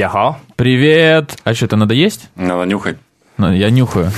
[0.00, 1.36] Привет, привет.
[1.44, 2.30] А что, это надо есть?
[2.34, 2.96] Надо нюхать.
[3.36, 4.10] Ну, Я нюхаю.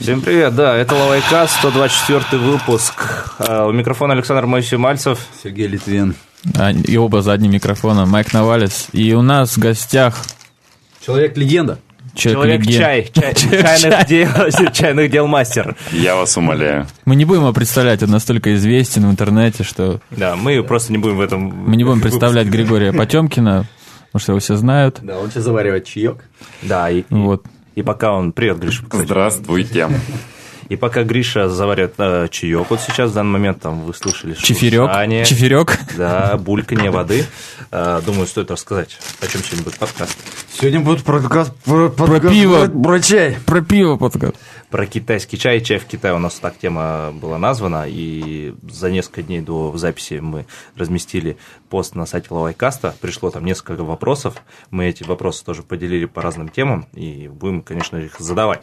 [0.00, 2.94] Всем привет, да, это Лавайкаст, 124 выпуск.
[3.40, 5.18] А, У микрофона Александр Моисей Мальцев.
[5.44, 6.14] Сергей Литвин.
[6.56, 8.08] А, И оба за одним микрофоном.
[8.08, 8.86] Майк Навалец.
[8.92, 10.16] И у нас в гостях
[11.04, 11.78] Человек-легенда.
[12.14, 13.10] Человек человек-легенда.
[13.12, 15.76] чай, чай- чайных, дел, чайных дел мастер.
[15.92, 16.86] Я вас умоляю.
[17.04, 20.98] Мы не будем его представлять, он настолько известен в интернете, что Да, мы просто не
[20.98, 21.40] будем в этом...
[21.42, 23.66] мы не будем представлять Григория Потемкина,
[24.12, 24.98] потому что его все знают.
[25.02, 26.24] Да, он сейчас заваривает чаек.
[26.62, 27.44] Да, и, и- Вот.
[27.74, 28.32] и пока он...
[28.32, 28.58] Привет,
[28.88, 29.04] кстати.
[29.04, 29.88] Здравствуйте.
[30.70, 34.82] И пока Гриша заварит э, чаек, вот сейчас в данный момент там вы слышали Чефирек.
[34.82, 35.76] шуршание, Чефирек.
[35.98, 37.26] Да, бульканье воды.
[37.72, 40.16] Э, Думаю, стоит рассказать, о чем сегодня будет подкаст.
[40.52, 42.66] Сегодня будет подкаст про, Про пиво.
[42.66, 43.36] Про, про чай.
[43.46, 44.36] Про пиво подкаст.
[44.70, 45.60] Про китайский чай.
[45.60, 47.86] Чай в Китае у нас так тема была названа.
[47.88, 51.36] И за несколько дней до записи мы разместили
[51.68, 52.94] пост на сайте Лавайкаста.
[53.00, 54.36] Пришло там несколько вопросов.
[54.70, 56.86] Мы эти вопросы тоже поделили по разным темам.
[56.94, 58.62] И будем, конечно, их задавать.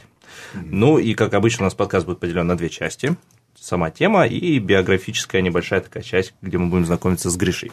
[0.53, 3.15] Ну и, как обычно, у нас подкаст будет поделен на две части.
[3.59, 7.71] Сама тема и биографическая небольшая такая часть, где мы будем знакомиться с Гришей.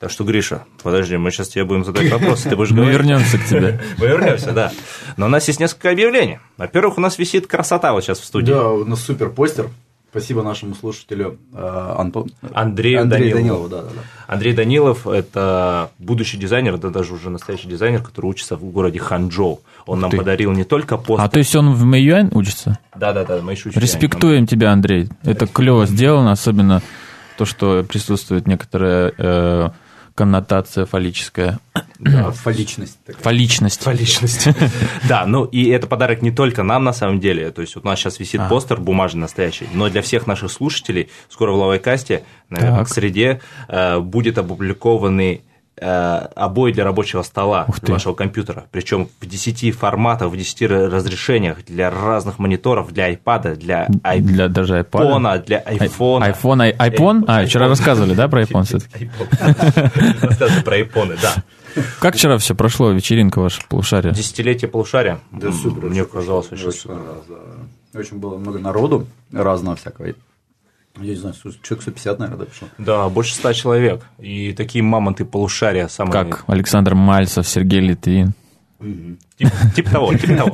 [0.00, 2.98] Так что, Гриша, подожди, мы сейчас тебе будем задать вопросы, ты будешь Мы говорить.
[2.98, 3.80] вернемся к тебе.
[3.98, 4.72] Мы вернемся, да.
[5.16, 6.40] Но у нас есть несколько объявлений.
[6.56, 8.50] Во-первых, у нас висит красота вот сейчас в студии.
[8.50, 9.68] Да, у нас супер постер.
[10.14, 12.30] Спасибо нашему слушателю э, Антон...
[12.52, 13.68] Андрею Андрею Данилову.
[13.68, 13.68] Данилову.
[13.68, 14.32] Да, да, да.
[14.32, 19.60] Андрей Данилов– это будущий дизайнер, да даже уже настоящий дизайнер, который учится в городе Ханчжоу.
[19.86, 20.18] Он нам ты.
[20.18, 21.20] подарил не только пост.
[21.20, 22.78] А то есть он в Мэйюань учится?
[22.94, 23.80] Да-да-да, мы еще учимся.
[23.80, 25.08] Респектуем тебя, Андрей.
[25.24, 26.80] Это клево сделано, особенно
[27.36, 29.70] то, что присутствует некоторая э,
[30.14, 31.58] коннотация фаллическая.
[31.98, 33.22] Да, фаличность такая.
[33.22, 33.84] Фаличность.
[33.84, 34.54] По личности.
[35.08, 37.50] Да, ну и это подарок не только нам на самом деле.
[37.50, 38.48] То есть вот у нас сейчас висит А.
[38.48, 43.98] постер бумажный настоящий, но для всех наших слушателей скоро в Лавайкасте, наверное, к среде э,
[43.98, 48.64] будет опубликованный э, обои для рабочего стола вашего компьютера.
[48.70, 54.78] Причем в 10 форматах, в 10 разрешениях для разных мониторов, для iPad, для Для даже
[54.80, 54.90] iPad.
[54.90, 56.22] iPhone, для iPhone.
[56.22, 57.24] Айфон, ай- айфон?
[57.26, 57.68] А, вчера iPhone.
[57.70, 59.10] рассказывали, да, про iPhone все-таки?
[60.22, 61.34] Рассказывай про iPhone, да.
[62.00, 64.12] Как вчера все прошло, вечеринка ваша, полушария?
[64.12, 65.18] Десятилетие полушария.
[65.32, 65.86] Да, супер.
[65.90, 66.98] Мне казалось очень супер.
[67.94, 70.08] Очень было много народу разного всякого.
[70.96, 72.68] Я не знаю, человек 150, наверное, да, пришло.
[72.78, 74.04] Да, больше ста человек.
[74.18, 76.12] И такие мамонты полушария самые...
[76.12, 78.32] Как Александр Мальцев, Сергей Литвин.
[79.38, 80.50] Тип, типа того, типа того.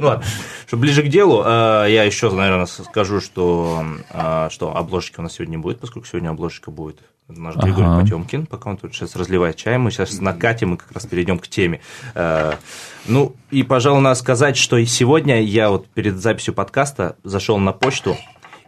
[0.00, 0.24] Ну ладно.
[0.66, 5.34] Чтобы ближе к делу, э, я еще, наверное, скажу, что, э, что обложки у нас
[5.34, 8.00] сегодня не будет, поскольку сегодня обложка будет наш Григорий Ага.
[8.02, 11.48] Потемкин, пока он тут сейчас разливает чай, мы сейчас накатим и как раз перейдем к
[11.48, 11.80] теме.
[12.14, 12.54] Э,
[13.06, 18.16] Ну, и, пожалуй, надо сказать, что сегодня я вот перед записью подкаста зашел на почту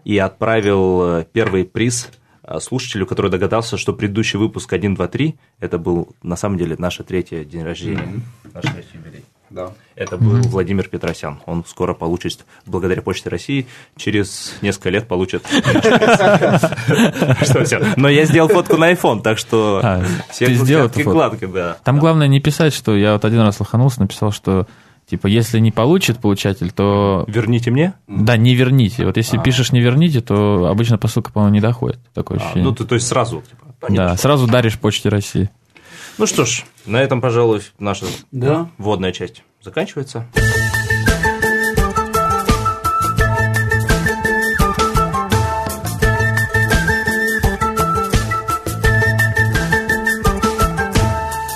[0.09, 2.09] и отправил э, первый приз
[2.43, 6.77] э, слушателю, который догадался, что предыдущий выпуск 1, 2, 3, это был на самом деле
[6.79, 8.23] наше третье день рождения,
[8.55, 9.25] наш третий юбилей.
[9.51, 9.73] Да.
[9.97, 11.41] Это был Владимир Петросян.
[11.45, 15.43] Он скоро получит, благодаря Почте России, через несколько лет получит.
[17.43, 17.95] Что все.
[17.97, 21.77] Но я сделал фотку на iPhone, так что А, все сделал гладко, да.
[21.85, 24.67] Там главное не писать, что я вот один раз лоханулся, написал, что
[25.09, 27.95] типа если не получит получатель, то Верните мне.
[28.07, 29.05] да, не верните.
[29.07, 31.99] Вот если пишешь не верните, то обычно посылка, по-моему, не доходит.
[32.15, 32.65] Такое А, ощущение.
[32.65, 33.43] ну, ты, то есть сразу.
[33.49, 35.51] типа, да, сразу даришь Почте России.
[36.19, 38.69] Ну что ж, на этом, пожалуй, наша Да.
[38.77, 40.27] вводная часть заканчивается.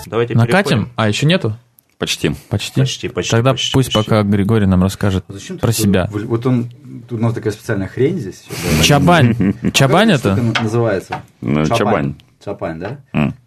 [0.07, 0.69] Давайте Накатим?
[0.71, 0.93] переходим.
[0.97, 1.57] А, еще нету?
[2.03, 2.35] Почти.
[2.49, 2.81] Почти.
[2.81, 4.11] Почти, почти, Тогда почти, пусть почти.
[4.11, 6.09] пока Григорий нам расскажет А зачем про себя.
[6.11, 6.69] Вот он,
[7.09, 8.45] тут у нас такая специальная хрень здесь.
[8.83, 9.55] Чабань.
[9.73, 10.35] Чабань это?
[10.61, 11.23] называется?
[11.41, 12.17] Ну, чабань.
[12.45, 12.99] Чапань, да?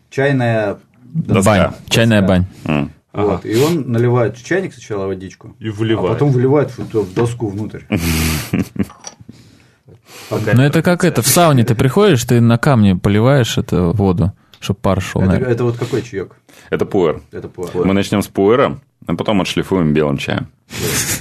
[0.09, 0.77] Чайная...
[1.03, 1.43] Доска.
[1.43, 1.73] Бань.
[1.89, 2.45] Чайная бань.
[2.63, 2.91] М.
[3.11, 6.13] Вот, и он наливает в чайник сначала водичку, И а выливает.
[6.13, 7.81] потом выливает в, в доску внутрь.
[10.29, 14.31] Ну это как это, в сауне ты приходишь, ты на камне поливаешь эту воду,
[14.65, 15.21] чтобы пар шел.
[15.21, 15.53] Это, наверное.
[15.53, 16.35] это вот какой чаек?
[16.69, 17.21] Это пуэр.
[17.31, 17.71] Это пуэр.
[17.85, 20.47] Мы начнем с пуэра, а потом отшлифуем белым чаем.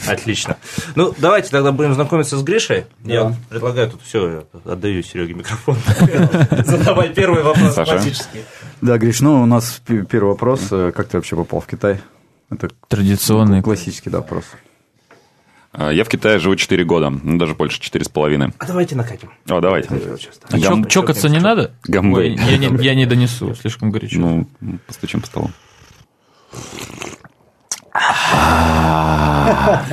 [0.08, 0.56] Отлично.
[0.96, 2.84] Ну, давайте тогда будем знакомиться с Гришей.
[3.04, 3.36] Я Да.
[3.50, 5.76] предлагаю тут все, отдаю Сереге микрофон.
[6.64, 7.92] Задавай первый вопрос Саша.
[7.92, 8.44] классический.
[8.80, 10.68] Да, Гриш, ну у нас первый вопрос.
[10.70, 12.00] э, Как ты вообще попал в Китай?
[12.50, 13.62] Это Традиционный.
[13.62, 14.44] классический да, вопрос.
[15.76, 18.52] А, Я в Китае живу 4 года, ну, даже больше 4,5.
[18.58, 19.30] А давайте накатим.
[19.48, 19.88] О, давайте.
[20.50, 21.72] А Гам- чокаться не надо?
[21.84, 22.36] Гамбей.
[22.36, 24.18] Я не, я не донесу, слишком горячо.
[24.20, 24.46] Ну,
[24.86, 25.50] постучим по столу.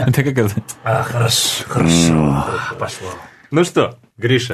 [0.08, 0.50] Это как это?
[0.84, 2.46] А, хорошо, хорошо.
[2.80, 3.10] Пошло.
[3.52, 4.54] Ну что, Гриша,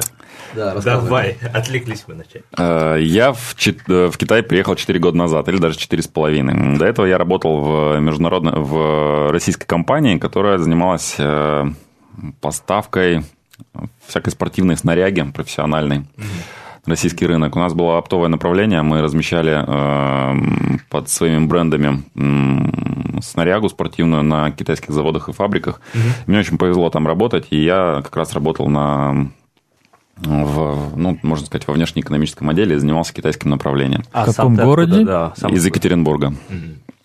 [0.54, 2.42] Да, давай, отвлеклись мы на чай.
[2.56, 6.78] Э, Я в, Чит- э, в Китай приехал 4 года назад, или даже 4,5.
[6.78, 11.64] До этого я работал в международной, в российской компании, которая занималась э,
[12.40, 13.22] поставкой
[14.06, 16.06] всякой спортивной снаряги профессиональной.
[16.86, 17.54] Российский рынок.
[17.54, 24.50] У нас было оптовое направление, мы размещали э, под своими брендами м, снарягу спортивную на
[24.52, 25.82] китайских заводах и фабриках.
[26.26, 29.28] Мне очень повезло там работать, и я как раз работал на
[30.22, 34.02] в, ну, можно сказать, во внешнеэкономическом отделе и занимался китайским направлением.
[34.12, 34.92] А В каком сам городе?
[34.92, 35.06] откуда?
[35.06, 35.64] Да, сам Из?
[35.64, 36.34] Екатеринбурга.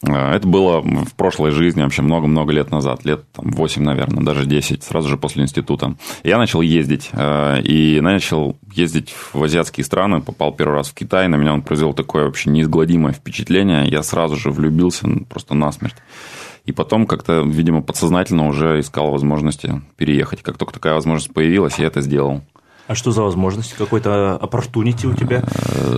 [0.08, 4.46] Э, Это было в прошлой жизни, вообще много-много лет назад, лет там, 8, наверное, даже
[4.46, 5.96] 10, сразу же после института.
[6.24, 11.28] Я начал ездить, э, и начал ездить в азиатские страны, попал первый раз в Китай,
[11.28, 15.96] на меня он произвел такое вообще неизгладимое впечатление, я сразу же влюбился ну, просто насмерть.
[16.66, 20.42] И потом как-то, видимо, подсознательно уже искал возможности переехать.
[20.44, 22.42] Как только такая возможность появилась, я это сделал.
[22.88, 23.74] А что за возможность?
[23.74, 25.42] Какой-то opportunity у тебя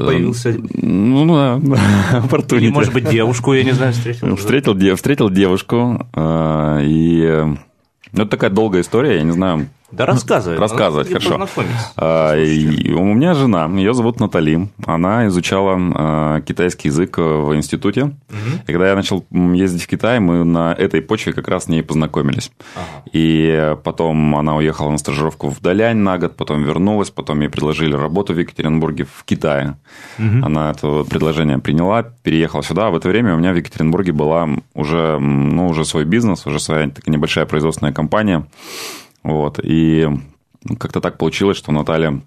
[0.06, 0.56] появился?
[0.74, 1.58] Ну, да,
[2.20, 2.70] opportunity.
[2.70, 4.36] может быть, девушку, я не знаю, встретил?
[4.36, 7.46] Встретил, встретил девушку, э, и э,
[8.12, 9.68] ну, это такая долгая история, я не знаю.
[9.96, 10.58] Да рассказывай.
[10.58, 11.38] Рассказывать, Ну, хорошо.
[11.96, 18.16] А, и у меня жена, ее зовут Натали, она изучала э, китайский язык в институте.
[18.68, 21.82] И когда я начал ездить в Китай, мы на этой почве как раз с ней
[21.84, 22.52] познакомились.
[23.12, 27.94] И потом она уехала на стажировку в Далянь на год, потом вернулась, потом ей предложили
[27.96, 29.78] работу в Екатеринбурге в Китае.
[30.18, 32.90] Она это предложение приняла, переехала сюда.
[32.90, 36.90] В это время у меня в Екатеринбурге была уже, ну, уже свой бизнес, уже своя
[36.90, 38.46] такая небольшая производственная компания.
[39.26, 39.60] Вот.
[39.64, 40.08] И
[40.80, 42.22] как-то так получилось, что Наталья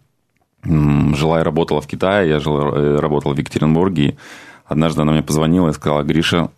[0.64, 4.02] жила и работала в Китае, я жил и работал в Екатеринбурге.
[4.08, 4.16] И
[4.66, 6.50] однажды она мне позвонила и сказала, Гриша,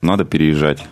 [0.00, 0.86] надо переезжать.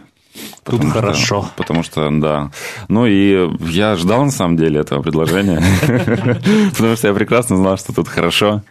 [0.65, 1.49] Тут Потому что- хорошо.
[1.57, 2.51] потому что, да.
[2.89, 5.63] Ну и я ждал, на самом деле, этого предложения.
[6.73, 8.63] Потому что я прекрасно знал, что тут хорошо.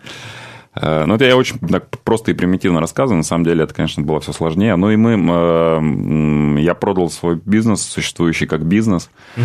[0.76, 3.18] Э, Ну, это я очень так просто и примитивно рассказываю.
[3.18, 4.76] На самом деле, это, конечно, было все сложнее.
[4.76, 5.12] Ну, и мы...
[5.14, 9.10] э, Я продал свой бизнес, существующий как бизнес.
[9.38, 9.42] Э,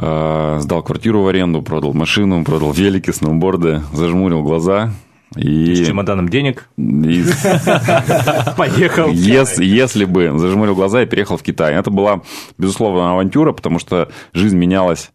[0.00, 4.92] Сдал квартиру в аренду, продал машину, продал велики, сноуборды, зажмурил глаза.
[5.36, 6.68] И, С чемоданом денег.
[6.78, 7.22] и
[8.56, 9.10] Поехал.
[9.12, 11.74] Ес- если бы зажмурил глаза и переехал в Китай.
[11.74, 12.22] Это была,
[12.58, 15.10] безусловно, авантюра, потому что жизнь менялась.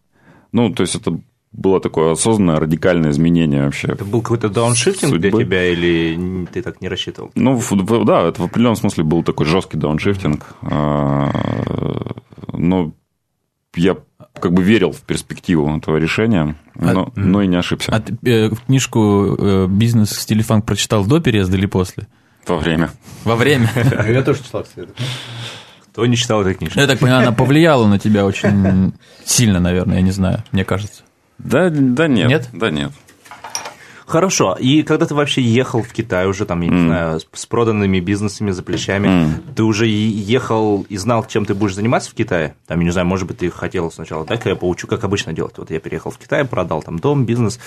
[0.52, 1.18] Ну, то есть это
[1.52, 3.88] было такое осознанное, радикальное изменение вообще.
[3.88, 5.44] Это был какой-то дауншифтинг для Судьбы.
[5.44, 7.30] тебя или ты так не рассчитывал?
[7.34, 7.60] Ну,
[8.04, 10.46] да, это в определенном смысле был такой жесткий дауншифтинг.
[10.62, 11.30] А,
[12.52, 12.92] Но
[13.74, 13.96] я
[14.40, 18.50] как бы верил в перспективу этого решения, но, но и не ошибся А ты э,
[18.66, 22.06] книжку э, «Бизнес в стиле фанк» прочитал до переезда или после?
[22.46, 22.90] во время.
[23.24, 23.70] Во время.
[24.06, 24.88] Я тоже читал, кстати.
[25.92, 26.78] Кто не читал этой книжки?
[26.78, 28.92] Я так понимаю, она повлияла на тебя очень
[29.24, 31.02] сильно, наверное, я не знаю, мне кажется.
[31.38, 32.28] Да, да нет.
[32.28, 32.48] Нет?
[32.52, 32.92] Да нет.
[34.06, 34.56] Хорошо.
[34.58, 38.52] И когда ты вообще ехал в Китай уже, там, я не знаю, с, проданными бизнесами
[38.52, 42.54] за плечами, ты уже ехал и знал, чем ты будешь заниматься в Китае?
[42.66, 45.58] Там, я не знаю, может быть, ты хотел сначала, дай-ка я поучу, как обычно делать.
[45.58, 47.58] Вот я переехал в Китай, продал там дом, бизнес.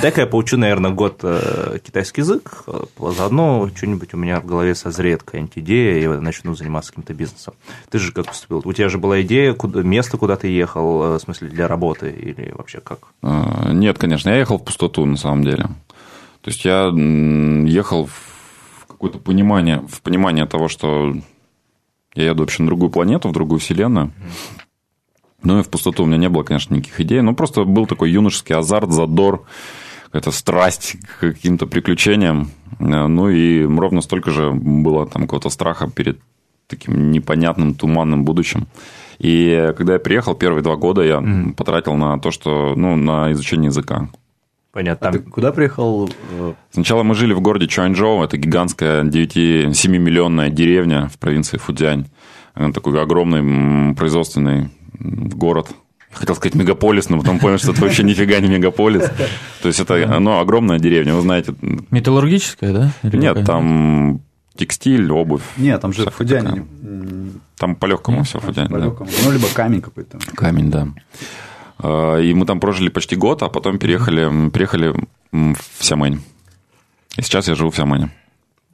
[0.00, 2.84] Дай-ка я поучу, наверное, год э, китайский язык, э,
[3.16, 7.54] заодно что-нибудь у меня в голове созреет какая-нибудь идея, и я начну заниматься каким-то бизнесом.
[7.90, 8.62] Ты же как поступил?
[8.64, 12.10] У тебя же была идея, куда, место, куда ты ехал, э, в смысле, для работы
[12.10, 13.00] или вообще как?
[13.22, 15.71] А, Нет, конечно, я ехал в пустоту на самом деле.
[16.42, 16.92] То есть я
[17.66, 21.14] ехал в какое-то понимание, в понимание того, что
[22.14, 24.12] я еду вообще на другую планету, в другую вселенную.
[25.42, 27.20] Ну и в пустоту у меня не было, конечно, никаких идей.
[27.20, 29.44] Ну, просто был такой юношеский азарт, задор,
[30.06, 32.50] какая-то страсть к каким-то приключениям.
[32.78, 36.20] Э, Ну и ровно столько же было там какого-то страха перед
[36.68, 38.66] таким непонятным, туманным будущим.
[39.18, 41.22] И когда я приехал, первые два года я
[41.56, 44.08] потратил на то, что, ну, на изучение языка.
[44.72, 45.08] Понятно.
[45.08, 46.10] А Там ты куда приехал?
[46.30, 52.06] э, Сначала мы жили в городе Чуанчжоу, это гигантская 9-7-миллионная деревня в провинции Фудзянь.
[52.74, 55.68] Такой огромный производственный город.
[56.10, 59.10] Я Хотел сказать мегаполис, но потом понял, что это вообще нифига не мегаполис.
[59.62, 61.54] То есть это ну, огромная деревня, вы знаете.
[61.90, 62.92] Металлургическая, да?
[63.02, 63.46] Или Нет, какая?
[63.46, 64.20] там
[64.54, 65.42] текстиль, обувь.
[65.56, 66.42] Нет, там же такая.
[66.82, 68.68] м, Там по-легкому все Фудзянь.
[68.68, 68.74] да.
[68.74, 69.10] по-легкому.
[69.24, 70.18] Ну, либо камень какой-то.
[70.34, 70.88] Камень, да.
[71.82, 74.94] А, И мы там прожили почти год, а потом переехали, переехали
[75.32, 76.20] в Сямэнь.
[77.16, 78.10] И сейчас я живу в Сямэне.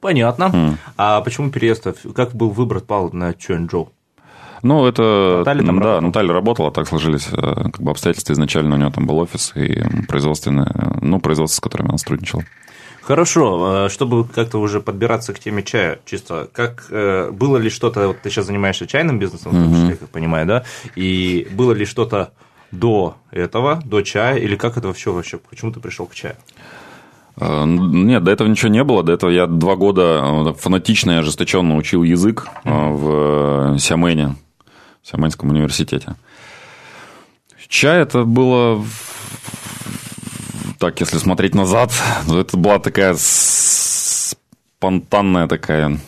[0.01, 0.79] Понятно.
[0.97, 1.87] А почему переезд?
[2.15, 3.93] Как был выбор пал на Чуэнчжоу?
[4.63, 5.39] Ну, это...
[5.39, 6.01] Наталья там да, работала?
[6.01, 8.33] Наталья работала, так сложились э, как бы обстоятельства.
[8.33, 12.45] Изначально у нее там был офис и производственное, ну, производство, с которым она сотрудничала.
[13.03, 18.09] Хорошо, э, чтобы как-то уже подбираться к теме чая, чисто, как э, было ли что-то,
[18.09, 20.65] вот ты сейчас занимаешься чайным бизнесом, том числе, как понимаю, да,
[20.97, 22.33] и было ли что-то
[22.71, 25.39] до этого, до чая, или как это вообще вообще?
[25.39, 26.37] Почему ты пришел к чаю?
[27.41, 29.03] Э, Нет, до этого ничего не было.
[29.03, 34.37] До этого я два года э, фанатично и ожесточенно учил язык э, в Сиамене,
[35.03, 36.17] в Сиаманском университете.
[37.69, 38.83] Чай это было,
[40.79, 41.93] так, если смотреть назад,
[42.27, 43.15] то это была такая
[44.79, 45.99] спонтанная такая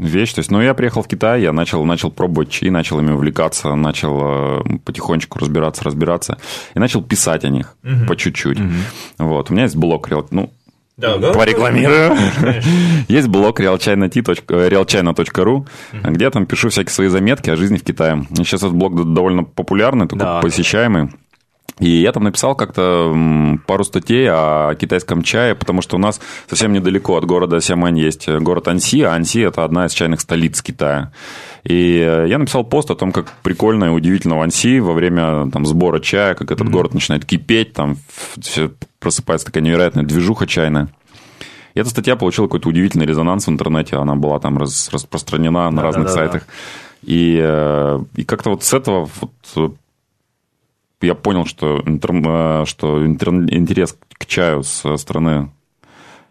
[0.00, 0.32] вещь.
[0.32, 3.74] То есть, ну, я приехал в Китай, я начал, начал пробовать чаи, начал ими увлекаться,
[3.74, 6.38] начал э, потихонечку разбираться, разбираться,
[6.74, 7.76] и начал писать о них
[8.08, 8.58] по чуть-чуть.
[9.18, 10.52] Вот, у меня есть блог, ну,
[10.96, 11.32] Да, да.
[11.32, 12.16] порекламирую.
[13.08, 15.66] Есть блог realchina.ru,
[16.10, 18.26] где я там пишу всякие свои заметки о жизни в Китае.
[18.36, 20.40] Сейчас этот блог довольно популярный, такой Да.
[20.40, 21.10] посещаемый.
[21.80, 23.14] И я там написал как-то
[23.66, 28.28] пару статей о китайском чае, потому что у нас совсем недалеко от города Сямань есть
[28.28, 31.12] город Анси, а Анси– это одна из чайных столиц Китая.
[31.64, 35.50] И э, я написал пост о том, как прикольно и удивительно в Анси во время
[35.50, 37.96] там, сбора чая, как этот город начинает кипеть, там
[38.40, 40.88] все просыпается такая невероятная движуха чайная.
[41.74, 46.10] И эта статья получила какой-то удивительный резонанс в интернете, она была там распространена на разных
[46.10, 46.46] сайтах.
[47.02, 49.68] И, э, и как-то вот с этого вот э,
[51.00, 55.50] я понял, что, интер- э, что интер- интерес к чаю со стороны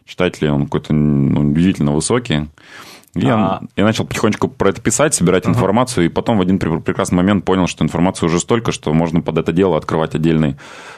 [0.05, 2.47] читателей, он какой-то ну, удивительно высокий.
[3.15, 3.61] И я, А.
[3.75, 7.43] я начал потихонечку про это писать, собирать информацию, и потом в один пре- прекрасный момент
[7.43, 10.57] понял, что информации уже столько, что можно под это дело открывать отдельный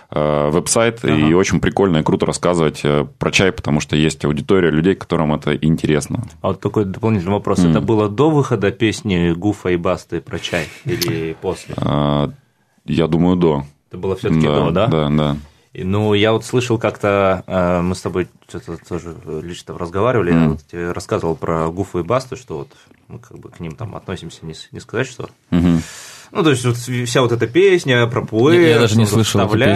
[0.10, 4.72] э, веб-сайт, и очень прикольно и круто рассказывать э, про чай, потому что есть аудитория
[4.72, 6.26] людей, которым это интересно.
[6.42, 7.60] А вот такой дополнительный вопрос.
[7.60, 11.76] Это было до выхода песни Гуфа и Басты про чай или после?
[12.86, 13.66] Э, я думаю, до.
[13.90, 14.88] Это было все-таки до, да?
[14.88, 15.38] Да, да.
[15.74, 20.50] И, Ну, я вот слышал как-то, э, мы с тобой что-то тоже лично разговаривали, я
[20.50, 22.70] вот тебе рассказывал про Гуфу и Басту, что вот
[23.08, 25.30] мы как бы к ним там относимся, не, не сказать, что...
[25.50, 25.82] Мгм.
[26.32, 29.42] Ну, то есть вот вся вот эта песня про пуэр, Я- я даже не слышал
[29.42, 29.50] эту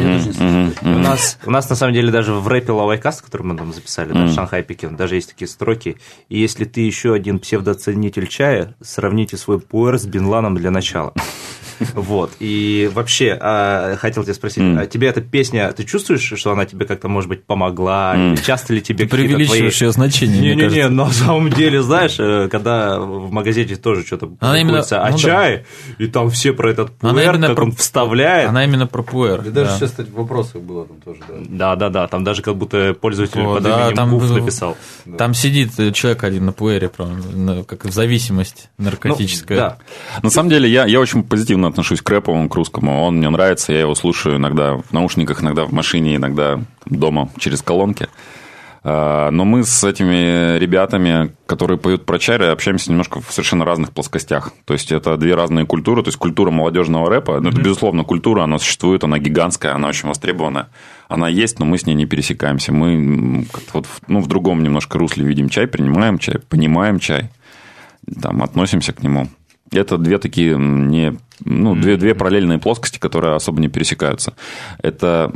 [0.00, 0.68] Я даже не слышал.
[0.82, 4.12] У нас, у нас на самом деле даже в рэпе Лавайкаст, который мы там записали,
[4.12, 5.96] да, Шанхай Пекин, даже есть такие строки.
[6.28, 11.12] И если ты еще один псевдоценитель чая, сравните свой пуэр с Бенланом для начала.
[11.94, 12.32] Вот.
[12.38, 16.86] И вообще, а, хотел тебя спросить, а тебе эта песня, ты чувствуешь, что она тебе
[16.86, 18.14] как-то, может быть, помогла?
[18.16, 19.46] Или часто ли тебе Ты какие-то твои...
[19.46, 24.60] преувеличиваешь ее значение, Не-не-не, на самом деле, знаешь, э, когда в магазине тоже что-то Она
[24.60, 25.62] именно- о ну да.
[25.98, 28.48] И там все про этот Она пуэр, именно как про- он вставляет.
[28.48, 29.42] Она именно про пуэр.
[29.42, 29.76] Да даже да.
[29.76, 31.34] сейчас, кстати, в вопросах было там тоже, да.
[31.38, 32.06] Да, да, да.
[32.08, 34.76] Там даже как будто пользователь О, под да, именем там Гуф написал.
[35.18, 39.58] Там сидит э, человек один на пуэре, прям, как зависимость наркотическая.
[39.58, 39.78] Ну, да.
[40.22, 43.02] На самом деле, я, я очень позитивно отношусь к рэпу, к русскому.
[43.02, 47.62] Он мне нравится, я его слушаю иногда в наушниках, иногда в машине, иногда дома через
[47.62, 48.08] колонки.
[48.84, 53.92] А, Но мы с этими ребятами, которые поют про чай, общаемся немножко в совершенно разных
[53.92, 54.52] плоскостях.
[54.64, 56.02] То есть это две разные культуры.
[56.02, 60.08] То есть культура молодежного рэпа, ну, это, безусловно, культура, она существует, она гигантская, она очень
[60.08, 60.68] востребована.
[61.08, 62.72] Она есть, но мы с ней не пересекаемся.
[62.72, 67.30] Мы вот ну, в другом немножко русле видим чай, принимаем чай, понимаем чай,
[68.20, 69.28] там, относимся к нему.
[69.70, 74.34] Это две такие не, ну, две, две параллельные плоскости, которые особо не пересекаются.
[74.82, 75.32] Это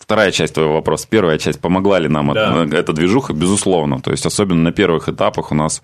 [0.00, 1.06] вторая часть твоего вопроса.
[1.08, 2.64] Первая часть, помогла ли нам Да.
[2.64, 3.32] эта, эта движуха?
[3.32, 4.00] Безусловно.
[4.00, 5.82] То есть, особенно на первых этапах у нас,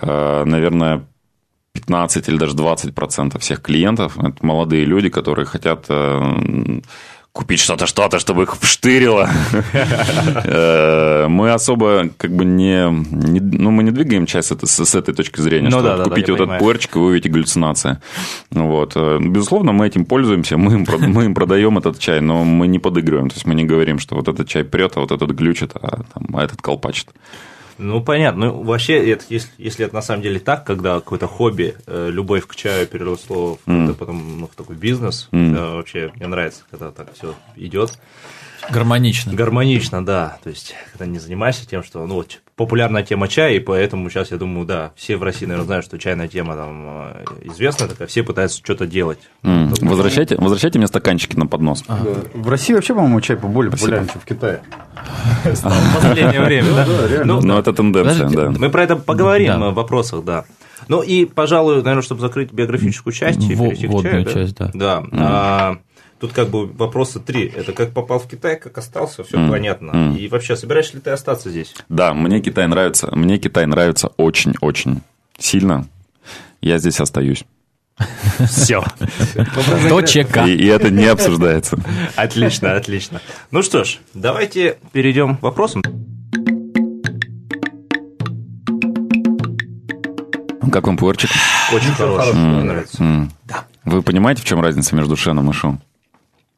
[0.00, 1.06] э, наверное,
[1.72, 6.80] 15 или даже 20 процентов всех клиентов– это молодые люди, которые хотят э,
[7.36, 9.28] купить что-то, что-то, чтобы их вштырило.
[10.44, 15.68] Э, Мы особо как бы не, ну, мы не двигаем часть с, этой- точки зрения,
[15.68, 17.98] Ну что да, вот этот пуэрчик, и вы увидите галлюцинации.
[18.50, 18.92] Вот.
[18.96, 20.72] Э, Безусловно, мы этим пользуемся, мы
[21.24, 23.28] им, продаем этот чай, но мы не подыгрываем.
[23.28, 26.00] То есть мы не говорим, что вот этот чай прет, а вот этот глючит, а,
[26.34, 27.08] а этот колпачит.
[27.78, 28.46] Ну, понятно.
[28.46, 32.46] Ну, вообще, это, если, если это на самом деле так, когда какое-то хобби, э, любовь
[32.46, 36.90] к чаю переросло в, какой-то потом, ну, в такой бизнес, да, вообще мне нравится, когда
[36.90, 37.98] так все идет.
[38.70, 39.34] Гармонично.
[39.34, 40.38] Гармонично, да.
[40.42, 44.30] То есть, когда не занимаешься тем, что, ну, вот, популярная тема чая, и поэтому сейчас,
[44.30, 48.08] я думаю, да, все в России, наверное, знают, что чайная тема там э, известна такая,
[48.08, 49.18] все пытаются что-то делать.
[49.42, 51.84] М, Возвращайте, возвращайте мне стаканчики на поднос.
[51.86, 51.98] Да.
[52.34, 54.62] В России вообще, по-моему, чай более популярен, чем в Китае.
[55.44, 57.24] В последнее время, да?
[57.24, 58.50] Ну, Но это тенденция, да.
[58.50, 60.44] Мы про это поговорим в вопросах, да.
[60.88, 64.70] Ну и, пожалуй, наверное, чтобы закрыть биографическую часть и перейти к чаю, часть, да.
[65.12, 65.78] Да.
[66.18, 67.46] Тут как бы вопроса три.
[67.46, 70.16] Это как попал в Китай, как остался, все понятно.
[70.16, 71.74] И вообще, собираешься ли ты остаться здесь?
[71.88, 73.14] Да, мне Китай нравится.
[73.14, 75.02] Мне Китай нравится очень-очень
[75.38, 75.86] сильно.
[76.60, 77.44] Я здесь остаюсь.
[78.50, 78.84] Все.
[79.88, 80.44] Точка.
[80.44, 81.78] И, и это не обсуждается.
[82.14, 83.20] Отлично, отлично.
[83.50, 85.82] Ну что ж, давайте перейдем к вопросам.
[90.72, 91.30] Как вам пуэрчик?
[91.72, 93.28] Очень хороший, мне нравится.
[93.84, 95.78] Вы понимаете, в чем разница между шеном и шу?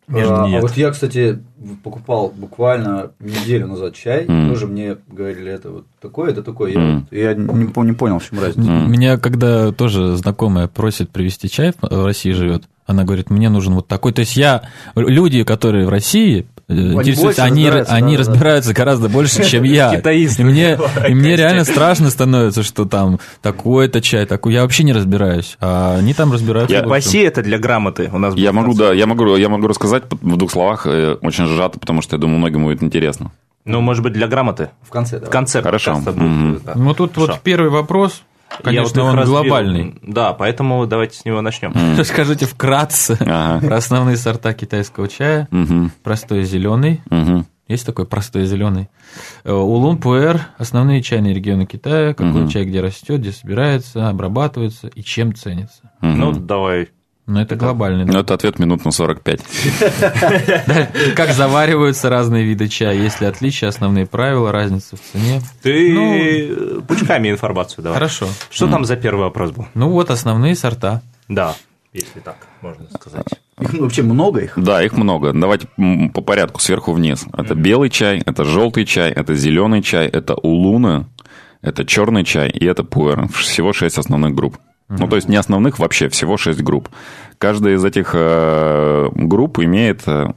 [0.08, 1.38] Между А, а вот я, кстати,
[1.84, 4.48] покупал буквально неделю назад чай, М.
[4.48, 6.72] тоже мне говорили, это вот такое, это такое.
[6.72, 7.00] Я, М.
[7.00, 8.70] вот- я не, не понял, в чем разница.
[8.70, 8.90] М.
[8.90, 13.86] Меня когда тоже знакомая просит привезти чай, в России живет, она говорит, мне нужен вот
[13.86, 14.12] такой.
[14.12, 14.62] То есть я,
[14.94, 18.18] люди, которые в России э, Они разбираются, они да, да, да.
[18.18, 19.90] разбираются гораздо больше, чем я.
[19.96, 20.42] Китаисты.
[20.42, 24.52] И мне, и мне реально страшно становится, что там такой-то чай, такой.
[24.54, 26.76] Я вообще не разбираюсь, а они там разбираются.
[26.76, 26.82] Я-.
[26.84, 28.10] России это для грамоты.
[28.12, 31.46] У нас Я могу, да, я могу, я могу рассказать в двух словах, э, очень
[31.46, 33.32] сжато, потому что я думаю, многим будет интересно.
[33.64, 34.70] Ну, может быть, для грамоты.
[34.82, 35.26] В конце, да.
[35.26, 35.96] В конце Хорошо.
[35.96, 36.60] будет, Мгм.
[36.64, 36.72] да.
[36.74, 37.32] Ну тут Хорошо.
[37.32, 39.34] вот первый вопрос, Я конечно, вот он разбил.
[39.42, 39.98] глобальный.
[40.02, 41.72] Да, поэтому давайте с него начнем.
[41.98, 43.66] Расскажите вкратце Ага.
[43.66, 45.48] про основные сорта китайского чая.
[46.02, 47.00] Простой зеленый.
[47.68, 48.88] Есть такой простой зеленый.
[49.44, 55.02] Э, Улун, Пуэр, основные чайные регионы Китая, какой чай где растет, где собирается, обрабатывается и
[55.02, 55.92] чем ценится.
[56.00, 56.88] Ну, давай.
[57.28, 58.06] Но это глобальный.
[58.06, 58.20] Ну, да.
[58.20, 59.40] это ответ минут на 45.
[61.14, 65.42] Как завариваются разные виды чая, есть ли отличия, основные правила, разница в цене.
[65.62, 67.98] Ты Ну, пучками информацию давай.
[67.98, 68.28] Хорошо.
[68.48, 69.66] Что там за первый вопрос был?
[69.74, 71.02] Ну вот основные сорта.
[71.28, 71.54] Да,
[71.92, 73.26] если так можно сказать.
[73.60, 74.54] Их вообще много их.
[74.56, 75.34] Да, их много.
[75.34, 75.68] Давайте
[76.14, 77.26] по порядку, сверху вниз.
[77.36, 81.04] Это белый чай, это желтый чай, это зеленый чай, это улуны,
[81.60, 83.28] это черный чай и это пуэр.
[83.28, 84.56] Всего шесть основных групп.
[84.88, 86.88] Ну, то есть не основных вообще, всего шесть групп.
[87.38, 90.32] Каждая из этих э, групп имеет э,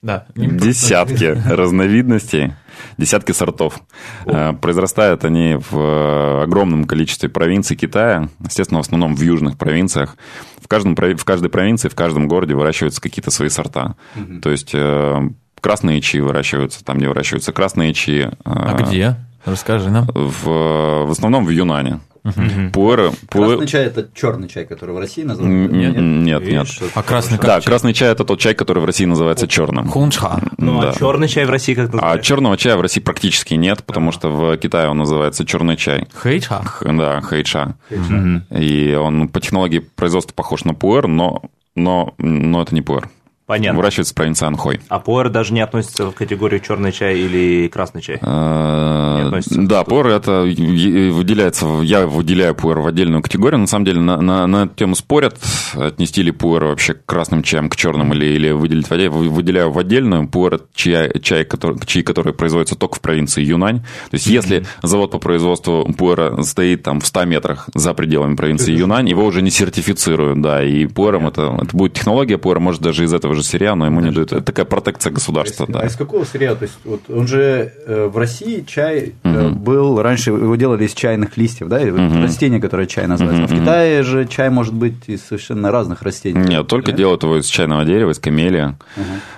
[0.00, 0.26] Да.
[0.36, 2.52] десятки разновидностей,
[2.98, 3.80] десятки сортов.
[4.26, 10.16] Э, Произрастают они в э, огромном количестве провинций Китая, естественно, в основном в южных провинциях.
[10.62, 13.96] В, каждом, в каждой провинции, в каждом городе выращиваются какие-то свои сорта.
[14.42, 18.30] То есть э, красные чаи выращиваются там, где выращиваются красные чаи.
[18.44, 19.16] А э, где?
[19.44, 20.06] Расскажи нам.
[20.14, 22.00] В, в основном в Юнане.
[22.72, 25.72] Пуэры, пуэ- Красный чай это черный чай, который в России М, называют.
[25.72, 26.66] Нет, нет, нет.
[26.94, 27.64] А красный как Да, чай?
[27.66, 29.88] красный чай это тот чай, который в России называется черным.
[29.88, 30.40] Хунчха.
[30.58, 30.90] Ну, Да.
[30.90, 32.24] а черный чай в России как А называется?
[32.26, 36.06] черного чая в России практически нет, потому что в Китае он называется черный чай.
[36.14, 36.62] Хэйчха.
[36.64, 37.74] Х- Да, хэйча.
[38.50, 41.42] И он по технологии производства похож на пуэр, но,
[41.74, 43.08] но, но это не пуэр.
[43.48, 43.78] Понятно.
[43.78, 44.80] Выращивается в провинции Анхой.
[44.88, 48.18] А пуэр даже не относится в категорию черный чай или красный чай.
[48.20, 53.58] Э, Да, пуэр это выделяется, я выделяю пуэр в отдельную категорию.
[53.60, 55.38] На самом деле на, на, на эту тему спорят,
[55.74, 59.18] отнести ли пуэр вообще к красным чаям, к черным или, или выделить в отдельную.
[59.22, 63.78] Вы- Выделяю в отдельную пуэр чай, чай который, чаи, которые производятся только в провинции Юнань.
[64.10, 68.74] То есть если завод по производству пуэра стоит там в 100 метрах за пределами провинции
[68.76, 73.04] Юнань, его уже не сертифицируют, да, и пуэром это, это будет технология пуэра, может даже
[73.04, 74.32] из этого же сырья, но ему не дают.
[74.32, 75.86] Это такая протекция государства, А да.
[75.86, 76.54] из какого сырья?
[76.54, 80.92] То есть, вот он же э, в России чай э, был, раньше его делали из
[80.94, 83.44] чайных листьев, да, вот растение, которое чай называется.
[83.44, 86.40] А в Китае же чай может быть из совершенно разных растений.
[86.40, 88.76] Нет, только делают его из чайного дерева, из камелия.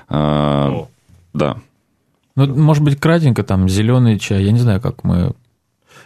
[0.09, 0.89] А, О.
[1.33, 1.57] Да.
[2.37, 5.33] Ну, может быть, кратенько, там, зеленый чай, я не знаю, как мы...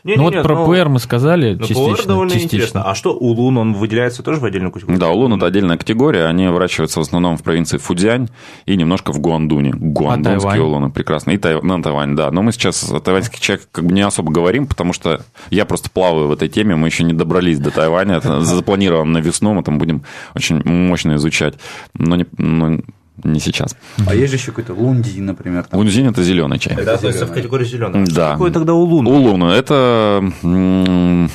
[0.04, 1.82] Не, ну, не, вот не, про ну, пуэр мы сказали, ну, частично.
[1.82, 2.56] пуэр довольно частично.
[2.56, 2.82] интересно.
[2.82, 5.00] А что, улун, он выделяется тоже в отдельную категорию?
[5.00, 6.26] Да, улун это отдельная категория.
[6.26, 8.28] Они выращиваются в основном в провинции Фудзянь
[8.66, 9.72] и немножко в Гуандуне.
[9.72, 10.60] Гуандунские Тайвань?
[10.60, 11.36] улуны прекрасные.
[11.36, 11.58] И Тай...
[11.62, 12.30] на Тайвань, да.
[12.30, 15.88] Но мы сейчас о тайваньских чаях как бы не особо говорим, потому что я просто
[15.88, 16.76] плаваю в этой теме.
[16.76, 18.16] Мы еще не добрались до Тайваня.
[18.16, 19.54] Это запланировано на весну.
[19.54, 20.02] Мы там будем
[20.34, 21.54] очень мощно изучать.
[21.94, 22.78] Но не, но
[23.22, 23.76] не сейчас.
[24.06, 25.64] А есть же еще какой-то лунди, например.
[25.64, 25.78] там.
[25.78, 26.74] Лунзинь это зеленый чай.
[26.76, 28.04] Это относится в категорию зеленого.
[28.06, 28.32] Да.
[28.32, 29.06] Какой тогда улун?
[29.06, 31.30] Улун это м,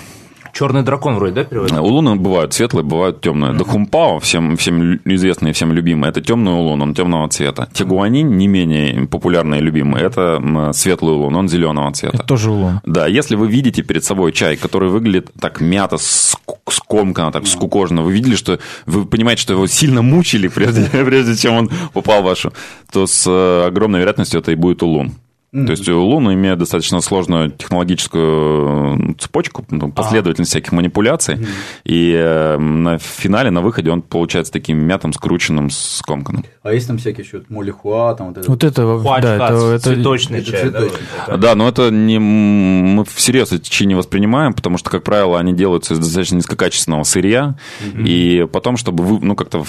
[0.59, 1.81] Черный дракон вроде, да, переводится?
[1.81, 3.53] Улуны бывают светлые, бывают темные.
[3.53, 7.69] Дахумпао, всем, всем лю- известный всем любимый, это темный улун, он темного цвета.
[7.71, 10.41] Тигуанин, не менее популярный и любимый, это
[10.73, 12.17] светлый улун, он зеленого цвета.
[12.17, 12.81] Это тоже улун.
[12.85, 16.35] Да, если вы видите перед собой чай, который выглядит так мято, ск-
[16.69, 21.53] скомканно, так скукоженно, вы видели, что вы понимаете, что его сильно мучили, прежде, прежде чем
[21.55, 22.51] он попал в вашу,
[22.91, 25.13] то с э, огромной вероятностью это и будет улун.
[25.51, 31.39] То есть улун имеет достаточно сложную технологическую э, цепочку, ну, последовательность всяких манипуляций,
[31.83, 36.45] и э, на финале, на выходе он получается таким мятым, скрученным, скомканным.
[36.61, 38.49] А есть там всякие еще молихуа, там вот это.
[38.49, 40.69] Вот это, Хуачкац, да, это, это- цветочный это чай.
[40.69, 40.99] да, цветочный.
[41.17, 41.37] вот это.
[41.37, 45.53] Да, но это не мы всерьез эти чаи не воспринимаем, потому что, как правило, они
[45.53, 47.55] делаются из достаточно низкокачественного сырья,
[47.95, 49.63] и потом, чтобы вы, ну как-то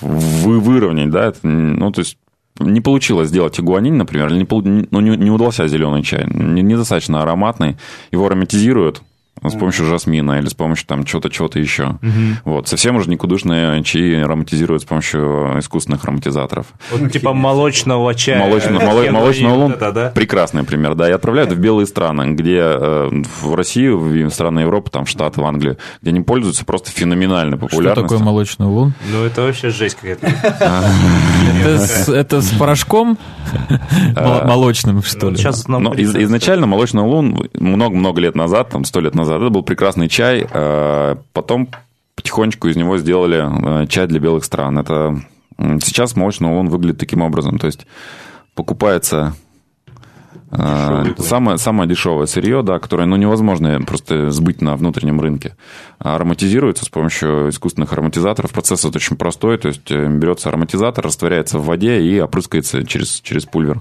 [0.00, 2.18] вы выровнять, да, это, ну то есть
[2.58, 7.22] не получилось сделать игуанин, например, или не, ну, не, не удался зеленый чай, не- недостаточно
[7.22, 7.76] ароматный,
[8.10, 9.02] его ароматизируют,
[9.50, 11.98] с помощью жасмина или с помощью там чего-то, чего-то еще.
[12.44, 12.68] Вот.
[12.68, 16.66] Совсем уже никудышные чаи ароматизируют с помощью искусственных ароматизаторов.
[16.90, 18.38] Вот типа молочного чая.
[18.38, 20.10] Молочный, Э, моло- вот лун это, да?
[20.10, 24.90] прекрасный пример, да, и отправляют в белые страны, где э, в Россию, в страны Европы,
[24.90, 28.08] там, в Штаты, в Англию, где они пользуются просто феноменальной Что популярностью.
[28.18, 28.94] такое молочный лун?
[29.10, 30.26] Ну, это вообще жесть какая-то.
[32.12, 33.18] Это с, порошком
[34.16, 35.36] Мол- молочным, что ли?
[35.68, 39.62] Нам Но из- изначально молочный лун много-много лет назад, там сто лет назад, это был
[39.62, 40.46] прекрасный чай.
[40.48, 41.68] э, Потом
[42.14, 44.78] потихонечку из него сделали э, чай для белых стран.
[44.78, 45.20] Это
[45.58, 47.58] сейчас молочный лун выглядит таким образом.
[47.58, 47.86] То есть
[48.54, 49.34] покупается
[50.50, 55.56] э, Дешевый самое, самое дешевое сырье, да, которое ну, невозможно просто сбыть на внутреннем рынке.
[55.98, 58.52] Ароматизируется с помощью искусственных ароматизаторов.
[58.52, 59.58] Процесс вот очень простой.
[59.58, 63.80] То есть берется ароматизатор, растворяется в воде и опрыскается через, через пульвер.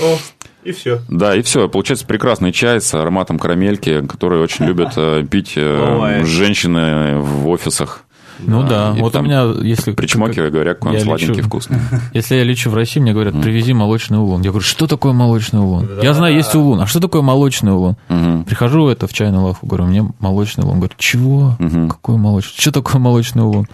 [0.00, 0.18] О,
[0.64, 1.00] и все.
[1.08, 1.68] Да, и все.
[1.68, 8.04] Получается прекрасный чай с ароматом карамельки, который очень любят э, пить э, женщины в офисах.
[8.40, 9.92] Ну да, и вот у меня, если...
[9.92, 11.46] Причмокивая, говоря, какой он сладенький, лечу.
[11.46, 11.78] вкусный.
[12.12, 14.42] Если я лечу в Россию, мне говорят, привези молочный улун.
[14.42, 15.88] Я говорю, что такое молочный улун?
[16.02, 16.80] Я знаю, есть улун.
[16.80, 17.96] А что такое молочный улун?
[18.08, 18.44] Мгм.
[18.44, 20.78] Прихожу это в чайную лавку, говорю, мне молочный улун.
[20.78, 21.56] Говорю, чего?
[21.58, 21.88] Мгм.
[21.88, 22.60] Какой молочный?
[22.60, 23.66] Что такое молочный улун?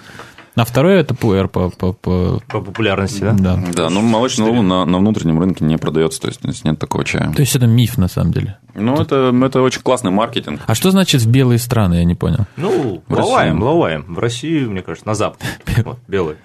[0.57, 1.71] А второе это пуэр по...
[1.71, 3.33] по, по- По популярности, да?
[3.33, 3.59] Да.
[3.75, 7.33] Да, ну молочный лун на, на внутреннем рынке не продается, то есть нет такого чая.
[7.33, 8.57] То есть это миф на самом деле.
[8.75, 10.61] Ну, это, это очень классный маркетинг.
[10.67, 12.47] А что значит в белые страны, я не понял.
[12.57, 13.31] Ну, В России.
[13.31, 14.05] лаваем, лаваем.
[14.15, 15.41] В России, мне кажется, на запад.
[15.85, 16.37] Вот, белый.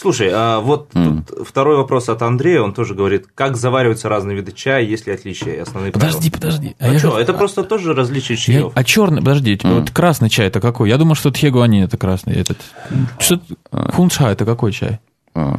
[0.00, 2.60] Слушай, а вот тут второй вопрос от Андрея.
[2.62, 6.52] Он тоже говорит, как завариваются разные виды чая, есть ли отличия и основные Подожди, правила?
[6.52, 6.76] подожди.
[6.78, 8.72] А, я что, как- это просто тоже различие Я- чаев.
[8.76, 10.88] а черный, подожди, вот красный чай это какой?
[10.88, 12.34] Я думал, что тхегуанин это красный.
[12.34, 12.58] Этот.
[13.18, 13.40] Что
[13.92, 15.00] хунча это какой чай?
[15.34, 15.54] Э,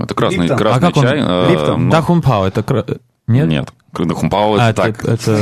[0.00, 0.58] Это красный, Липтон.
[0.58, 1.02] красный А как он?
[1.04, 1.18] чай.
[1.20, 1.84] э, Липтон.
[1.84, 2.84] ну, Да, хунпао это
[3.28, 3.46] нет?
[3.48, 3.72] Нет.
[3.94, 5.04] Хунпао А, это это, так.
[5.04, 5.32] это,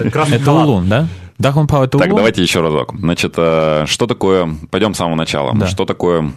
[0.00, 0.66] это халат.
[0.66, 1.08] улун, да?
[1.38, 2.16] Да, хунпао это Так, улун?
[2.18, 2.94] давайте еще разок.
[2.98, 4.54] Значит, э, что такое...
[4.70, 5.52] Пойдем с самого начала.
[5.54, 5.66] Да.
[5.66, 6.32] Что такое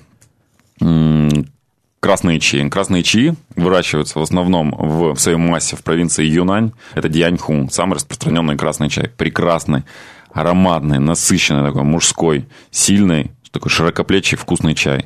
[1.99, 2.67] красные чаи?
[2.69, 6.71] Красные чаи выращиваются в основном в, в своей массе в провинции Юнань.
[6.95, 9.09] Это Дяньхун, самый распространенный красный чай.
[9.09, 9.83] Прекрасный,
[10.31, 15.05] ароматный, насыщенный такой, мужской, сильный, такой широкоплечий, вкусный чай.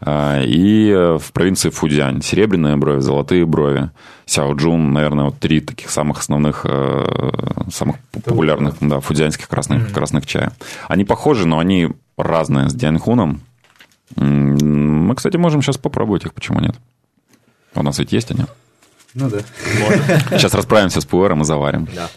[0.00, 3.90] А, И э, в провинции Фудзянь серебряные брови, золотые брови.
[4.26, 7.30] Сяоджун, наверное, вот три таких самых основных, э,
[7.72, 10.52] самых популярных, да, фудзянских красных, красных чая.
[10.88, 13.40] Они похожи, но они разные с Дяньхуном.
[14.16, 16.76] Мы, кстати, можем сейчас попробовать их, почему нет?
[17.74, 18.44] У нас ведь есть они.
[19.14, 19.38] Ну да.
[20.30, 21.88] Сейчас расправимся с пуэром и заварим.
[21.94, 22.08] Да.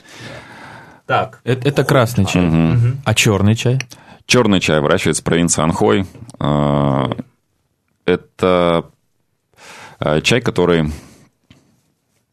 [1.06, 2.50] Так, Это, это красный чай.
[3.06, 3.80] А черный чай?
[4.26, 6.06] Черный чай выращивается в провинции Анхой.
[6.40, 7.12] А,
[8.06, 8.86] Это
[10.00, 10.92] а, чай, который...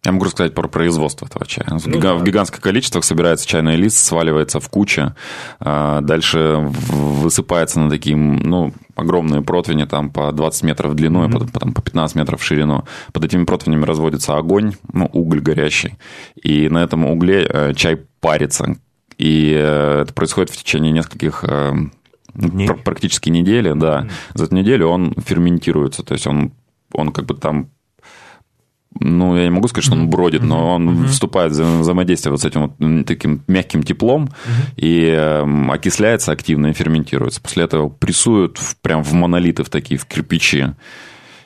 [0.05, 1.67] Я могу рассказать про производство этого чая.
[1.79, 5.15] В, гига- в гигантских количествах собирается чайный лист, сваливается в кучу,
[5.61, 11.33] а, дальше высыпается на такие, ну, огромные противни, там по 20 метров в длину и
[11.33, 12.85] потом, по 15 метров в ширину.
[13.13, 15.95] Под этими противнями разводится огонь, ну, уголь горящий,
[16.41, 18.77] и на этом угле э, чай парится.
[19.17, 21.73] И э, это происходит в течение нескольких э,
[22.35, 22.67] Дней.
[22.69, 24.07] пр- практически недели, да.
[24.35, 26.53] За эту неделю он ферментируется, то есть он,
[26.93, 27.71] он как бы там
[29.01, 32.41] ну, я не могу сказать, что он бродит, но он вступает в вза- взаимодействие вот
[32.41, 34.29] с этим вот таким мягким теплом
[34.77, 37.41] и эм, окисляется активно и ферментируется.
[37.41, 40.69] После этого прессуют в- прям в монолиты, в такие, в кирпичи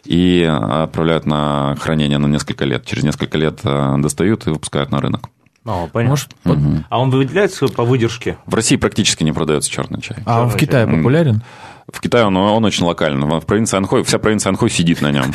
[0.05, 2.85] и отправляют на хранение на несколько лет.
[2.87, 5.29] Через несколько лет э, достают и выпускают на рынок.
[5.65, 6.11] О, понятно.
[6.11, 6.59] Может, под-
[6.89, 8.39] А он выделяется по выдержке?
[8.47, 10.19] В России практически не продается черный чай.
[10.25, 10.97] А он в Черный Китае чай.
[10.97, 11.43] популярен?
[11.92, 13.27] В Китае он, он очень локальный.
[13.40, 15.33] В провинции Анхой, вся провинция Анхой сидит на нем.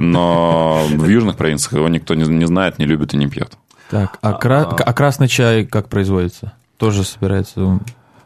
[0.00, 3.56] Но в южных провинциях его никто не, не знает, не любит и не пьет.
[3.90, 6.52] Так, а, кра- а красный чай как производится?
[6.76, 7.80] Тоже собирается?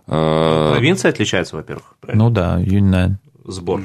[0.07, 1.95] Э, Провинция отличается, во-первых.
[2.13, 3.19] Ну да, Юньнань.
[3.45, 3.81] Сбор.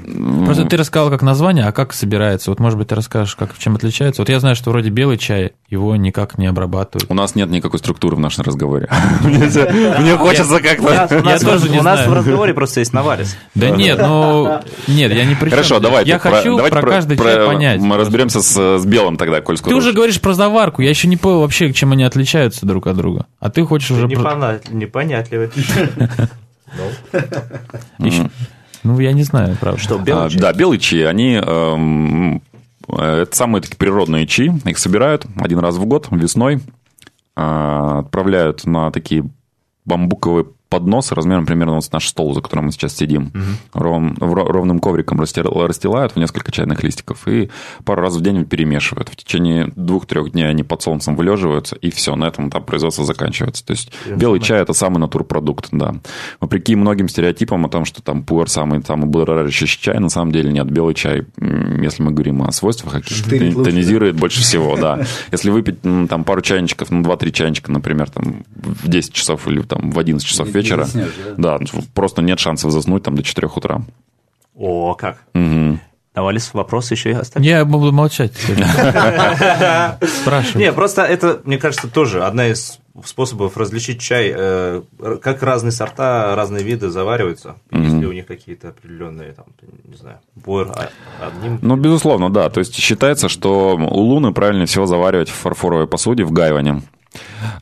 [0.45, 2.49] Просто ты рассказал как название, а как собирается?
[2.49, 4.21] Вот, может быть, ты расскажешь, как, чем отличается?
[4.21, 7.09] Вот я знаю, что вроде белый чай, его никак не обрабатывают.
[7.09, 8.89] У нас нет никакой структуры в нашем разговоре.
[9.21, 11.19] Мне хочется как-то...
[11.19, 12.11] у нас- тоже не у нас знаю.
[12.11, 13.37] в разговоре просто есть наварис.
[13.55, 14.59] Да нет, ну...
[14.87, 16.11] Нет, я не Хорошо, давайте.
[16.11, 17.79] Я хочу про каждый чай понять.
[17.79, 19.57] Мы разберемся с, белым тогда, коль.
[19.57, 22.97] Ты уже говоришь про заварку, я еще не понял вообще, чем они отличаются друг от
[22.97, 23.25] друга.
[23.39, 24.07] А ты хочешь уже...
[24.07, 25.49] Непонятливый.
[28.85, 29.79] Ну, я не знаю, правда.
[29.81, 30.39] Что, А, белый чай?
[30.41, 31.33] Да, белые чаи, они...
[31.43, 32.41] эм,
[32.87, 34.51] э, Это самые такие природные чаи.
[34.65, 36.61] Их собирают один раз в год, весной.
[37.35, 39.25] а, Отправляют на такие
[39.85, 43.31] бамбуковые поднос размером примерно вот наш стол, за которым мы сейчас сидим.
[43.33, 43.81] Угу.
[43.81, 47.49] Ров, ровным ковриком расстилают в несколько чайных листиков и
[47.83, 49.09] пару раз в день перемешивают.
[49.09, 53.65] В течение двух-трех дней они под солнцем вылеживаются, и все, на этом там производство заканчивается.
[53.65, 55.95] То есть Я белый чай– это самый натурпродукт, да.
[56.39, 60.51] Вопреки многим стереотипам о том, что там пуэр самый, самый будоражащий чай, на самом деле
[60.51, 60.69] нет.
[60.69, 65.05] Белый чай, если мы говорим о свойствах, тонизирует больше всего, да.
[65.31, 69.91] Если выпить там пару чайничков, ну, 2-3 чайничка, например, там в 10 часов или там
[69.91, 70.87] в 11 часов вечера,
[71.37, 71.59] да,
[71.93, 73.81] просто нет шансов заснуть там до 4 утра.
[74.55, 75.19] О, как.
[75.33, 75.79] Угу.
[76.15, 77.45] Давались вопросы еще и остались?
[77.45, 78.31] Я буду молчать.
[80.21, 80.63] Спрашивай.
[80.63, 84.81] Не, просто это, мне кажется, тоже одна из способов различить чай, э,
[85.21, 87.83] как разные сорта, разные виды завариваются, mm-hmm.
[87.83, 89.45] если у них какие-то определенные, там,
[89.83, 90.71] не знаю, буэр
[91.19, 91.59] одним.
[91.61, 92.49] Ну, безусловно, да.
[92.49, 96.81] То есть считается, что у луны правильнее всего заваривать в фарфоровой посуде в гайване.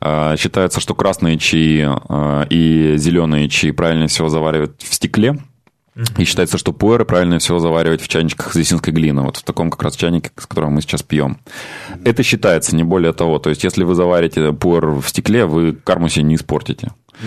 [0.00, 5.38] А, считается, что красные чаи а, и зеленые чаи правильнее всего заваривать в стекле,
[6.18, 9.70] и считается, что пуэры правильно всего заваривать в чайничках из ясинской глины, вот в таком
[9.70, 11.38] как раз чайнике, с которым мы сейчас пьем.
[12.04, 13.38] Это считается, не более того.
[13.38, 16.90] То есть, если вы заварите пуэр в стекле, вы карму себе не испортите.
[17.20, 17.26] А,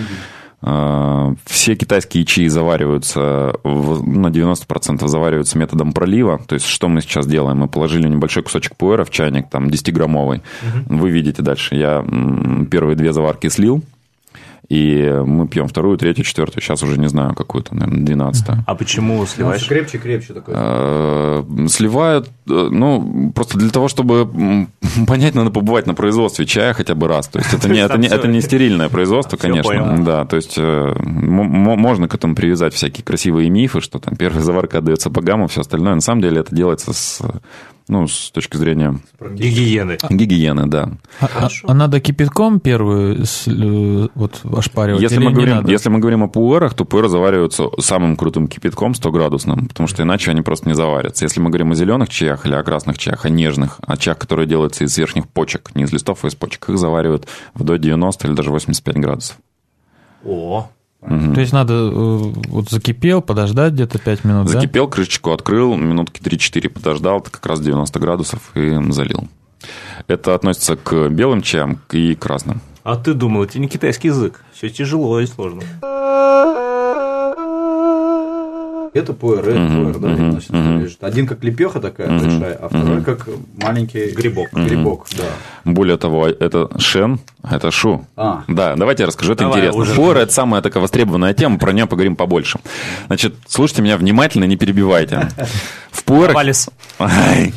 [1.46, 6.40] все китайские чаи завариваются, на 90% завариваются методом пролива.
[6.48, 7.58] То есть, что мы сейчас делаем?
[7.58, 10.42] Мы положили небольшой кусочек пуэра в чайник, там, 10-граммовый.
[10.88, 10.98] Угу.
[10.98, 11.76] Вы видите дальше.
[11.76, 12.06] Я
[12.70, 13.84] первые две заварки слил,
[14.70, 16.62] и мы пьем вторую, третью, четвертую.
[16.62, 18.64] Сейчас уже не знаю, какую-то, наверное, двенадцатую.
[18.68, 19.62] А почему сливаешь?
[19.62, 20.54] Ну, крепче, крепче такой.
[20.58, 24.28] Э, сливают, э, ну, просто для того, чтобы
[25.08, 27.28] понять, надо побывать на производстве чая хотя бы раз.
[27.28, 30.04] То есть это не, это не, это не стерильное производство, конечно.
[30.04, 34.80] Да, то есть э, можно к этому привязать всякие красивые мифы, что там первая заварка
[34.80, 35.96] отдается по гамму, все остальное.
[35.96, 37.22] На самом деле это делается с
[37.88, 39.00] ну, с точки зрения...
[39.20, 39.98] Гигиены.
[40.10, 40.92] Гигиены, да.
[41.20, 45.72] А, а, а надо кипятком первую с, э, вот ошпаривать если мы, говорим, надо?
[45.72, 50.32] если мы говорим о пуэрах, то пуэры завариваются самым крутым кипятком, 100-градусным, потому что иначе
[50.32, 51.26] они просто не заварятся.
[51.26, 54.48] Если мы говорим о зеленых чаях или о красных чаях, о нежных, о чаях, которые
[54.48, 58.28] делаются из верхних почек, не из листов, а из почек, их заваривают в до 90
[58.28, 59.38] или даже 85 градусов.
[60.26, 60.70] О,
[61.02, 61.34] Угу.
[61.36, 64.92] То есть надо э, вот закипел, подождать где-то 5 минут, Закипел, да?
[64.92, 69.28] крышечку открыл, минутки 3-4 подождал, это как раз 90 градусов и залил.
[70.08, 72.62] Это относится к белым чаям и красным.
[72.84, 74.44] А ты думал, это не китайский язык.
[74.54, 75.62] Все тяжело и сложно.
[78.98, 81.04] Это пуэр, это пуэр, да, uh-huh, значит, лежит.
[81.04, 83.04] Один как лепеха такая uh-huh, большая, а второй uh-huh.
[83.04, 83.28] как
[83.62, 84.52] маленький грибок.
[84.54, 84.68] Uh-huh.
[84.68, 85.24] Грибок, да.
[85.66, 88.08] Более того, это шен, это шу.
[88.16, 88.44] А.
[88.48, 89.82] Да, давайте я расскажу, это Давай, интересно.
[89.82, 89.94] Уже.
[89.94, 92.60] Пуэр– это самая такая востребованная тема, про нее поговорим побольше.
[93.06, 95.30] Значит, слушайте меня внимательно, не перебивайте.
[95.92, 96.36] В пуэрах...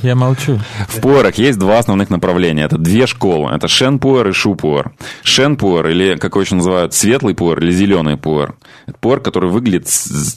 [0.02, 0.58] Я молчу.
[0.88, 2.64] В пуэрах есть два основных направления.
[2.64, 3.50] Это две школы.
[3.54, 4.92] Это шен-пуэр и шу-пуэр.
[5.22, 8.54] Шен-пуэр, или, как его еще называют, светлый пуэр или зеленый пуэр.
[8.86, 9.88] Это пуэр, который выглядит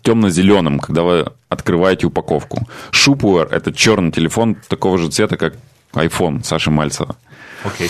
[0.03, 2.67] темно-зеленым, когда вы открываете упаковку.
[2.91, 5.55] Шу-пуэр– это черный телефон такого же цвета, как
[5.93, 7.15] iPhone Саши Мальцева.
[7.63, 7.89] Окей.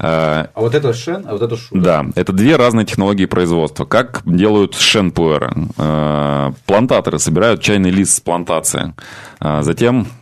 [0.00, 1.76] А, а вот это шен, а вот это шу.
[1.76, 3.84] Да, это две разные технологии производства.
[3.84, 5.54] Как делают шен пуэра?
[5.76, 8.94] А, плантаторы собирают чайный лист с плантации.
[9.38, 10.19] А, затем Э,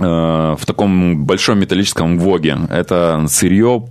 [0.00, 2.56] в таком большом металлическом воге.
[2.70, 3.84] Это сырье,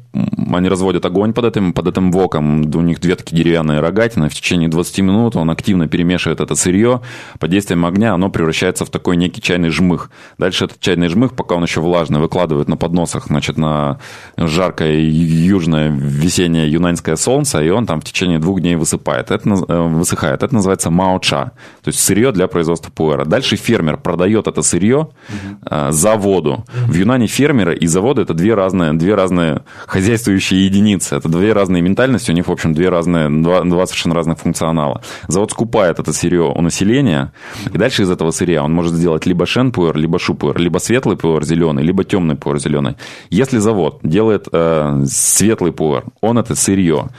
[0.52, 4.34] они разводят огонь под этим, под этим воком, у них две такие деревянные рогатины, в
[4.34, 7.02] течение 20 минут он активно перемешивает это сырье,
[7.40, 10.10] под действием огня оно превращается в такой некий чайный жмых.
[10.38, 14.00] Дальше этот чайный жмых, пока он еще влажный, выкладывают на подносах, значит, на
[14.38, 19.32] жаркое южное весеннее юнаньское солнце, и он там в течение двух дней высыпает.
[19.32, 20.44] Это, э, высыхает.
[20.44, 21.52] Это называется маоча,
[21.84, 23.26] то есть сырье для производства пуэра.
[23.26, 26.66] Дальше фермер продает это сырье угу заводу.
[26.88, 31.16] В Юнане фермеры и заводы это две разные, две разные хозяйствующие единицы.
[31.16, 35.02] Это две разные ментальности, у них, в общем, две разные, два, два совершенно разных функционала.
[35.28, 37.32] Завод скупает это сырье у населения,
[37.74, 41.44] и дальше из этого сырья он может сделать либо шен-пуэр, либо шу-пуэр, либо светлый пуэр
[41.44, 42.96] зеленый, либо темный пуэр зеленый.
[43.30, 47.10] Если завод делает э, светлый пуэр, он это сырье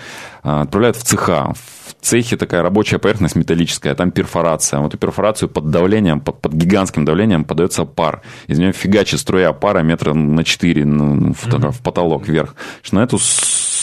[0.43, 1.53] э, отправляет в цеха,
[2.01, 4.81] цехе такая рабочая поверхность металлическая, там перфорация.
[4.81, 8.23] Вот эту перфорацию под давлением, под, под гигантским давлением подается пар.
[8.47, 11.71] Из нее фигачит струя пара метра на 4 ну, в, mm-hmm.
[11.73, 12.55] в потолок вверх.
[12.93, 13.19] На эту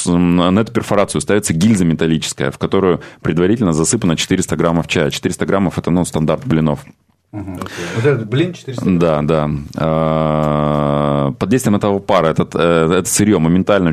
[0.05, 5.09] на эту перфорацию ставится гильза металлическая, в которую предварительно засыпано 400 граммов чая.
[5.09, 6.85] 400 граммов– это ну, стандарт блинов.
[7.33, 7.59] Угу.
[7.95, 9.49] Вот этот блин 400 Да, да.
[9.75, 13.91] А, под действием этого пара этот, э, это сырье моментально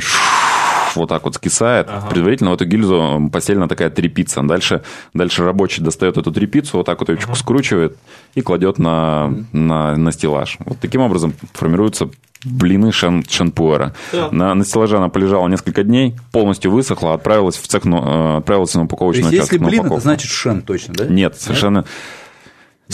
[0.96, 1.88] вот так вот скисает.
[1.88, 2.09] Ага.
[2.09, 4.42] Предварительно в эту гильзу постелена такая трепица.
[4.42, 7.35] Дальше, дальше рабочий достает эту трепицу, вот так вот ее ага.
[7.35, 7.96] скручивает
[8.35, 10.59] и кладет на, на, на стеллаж.
[10.61, 12.11] Вот таким образом формируются
[12.44, 13.94] блины шен, шенпуэра.
[14.12, 14.30] Да.
[14.30, 18.85] На, на стеллаже она полежала несколько дней, полностью высохла, отправилась в цех, ну, отправилась на
[18.85, 21.07] упаковочный То есть, если блин, это значит шен точно, да?
[21.07, 21.78] Нет, совершенно...
[21.78, 21.87] Нет?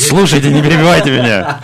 [0.01, 1.61] Слушайте, не перебивайте меня.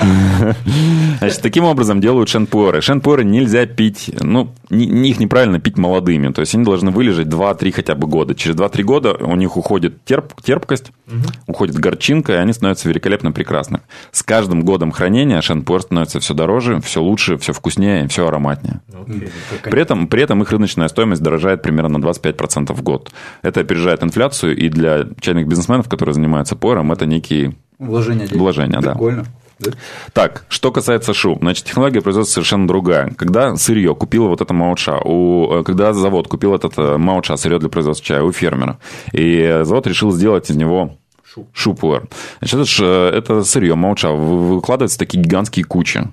[1.18, 2.80] Значит, таким образом делают шенпуэры.
[2.80, 6.32] Шенпуэры нельзя пить, ну, их неправильно пить молодыми.
[6.32, 8.34] То есть они должны вылежать 2-3 хотя бы года.
[8.34, 11.16] Через 2-3 года у них уходит терп, терпкость, угу.
[11.46, 13.82] уходит горчинка, и они становятся великолепно прекрасными.
[14.12, 18.80] С каждым годом хранения шенпуэр становится все дороже, все лучше, все вкуснее, все ароматнее.
[18.90, 19.30] Okay.
[19.70, 23.10] При, этом, при этом их рыночная стоимость дорожает примерно на 25% в год.
[23.42, 28.40] Это опережает инфляцию, и для чайных бизнесменов, которые занимаются пуэром, это некий Вложение денег.
[28.40, 28.92] Вложение, да.
[28.92, 29.24] Прикольно.
[29.58, 29.70] Да?
[30.12, 33.10] Так, что касается шу, значит, технология производства совершенно другая.
[33.16, 37.58] Когда сырье купила вот это мауча, у, э, когда завод купил этот э, мауча, сырье
[37.58, 38.78] для производства чая у фермера,
[39.12, 41.46] и завод решил сделать из него шу.
[41.52, 42.06] шупуэр.
[42.40, 46.06] Значит, это, это сырье мауча выкладывается в такие гигантские кучи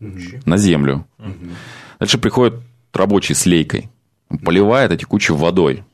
[0.00, 0.18] угу.
[0.46, 1.06] на землю.
[1.18, 1.50] Угу.
[2.00, 2.54] Дальше приходит
[2.94, 3.90] рабочий с лейкой,
[4.42, 5.84] поливает эти кучи водой.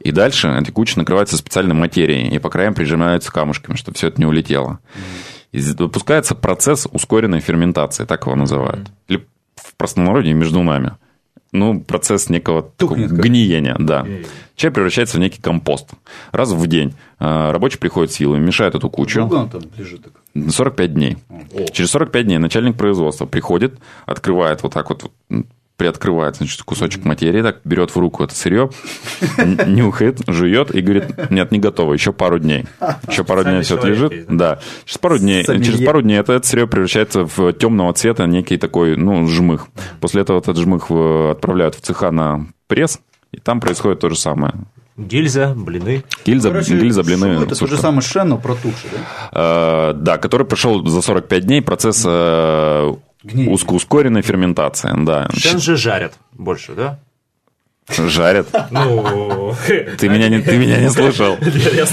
[0.00, 4.20] И дальше эти кучи накрываются специальной материей, и по краям прижимаются камушками, чтобы все это
[4.20, 4.78] не улетело.
[5.52, 8.88] И допускается процесс ускоренной ферментации, так его называют.
[9.08, 10.92] Или в простонародье между нами.
[11.50, 14.06] Ну, процесс некого гниения, да.
[14.54, 15.90] Чай превращается в некий компост.
[16.30, 19.20] Раз в день а, рабочий приходит силами, мешает эту кучу.
[19.20, 20.06] Долго он там лежит?
[20.34, 21.16] 45 дней.
[21.30, 21.64] О.
[21.72, 25.10] Через 45 дней начальник производства приходит, открывает вот так вот
[25.78, 28.68] приоткрывает, значит, кусочек материи, так берет в руку это сырье,
[29.66, 32.66] нюхает, жует и говорит, нет, не готово, еще пару дней.
[33.08, 34.26] Еще пару дней все это лежит.
[34.28, 34.58] Да.
[34.84, 38.96] Через пару дней, через пару дней это, это сырье превращается в темного цвета некий такой,
[38.96, 39.68] ну, жмых.
[40.00, 42.98] После этого этот жмых отправляют в цеха на пресс,
[43.32, 44.54] и там происходит то же самое.
[44.98, 46.02] Гильза, блины.
[46.26, 47.44] Гильза, Короче, гильза блины.
[47.44, 49.90] Это то же самое шен, но протухший, да?
[49.90, 53.62] Э, да, который прошел за 45 дней процесс э, Гниет.
[53.70, 55.28] Ускоренная ферментация, да.
[55.32, 57.00] Сейчас же жарят больше, да?
[57.96, 58.48] Жарят.
[58.70, 59.54] Ну,
[59.98, 61.36] ты меня не, ты меня не слышал.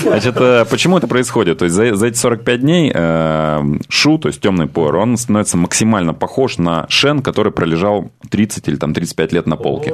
[0.02, 1.60] Значит, э, почему это происходит?
[1.60, 5.58] То есть за, за эти 45 дней э, шу, то есть темный пуэр, он становится
[5.58, 9.94] максимально похож на шен, который пролежал 30 или там 35 лет на полке.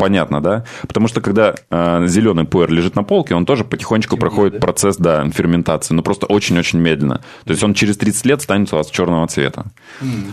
[0.00, 0.64] Понятно, да?
[0.82, 4.60] Потому что когда э, зеленый пуэр лежит на полке, он тоже потихонечку Темнее, проходит да?
[4.60, 7.22] процесс да, ферментации, но просто очень-очень медленно.
[7.44, 9.66] То есть он через 30 лет станет у вас черного цвета.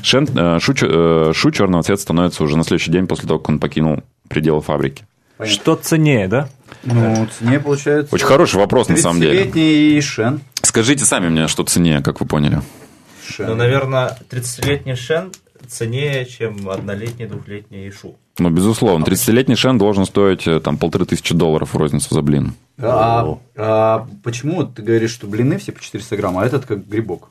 [0.04, 3.50] Шен, э, шу, э, шу черного цвета становится уже на следующий день после того, как
[3.50, 5.06] он покинул пределы фабрики.
[5.38, 5.62] Понятно.
[5.62, 6.50] Что ценнее, да?
[6.84, 8.14] Ну, ценнее получается.
[8.14, 9.44] Очень хороший вопрос, на самом деле.
[9.44, 10.42] 30-летний Шен.
[10.62, 12.62] Скажите сами мне, что ценнее, как вы поняли.
[13.28, 13.50] Шен.
[13.50, 15.32] Ну, наверное, 30-летний Шен
[15.68, 18.16] ценнее, чем однолетний, двухлетний Шу.
[18.38, 19.04] Ну, безусловно.
[19.04, 22.54] 30-летний Шен должен стоить э, там полторы тысячи долларов в розницу за блин.
[22.78, 27.30] А, а почему ты говоришь, что блины все по 400 грамм, а этот как грибок?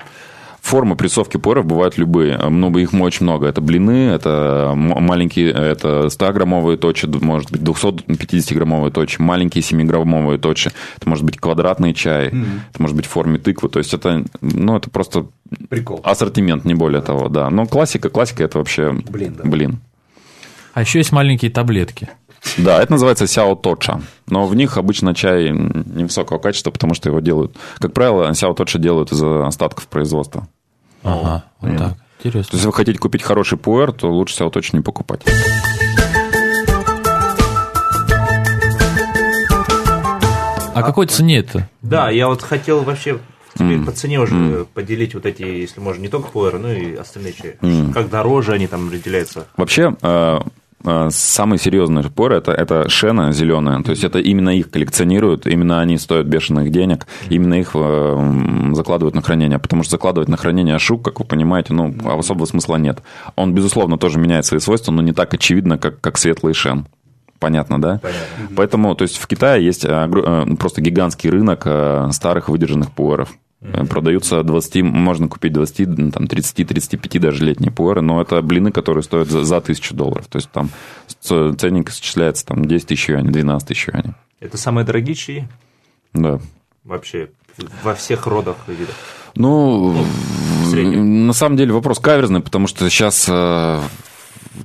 [0.65, 2.39] Формы прессовки поров бывают любые.
[2.39, 3.47] Много, их очень много.
[3.47, 10.71] Это блины, это маленькие, это 100-граммовые точи, может быть 250-граммовые точи, маленькие 7-граммовые точи.
[10.97, 12.61] Это может быть квадратный чай, mm-hmm.
[12.73, 13.69] это может быть в форме тыквы.
[13.69, 15.27] То есть это, ну, это просто
[15.69, 16.01] Прикол.
[16.03, 17.07] ассортимент, не более да.
[17.09, 17.51] того, да.
[17.51, 19.35] Но классика, классика это вообще блин.
[19.37, 19.45] Да.
[19.47, 19.81] блин.
[20.73, 22.09] А еще есть маленькие таблетки.
[22.57, 24.01] Да, это называется сяо точа.
[24.29, 27.55] Но в них обычно чай невысокого качества, потому что его делают.
[27.79, 30.49] Как правило, сяо точа делают из остатков производства.
[31.05, 31.79] Ага, вот mm.
[31.79, 31.95] так.
[32.19, 32.31] Интересно.
[32.31, 35.23] То есть, если вы хотите купить хороший пуэр, то лучше сяо точа не покупать.
[40.75, 41.69] А какой цене это?
[41.83, 43.19] Да, я вот хотел вообще
[43.57, 43.85] mm.
[43.85, 44.65] по цене уже mm.
[44.75, 47.57] поделить вот эти, если можно, не только пуэры, но и остальные чаи.
[47.61, 47.93] Mm.
[47.93, 49.47] Как дороже они там разделяются?
[49.57, 50.41] Вообще, Э,
[51.11, 53.83] самый серьезный спор это, это шена зеленая.
[53.83, 59.15] То есть это именно их коллекционируют, именно они стоят бешеных денег, именно их э, закладывают
[59.15, 59.59] на хранение.
[59.59, 63.03] Потому что закладывать на хранение шук, как вы понимаете, ну, особого смысла нет.
[63.37, 66.87] Он, безусловно, тоже меняет свои свойства, но не так очевидно, как, как светлый шен.
[67.39, 68.01] Понятно, да?
[68.03, 68.57] Понятно.
[68.57, 71.67] Поэтому, то есть в Китае есть э, просто гигантский рынок
[72.13, 73.31] старых выдержанных пуэров.
[73.65, 73.87] Mm-hmm.
[73.87, 79.29] Продаются 20, можно купить 20, там, 30-35 даже летние пуэры, но это блины, которые стоят
[79.29, 80.27] за, за 1000 долларов.
[80.27, 80.69] То есть там
[81.21, 84.13] ценник исчисляется там 10 тысяч юаней, 12 тысяч юаней.
[84.41, 85.49] Это самые дорогие чаи?
[86.13, 86.41] Да.
[86.85, 87.31] Вообще
[87.83, 88.95] во всех родах и видах?
[89.35, 89.97] Ну,
[90.73, 93.81] ну на самом деле вопрос каверзный, потому что сейчас э,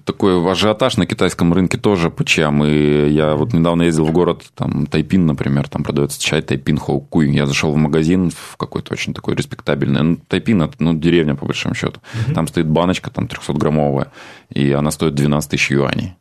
[0.06, 2.64] такой ажиотаж на китайском рынке тоже по чаям.
[2.64, 7.30] И я вот недавно ездил в город, там, Тайпин, например, там продается чай Тайпин Хоукуй.
[7.32, 10.04] Я зашел в магазин в какой-то очень такой респектабельный.
[10.04, 12.00] Ну, Тайпин– это ну, деревня, по большому счету.
[12.26, 12.34] Угу.
[12.34, 14.08] Там стоит баночка, там 300-граммовая,
[14.50, 16.16] и она стоит 12 тысяч юаней.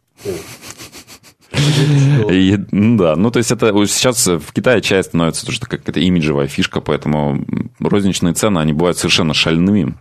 [2.30, 6.46] И, ну да, ну то есть это сейчас в Китае чай становится тоже какая-то имиджевая
[6.46, 7.44] фишка, поэтому
[7.80, 9.94] розничные цены, они бывают совершенно шальными.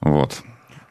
[0.00, 0.42] Вот.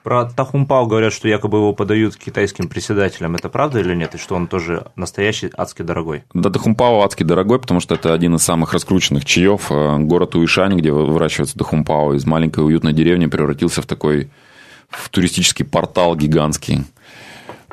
[0.05, 3.33] Про Тахумпао говорят, что якобы его подают китайским председателям.
[3.33, 4.13] Это правда или нет?
[4.13, 6.25] И что он тоже настоящий адски дорогой?
[6.31, 9.71] Да, Тахумпао адски дорогой, потому что это один из самых раскрученных чаев.
[9.71, 14.29] Э, город Уишань, где выращивается Тахумпао, из маленькой уютной деревни превратился в такой
[14.89, 16.83] в туристический портал гигантский.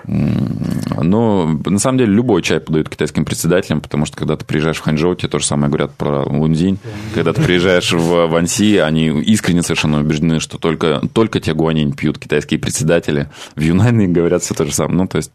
[0.06, 4.82] Но на самом деле любой чай подают китайским председателям, потому что когда ты приезжаешь в
[4.82, 6.78] Ханчжоу, тебе то же самое говорят про Лунзинь.
[7.14, 12.18] Когда ты приезжаешь в Ванси, они искренне совершенно убеждены, что только, только те гуанинь пьют
[12.18, 13.28] китайские председатели.
[13.54, 14.96] В Юнане говорят все то же самое.
[14.96, 15.32] Ну, то есть...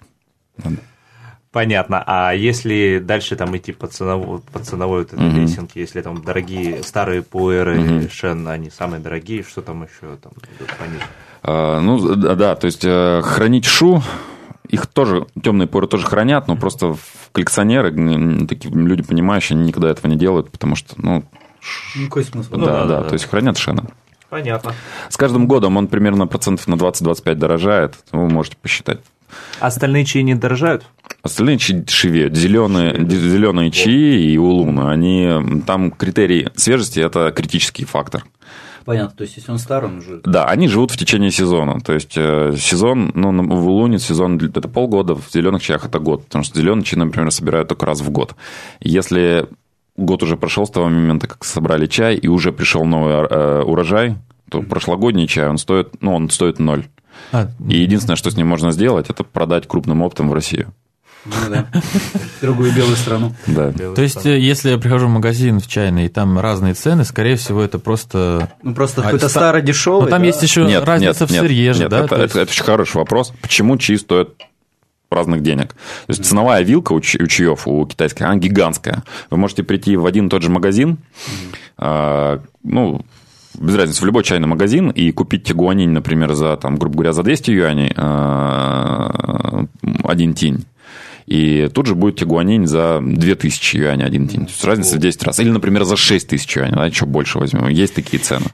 [1.51, 2.03] Понятно.
[2.05, 5.41] А если дальше там идти по ценовой, по ценовой вот этой uh-huh.
[5.41, 8.11] лесенке, если там дорогие старые пуэры, uh-huh.
[8.11, 10.34] шен, они самые дорогие, что там еще там
[10.78, 11.05] пониже?
[11.41, 14.03] А, ну, да, то есть э, хранить шу
[14.70, 16.95] их тоже, темные поры тоже хранят, но просто
[17.32, 17.91] коллекционеры,
[18.47, 21.24] такие люди понимающие, они никогда этого не делают, потому что, ну...
[22.05, 22.51] Какой смысл?
[22.51, 23.86] Да, ну, да, да, да, то есть хранят шена.
[24.30, 24.74] Понятно.
[25.09, 28.99] С каждым годом он примерно процентов на 20-25 дорожает, вы можете посчитать.
[29.59, 30.86] Остальные чаи не дорожают?
[31.22, 32.36] Остальные чаи дешевеют.
[32.36, 38.26] Зеленые, зеленые чаи и улуны, они, там критерий свежести– это критический фактор.
[38.88, 40.21] Понятно, то есть если он стар, он уже...
[40.23, 41.81] Да, они живут в течение сезона.
[41.81, 46.23] То есть э, сезон, ну, в Улуне сезон это полгода, в зеленых чаях это год.
[46.23, 48.38] Потому что зеленые чаи, например, собирают только раз в год.
[48.79, 49.45] Если
[49.97, 54.15] год уже прошел с того момента, как собрали чай, и уже пришел новый э, урожай,
[54.49, 56.85] то прошлогодний чай, он стоит, ну, он стоит ноль.
[57.33, 60.73] А, и единственное, что с ним можно сделать, это продать крупным оптом в Россию.
[61.26, 61.68] Ну да.
[62.41, 63.34] Другую белую страну.
[63.47, 63.72] Да.
[63.72, 67.36] То есть, э, если я прихожу в магазин в чайный, и там разные цены, скорее
[67.36, 68.49] всего, это просто...
[68.63, 69.39] Ну, просто а, какой-то ста...
[69.39, 70.05] старый дешевый.
[70.05, 70.28] Но там да?
[70.28, 72.05] есть еще нет, разница нет, в сырье же, нет, да?
[72.05, 72.32] Это, есть...
[72.32, 73.34] это, это очень хороший вопрос.
[73.41, 74.30] Почему чаи стоят
[75.09, 75.74] разных денег.
[75.74, 79.03] То есть ценовая вилка у, чаев, у китайских, она гигантская.
[79.30, 80.97] Вы можете прийти в один и тот же магазин,
[81.78, 83.05] э, ну,
[83.57, 87.24] без разницы, в любой чайный магазин и купить тигуанинь, например, за, там, грубо говоря, за
[87.24, 89.65] 200 юаней э,
[90.03, 90.65] один тинь
[91.28, 94.45] и тут же будет тигуанинь за 2000 юаней один день.
[94.45, 95.39] То есть разница в 10 раз.
[95.39, 97.67] Или, например, за 6000 юаней, да, еще больше возьмем.
[97.67, 98.45] Есть такие цены.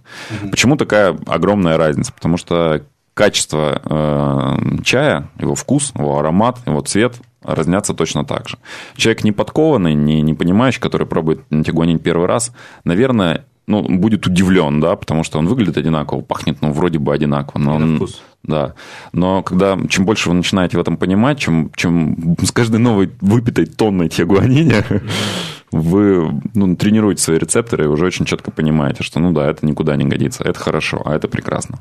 [0.50, 2.12] Почему такая огромная разница?
[2.12, 8.58] Потому что качество э, чая, его вкус, его аромат, его цвет разнятся точно так же.
[8.96, 12.54] Человек не подкованный, не, не понимающий, который пробует тигуанинь первый раз,
[12.86, 17.62] наверное, ну, будет удивлен, да, потому что он выглядит одинаково, пахнет, ну, вроде бы одинаково.
[17.62, 18.22] Но он, вкус.
[18.44, 18.74] Да.
[19.14, 23.66] Но когда, чем больше вы начинаете в этом понимать, чем, чем с каждой новой выпитой
[23.66, 24.84] тонной тиагуанини
[25.72, 29.96] вы ну, тренируете свои рецепторы и уже очень четко понимаете, что, ну да, это никуда
[29.96, 31.80] не годится, это хорошо, а это прекрасно.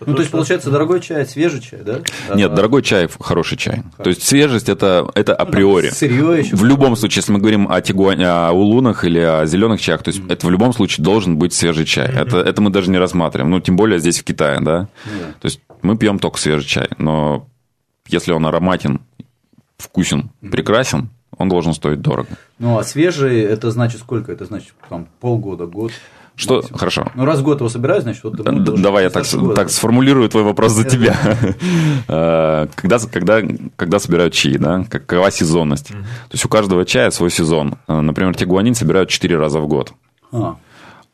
[0.00, 2.00] Ну, то есть, получается, дорогой чай, свежий чай, да?
[2.34, 2.54] Нет, а...
[2.54, 3.82] дорогой чай– хороший чай.
[4.02, 5.88] То есть, свежесть– это, это ну, априори.
[5.88, 6.56] Ну, сырье еще.
[6.56, 10.08] В любом случае, если мы говорим о, тигуане, о улунах или о зеленых чаях, то
[10.08, 10.32] есть, mm-hmm.
[10.32, 12.08] это в любом случае должен быть свежий чай.
[12.08, 12.26] Mm-hmm.
[12.26, 13.50] Это, это мы даже не рассматриваем.
[13.50, 14.88] Ну, тем более здесь, в Китае, да?
[15.04, 15.32] Mm-hmm.
[15.40, 16.88] То есть, мы пьем только свежий чай.
[16.98, 17.48] Но
[18.08, 19.00] если он ароматен,
[19.78, 20.50] вкусен, mm-hmm.
[20.50, 22.28] прекрасен, он должен стоить дорого.
[22.58, 24.32] Ну, а свежий– это значит сколько?
[24.32, 25.92] Это значит, там, полгода, год?
[26.36, 26.56] Что?
[26.56, 26.78] Максимум.
[26.78, 27.06] Хорошо.
[27.14, 28.34] Ну, раз в год его собираю, значит, вот...
[28.34, 29.24] Давай я так,
[29.54, 31.16] так сформулирую твой вопрос за тебя.
[32.08, 33.40] Э, когда, когда,
[33.76, 34.84] когда собирают чаи, да?
[34.88, 35.88] Какова сезонность?
[35.88, 37.76] То есть, у каждого чая свой сезон.
[37.86, 39.92] Э, например, тигуанин собирают 4 раза в год.
[40.32, 40.56] А,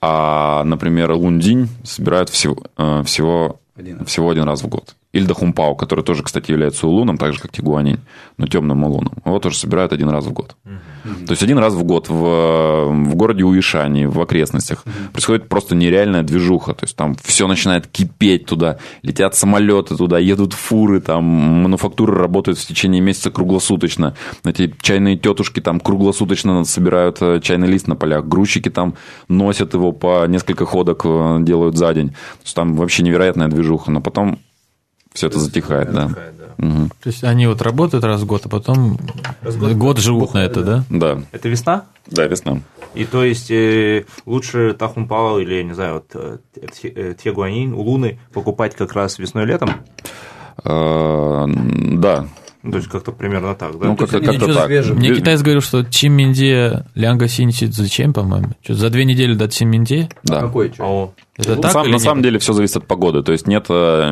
[0.01, 3.61] а например, лундинь собирают всего, э, всего,
[4.07, 4.95] всего один раз в год.
[5.13, 7.99] Или Дахумпао, который тоже, кстати, является улуном, так же, как Тигуанинь,
[8.37, 9.15] но темным улуном.
[9.25, 10.55] Его тоже собирают один раз в год.
[10.65, 11.27] Mm-hmm.
[11.27, 15.11] То есть, один раз в год в, в городе Уишани, в окрестностях, mm-hmm.
[15.11, 16.75] происходит просто нереальная движуха.
[16.75, 22.59] То есть, там все начинает кипеть туда, летят самолеты туда, едут фуры, там мануфактуры работают
[22.59, 24.15] в течение месяца круглосуточно.
[24.45, 28.29] Эти чайные тетушки там круглосуточно собирают э, чайный лист на полях.
[28.29, 28.95] Грузчики там
[29.29, 32.11] носят его по несколько ходок, э, делают за день.
[32.11, 33.91] То есть, там вообще невероятная движуха.
[33.91, 34.39] Но потом
[35.13, 36.07] все это затихает, да.
[36.59, 36.89] Угу.
[37.03, 38.99] То есть они вот работают раз в год, а потом
[39.43, 40.85] раз год, год живут на это, да?
[40.91, 41.23] Да.
[41.33, 41.87] Это весна?
[42.07, 42.61] Да, весна.
[42.95, 46.39] И то есть э, лучше Тахумпао или, не знаю, вот э,
[46.83, 49.71] э, Тегуанин, Улуны покупать как раз весной-летом?
[50.63, 52.27] А, да,
[52.63, 53.87] то есть как-то примерно так, да?
[53.87, 54.67] Ну, как-то, как-то так.
[54.67, 54.97] Свежим.
[54.97, 58.51] Мне китаец говорил, что Чиминде Лянга Синсит зачем, по-моему?
[58.63, 60.11] Что, за две недели до Чиминде?
[60.25, 60.39] Да.
[60.39, 61.11] А какой чай?
[61.39, 62.03] Это так Сам, на нет?
[62.03, 63.23] самом деле все зависит от погоды.
[63.23, 64.11] То есть нет, э,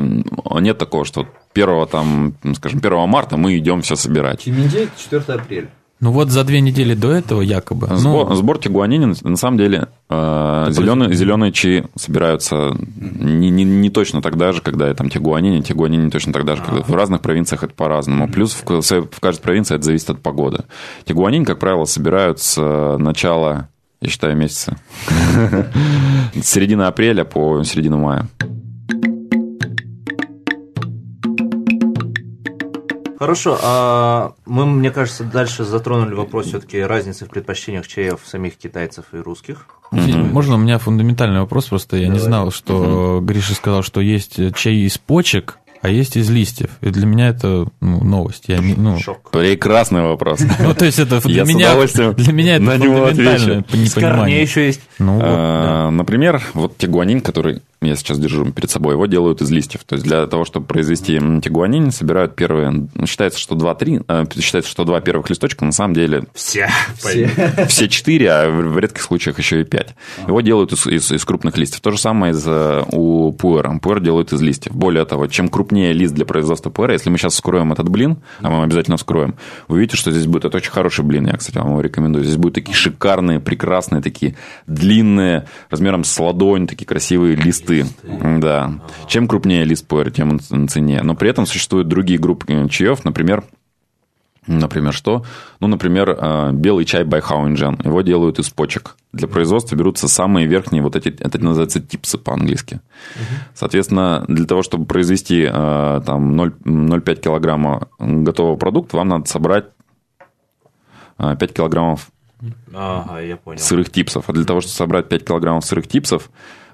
[0.60, 4.40] нет такого, что первого там, скажем, 1 марта мы идем все собирать.
[4.42, 5.68] Чиминде 4 апреля.
[6.00, 7.88] Ну вот за две недели до этого якобы.
[7.96, 13.90] Сбор, ну, сбор тигуанини, на самом деле, э, зеленые, зеленые чаи собираются не, не, не
[13.90, 17.74] точно тогда же, когда там тигуанини, тигуанини точно тогда же, когда в разных провинциях это
[17.74, 18.28] по-разному.
[18.28, 20.64] Плюс в, в каждой провинции это зависит от погоды.
[21.04, 23.68] Тигуанини, как правило, собирают с начала,
[24.00, 24.76] я считаю, месяца,
[26.34, 28.28] с середины апреля по середину мая.
[33.18, 39.06] Хорошо, а мы, мне кажется, дальше затронули вопрос все-таки разницы в предпочтениях чаев самих китайцев
[39.12, 39.66] и русских.
[39.90, 40.32] Mm-hmm.
[40.32, 42.18] Можно у меня фундаментальный вопрос, просто я Давай.
[42.18, 43.24] не знал, что mm-hmm.
[43.24, 46.70] Гриша сказал, что есть чай из почек, а есть из листьев.
[46.80, 48.44] И для меня это ну, новость.
[48.48, 48.98] Я ну...
[48.98, 49.30] Шок.
[49.30, 50.40] Прекрасный вопрос.
[50.60, 51.74] Ну, то есть это для меня,
[52.14, 54.42] для меня это фундаментальное непонимание.
[54.42, 54.80] еще есть.
[54.98, 59.84] Ну, а, например, вот тигуанин, который я сейчас держу перед собой, его делают из листьев.
[59.84, 62.88] То есть для того, чтобы произвести тигуанин, собирают первые...
[62.92, 66.24] Ну, считается, что 2-3, э, считается, что два первых листочка, на самом деле...
[66.34, 66.68] Все.
[66.96, 67.30] Все,
[67.68, 69.94] все 4, а в редких случаях еще и 5.
[70.26, 71.80] Его делают из, из, из крупных листьев.
[71.80, 73.78] То же самое из, э, у пуэра.
[73.78, 74.74] Пуэр делают из листьев.
[74.74, 78.50] Более того, чем крупнее лист для производства пуэра, если мы сейчас вскроем этот блин, а
[78.50, 79.36] мы обязательно вскроем,
[79.68, 80.44] вы увидите, что здесь будет...
[80.44, 82.24] Это очень хороший блин, я, кстати, вам его рекомендую.
[82.24, 87.86] Здесь будут такие шикарные, прекрасные, такие длинные, размером с ладонь, такие красивые листы листы.
[88.40, 88.80] Да.
[89.06, 91.02] Чем крупнее лист пуэр, тем он на цене.
[91.02, 93.44] Но при этом существуют другие группы чаев, например,
[94.50, 95.26] Например, что?
[95.60, 97.18] Ну, например, э, белый чай by.
[97.84, 98.96] Его делают из почек.
[99.12, 102.80] Для производства берутся самые верхние, вот эти, это называется типсы по-английски.
[103.54, 109.66] Соответственно, для того, чтобы произвести э, там 0,5 килограмма готового продукта, вам надо собрать
[111.18, 112.08] 5 э, килограммов
[112.72, 113.58] ага, я понял.
[113.58, 114.24] сырых типсов.
[114.28, 116.30] А для того, чтобы собрать 5 килограммов сырых типсов,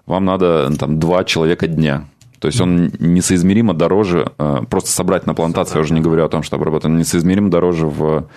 [0.06, 2.06] вам надо там два человека дня.
[2.38, 6.28] То есть он несоизмеримо дороже, э, просто собрать на плантации, я уже не говорю о
[6.28, 8.28] том, что обработать, он несоизмеримо дороже в,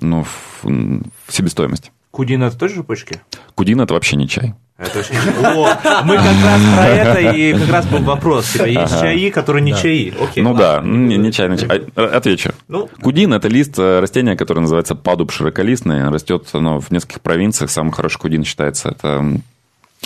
[0.00, 1.92] ну, в, в себестоимость.
[2.10, 3.20] Кудин это тоже почки?
[3.54, 4.54] Кудин это вообще не чай.
[4.78, 5.46] Это не...
[5.46, 8.52] О, мы как раз про это и как раз был вопрос.
[8.52, 9.00] Типа, есть ага.
[9.00, 9.78] чаи, которые не да.
[9.78, 10.14] чаи.
[10.18, 10.80] Окей, ну ладно.
[10.80, 11.82] да, не, не чай, не чай.
[11.96, 12.52] А, отвечу.
[12.66, 12.88] Ну?
[13.02, 16.08] Кудин– это лист э, растения, которое называется падуб широколистный.
[16.08, 17.70] Растет оно в нескольких провинциях.
[17.70, 19.38] Самый хороший кудин считается это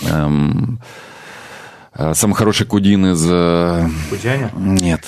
[0.03, 0.79] эм,
[1.93, 3.25] э, самый хороший кудин из...
[3.29, 4.51] Э, Кудяня?
[4.55, 5.03] Нет.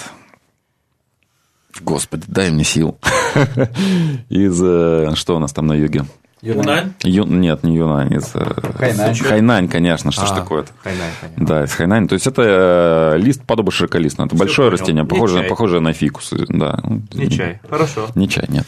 [1.82, 2.98] Господи, дай мне сил.
[4.30, 4.62] из...
[4.62, 6.06] Э, что у нас там на юге?
[6.42, 6.94] Юнань?
[7.04, 7.26] Ю...
[7.26, 8.32] Нет, не Юнань, из...
[8.32, 9.16] Хайнань.
[9.16, 10.72] Хайнань, конечно, что а, ж такое-то?
[10.84, 11.46] Хайнань, понятно.
[11.46, 12.08] Да, из Хайнань.
[12.08, 14.26] То есть это лист подобо широколистный.
[14.26, 14.80] Это Все большое понял.
[14.80, 16.32] растение, похожее, похожее на фикус.
[16.50, 16.80] Да.
[17.14, 18.10] Не чай, хорошо.
[18.16, 18.68] Не чай, нет.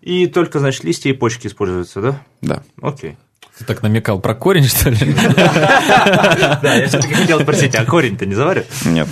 [0.00, 2.20] И только, значит, листья и почки используются, да?
[2.40, 2.62] Да.
[2.80, 3.16] Окей.
[3.58, 5.14] Ты так намекал про корень, что ли?
[6.62, 8.70] Да, я все-таки хотел спросить, а корень-то не заваривают?
[8.84, 9.08] Нет.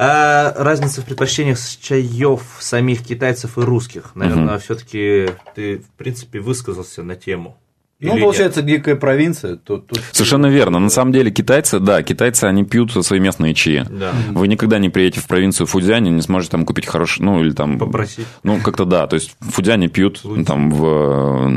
[0.00, 4.12] А разница в предпочтениях чаев самих китайцев и русских.
[4.14, 7.58] Наверное, все-таки ты, в принципе, высказался на тему.
[8.00, 8.76] Ну, Или получается, нет?
[8.76, 9.56] дикая провинция.
[9.56, 10.00] Тут, тут...
[10.12, 10.78] Совершенно верно.
[10.78, 13.84] На самом деле, китайцы, да, китайцы, они пьют свои местные чаи.
[13.90, 14.12] Да.
[14.30, 17.50] Вы никогда не приедете в провинцию Фудзянь и не сможете там купить хороший, ну, или
[17.50, 17.76] там...
[17.76, 18.26] Попросить.
[18.44, 19.08] Ну, как-то да.
[19.08, 20.44] То есть, Фудзяне пьют Фудзянь.
[20.44, 21.50] там в,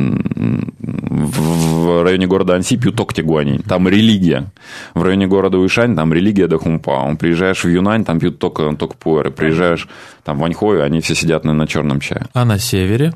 [1.22, 3.60] в районе города Анси пьют только тигуани.
[3.60, 4.52] Там религия.
[4.96, 7.16] В районе города Уишань там религия до хумпао.
[7.18, 9.30] Приезжаешь в Юнань, там пьют только, только пуэры.
[9.30, 9.88] Приезжаешь
[10.24, 12.26] там в Аньхой, они все сидят на, на черном чае.
[12.34, 13.14] А на севере?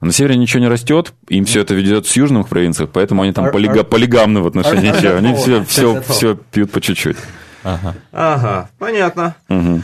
[0.00, 3.50] На севере ничего не растет, им все это ведет с южных провинциях, поэтому они там
[3.50, 5.16] полига, полигамны в отношении чая.
[5.18, 7.16] Они все, все, все пьют по чуть-чуть.
[7.64, 7.94] Ага.
[8.12, 9.34] Ага, понятно.
[9.48, 9.82] Угу.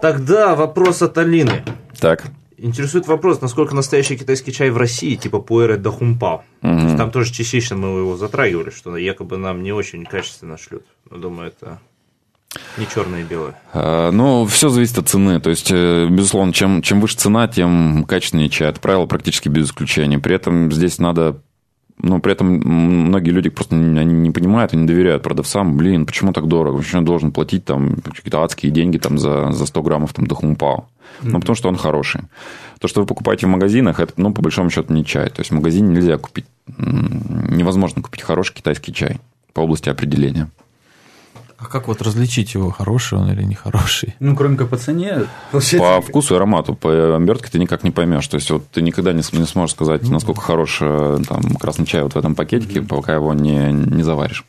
[0.00, 1.64] Тогда вопрос от Алины.
[1.98, 2.24] Так.
[2.64, 6.44] Интересует вопрос, насколько настоящий китайский чай в России, типа пуэре да хумпа.
[6.62, 6.96] Угу.
[6.96, 10.82] Там тоже частично мы его затрагивали, что якобы нам не очень качественно шлют.
[11.10, 11.78] Но думаю, это
[12.78, 13.60] не черное и белое.
[13.74, 15.40] А, ну, все зависит от цены.
[15.40, 18.70] То есть, э, безусловно, чем, чем выше цена, тем качественнее чай.
[18.70, 20.18] Это правило практически без исключения.
[20.18, 21.42] При этом здесь надо
[21.98, 25.76] но при этом многие люди просто они не понимают, они не доверяют продавцам.
[25.76, 26.78] Блин, почему так дорого?
[26.78, 30.88] Почему я должен платить там какие-то адские деньги там, за, за 100 граммов там, дохумпао?
[31.20, 31.28] Mm-hmm.
[31.30, 32.22] Ну, потому что он хороший.
[32.80, 35.30] То, что вы покупаете в магазинах, это, ну, по большому счету, не чай.
[35.30, 39.20] То есть, в магазине нельзя купить, невозможно купить хороший китайский чай
[39.52, 40.50] по области определения.
[41.56, 44.14] А как вот различить его, хороший он или нехороший?
[44.20, 45.24] Ну, кроме как по цене.
[45.50, 46.74] По вкусу и аромату.
[46.74, 48.26] По обертке ты никак не поймешь.
[48.28, 51.86] То есть, вот ты никогда не, не сможешь сказать, ну, насколько хорош э, там, красный
[51.86, 52.88] чай вот в этом пакетике, mm-hmm.
[52.88, 54.44] пока его не, не заваришь.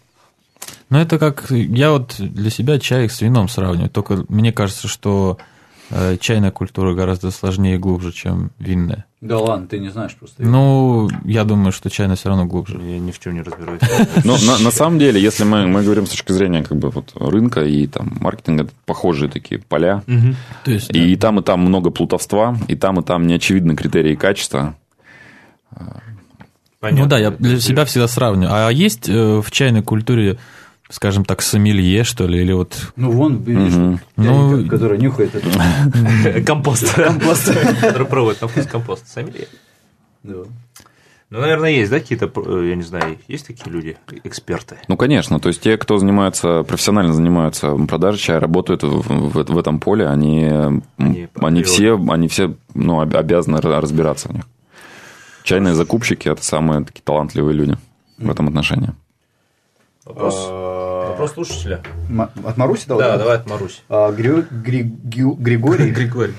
[0.89, 1.49] Ну, это как...
[1.51, 3.89] Я вот для себя чай с вином сравниваю.
[3.89, 5.37] Только мне кажется, что
[6.19, 9.05] чайная культура гораздо сложнее и глубже, чем винная.
[9.21, 10.43] Да ладно, ты не знаешь просто.
[10.43, 12.79] Ну, я думаю, что чайная все равно глубже.
[12.81, 13.81] Я ни в чем не разбираюсь.
[14.23, 17.13] Но на, на самом деле, если мы, мы говорим с точки зрения как бы вот
[17.15, 20.03] рынка и там маркетинга, это похожие такие поля.
[20.65, 24.75] И, там, и там много плутовства, и там, и там неочевидны критерии качества.
[26.81, 28.67] Ну да, я для себя всегда сравниваю.
[28.67, 30.37] А есть э, в чайной культуре,
[30.89, 32.91] скажем так, сомелье, что ли, или вот...
[32.95, 33.99] Ну, вон, видишь, Ну,
[34.57, 36.41] ну, который нюхает это.
[36.45, 36.93] Компост.
[36.93, 37.51] Компост.
[37.81, 39.07] Который пробует на вкус компост.
[39.07, 39.47] Сомелье.
[40.23, 40.35] Да.
[41.31, 44.77] Ну, наверное, есть, да, какие-то, э, я не знаю, есть такие люди, эксперты?
[44.87, 49.57] Ну, конечно, то есть те, кто занимается, профессионально занимаются продажей чая, работают в, в- в
[49.57, 50.45] этом поле, они,
[50.97, 54.43] Они они, все, они все ну, об- обязаны ра- разбираться в них.
[55.43, 57.75] Чайные закупщики– это самые такие талантливые люди
[58.19, 58.91] в этом отношении.
[60.05, 60.35] Вопрос,
[61.09, 61.81] вопрос слушателя.
[62.45, 62.99] От Маруси дал?
[62.99, 63.81] Да, давай от Марусь.
[63.89, 66.33] А, Гри- Григорий Григорий.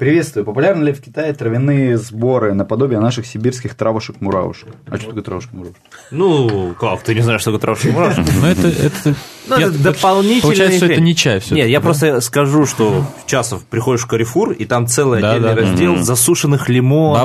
[0.00, 0.46] Приветствую.
[0.46, 4.70] Популярны ли в Китае травяные сборы наподобие наших сибирских травушек-муравушек?
[4.86, 5.76] А что такое травушек-муравушек?
[6.10, 8.24] Ну, как, ты не знаешь, что такое травушек мурашек?
[8.40, 9.14] Ну, это, это,
[9.46, 13.04] Ну, я- это дополнительный Получается, что это не чай все Нет, я просто скажу, что
[13.26, 15.60] Часов приходишь в Карифур, и там целый отдельный да.
[15.60, 17.20] раздел засушенных лимонов.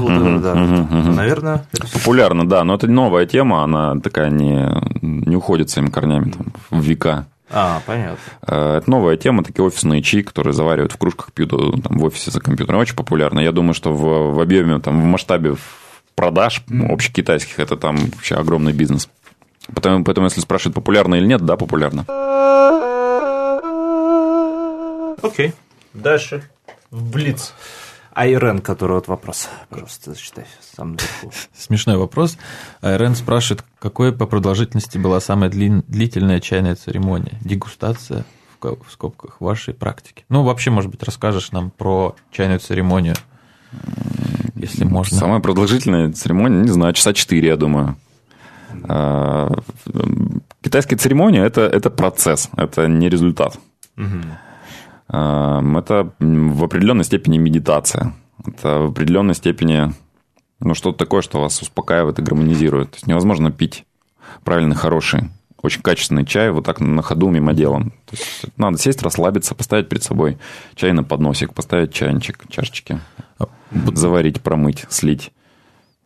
[0.00, 0.54] Это, да.
[0.54, 4.66] Наверное, Популярно, да, но это новая тема, она такая не,
[5.02, 7.26] не уходит своими корнями там, в века.
[7.50, 8.18] А, понятно.
[8.46, 12.04] Э, Это новая тема, такие офисные чаи, которые заваривают в кружках, пьют э, там, в
[12.04, 12.80] офисе за компьютером.
[12.80, 13.40] Очень популярно.
[13.40, 15.56] Я думаю, что в, в объеме, там, в масштабе
[16.14, 19.08] продаж общекитайских это там вообще огромный бизнес.
[19.72, 22.04] Поэтому, поэтому, если спрашивают, популярно или нет, да, популярно.
[25.22, 25.52] Окей.
[25.94, 26.42] Дальше.
[26.90, 27.52] В Блиц.
[28.16, 29.48] Айрен, который вот вопрос.
[29.68, 30.46] Пожалуйста, зачитай.
[30.74, 30.96] Сам.
[31.54, 32.38] Смешной вопрос.
[32.80, 37.38] Айрен спрашивает, какой по продолжительности была самая длин- длительная чайная церемония?
[37.42, 40.24] Дегустация в ко- в скобках вашей практики.
[40.30, 43.16] Ну, вообще, может быть, расскажешь нам про чайную церемонию,
[44.54, 45.16] если можно.
[45.18, 47.96] Самая продолжительная церемония, не знаю, часа 4, я думаю.
[48.88, 49.52] А,
[50.62, 53.58] Китайская церемония это, это процесс, это не результат.
[53.98, 54.02] А,
[55.08, 58.14] Это м, в определенной степени медитация.
[58.44, 59.92] Это в определенной степени
[60.60, 62.90] ну, что-то такое, что вас успокаивает и гармонизирует.
[62.90, 63.84] То есть невозможно пить
[64.42, 65.30] правильный, хороший,
[65.62, 67.90] очень качественный чай вот так на ходу мимоделом.
[68.06, 70.38] То есть надо сесть, расслабиться, поставить перед собой
[70.74, 73.00] чай на подносик, поставить чайничек, чашечки,
[73.70, 75.32] заварить, промыть, слить,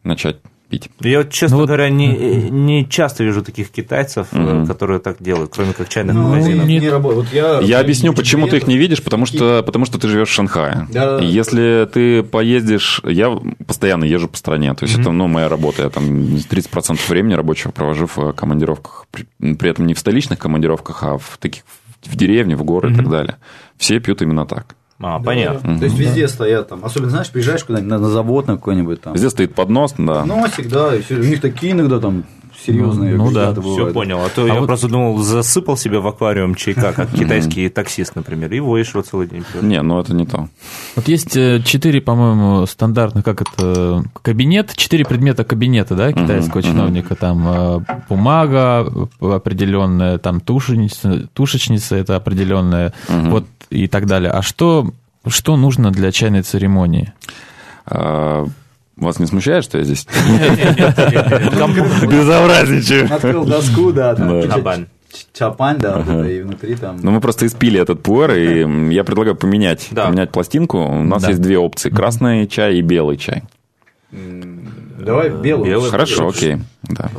[0.02, 0.38] начать
[0.70, 0.88] пить.
[1.00, 2.06] Я вот, честно Ну вот- говоря, не,
[2.50, 4.66] не часто вижу таких китайцев, э, Мгм.
[4.66, 6.66] которые так делают, кроме как чайных Ну, магазинов.
[6.66, 7.24] не, работает.
[7.26, 10.28] Вот я, Я объясню, почему ты их не видишь, потому что, потому что ты живешь
[10.28, 10.86] в Шанхае.
[10.90, 11.24] Да, да.
[11.24, 15.90] Если ты поездишь, я постоянно езжу по стране, то есть это ну, моя работа, я
[15.90, 16.04] там
[16.48, 21.36] 30% времени рабочего провожу в командировках, при, при этом не в столичных командировках, а в
[21.40, 21.64] таких
[22.04, 23.36] в деревне, в горы и так далее.
[23.76, 24.74] Все пьют именно так.
[25.02, 25.78] А, Да, понятно.
[25.78, 26.84] То есть везде стоят там.
[26.84, 29.16] Особенно, знаешь, приезжаешь куда-нибудь на, на завод на какой-нибудь там.
[29.16, 30.24] Здесь стоит поднос, да.
[30.24, 31.16] Носик, да, и всё.
[31.16, 32.24] у них такие иногда там
[32.66, 33.16] серьезные.
[33.16, 33.94] Ну, ну да, ребята Все бывают.
[33.94, 34.20] понял.
[34.24, 38.14] А то А я вот- просто думал, засыпал себе в аквариум чайка, как китайский таксист,
[38.16, 39.44] например, и воешь его целый день.
[39.62, 40.48] Не, ну это не то.
[40.96, 47.14] Вот есть э, четыре, по-моему, стандартных, как это, кабинет, четыре предмета кабинета, да, китайского чиновника,
[47.14, 48.86] там э, бумага
[49.20, 54.30] определенная, там тушеница, тушечница это определенная, вот и так далее.
[54.30, 54.92] А что,
[55.26, 57.12] что нужно для чайной церемонии?
[59.00, 60.06] Вас не смущает, что я здесь
[62.08, 63.12] безобразничаю?
[63.12, 64.86] Открыл доску, да, там.
[65.32, 66.20] Чапань, да, вот Ага.
[66.20, 66.98] это, и внутри там.
[67.02, 70.06] Ну, мы просто испили этот пуэр, и я предлагаю поменять, Да.
[70.06, 70.78] поменять пластинку.
[70.78, 71.28] У нас Да.
[71.30, 73.42] есть две опции: красный чай и белый чай.
[74.12, 75.64] Давай белую.
[75.66, 75.90] белый.
[75.90, 76.58] Хорошо, окей.
[76.84, 77.10] Да.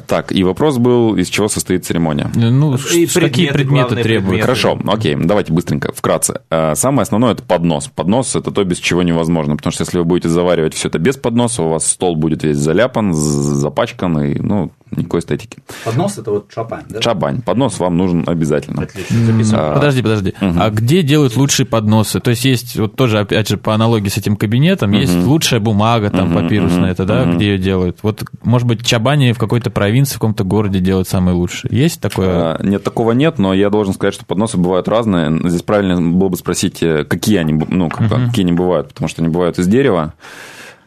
[0.00, 2.30] Так, и вопрос был, из чего состоит церемония.
[2.34, 4.04] Ну, И какие предметы, требуют?
[4.04, 4.42] предметы.
[4.42, 6.40] Хорошо, окей, давайте быстренько, вкратце.
[6.50, 7.88] А, Самое основное– это поднос.
[7.94, 11.16] Поднос– это то, без чего невозможно, потому что если вы будете заваривать все это без
[11.16, 15.58] подноса, у вас стол будет весь заляпан, запачкан, и, ну, никакой эстетики.
[15.84, 17.00] Поднос это вот чапань, да?
[17.00, 17.42] Чабань.
[17.42, 18.82] Поднос вам нужен обязательно.
[18.82, 19.74] Отлично, записал.
[19.74, 20.34] Подожди, подожди.
[20.40, 22.20] А где делают лучшие подносы?
[22.20, 26.10] То есть есть вот тоже, опять же, по аналогии с этим кабинетом, есть лучшая бумага
[26.10, 27.98] там папирусная, это да, где ее делают.
[28.02, 31.68] Вот, может быть, Чабани в какой-то провинции, в каком-то городе делают самые лучшие.
[31.76, 32.28] Есть такое?
[32.56, 35.40] А, Нет, такого нет, но я должен сказать, что подносы бывают разные.
[35.48, 39.22] Здесь правильно было бы спросить, э, какие они, ну, как- какие они бывают, потому что
[39.22, 40.12] они бывают из дерева.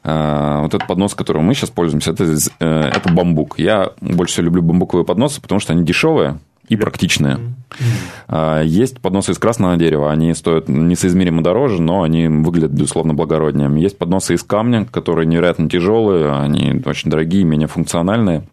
[0.04, 2.24] А, Вот этот поднос, которым мы сейчас пользуемся, это,
[2.60, 3.58] э, это бамбук.
[3.60, 7.38] Я больше всего люблю бамбуковые подносы, потому что они дешевые и практичные.
[8.28, 13.70] А, Есть подносы из красного дерева, они стоят несоизмеримо дороже, но они выглядят, безусловно, благороднее.
[13.82, 18.44] Есть подносы из камня, которые невероятно тяжелые, они очень дорогие, менее функциональные.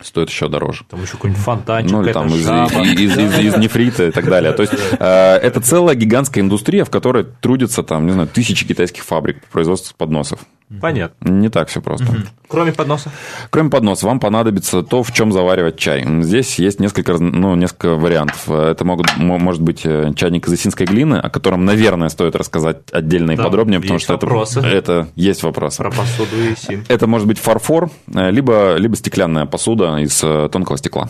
[0.00, 0.84] Стоит еще дороже.
[0.88, 4.52] Там еще какой-нибудь фонтанчик, Ну, или там из, из- из- из нефрита и так далее.
[4.52, 5.04] То есть, э,
[5.36, 9.94] это целая гигантская индустрия, в которой трудятся, там, не знаю, тысячи китайских фабрик по производству
[9.96, 10.40] подносов.
[10.80, 11.30] Понятно.
[11.30, 12.06] Не так все просто.
[12.46, 13.10] Кроме подноса.
[13.50, 16.06] Кроме подноса, вам понадобится то, в чем заваривать чай.
[16.22, 18.50] Здесь есть несколько, ну, несколько вариантов.
[18.50, 22.78] Это могут, мо- может быть э, чайник из осинской глины, о котором, наверное, стоит рассказать
[22.92, 24.60] отдельно и Да, подробнее, потому что это, вопросы.
[24.60, 25.78] это есть вопросы.
[25.78, 26.84] Про посуду и син.
[26.88, 31.08] Это может быть фарфор, э, либо, либо стеклянная посуда из э, тонкого стекла.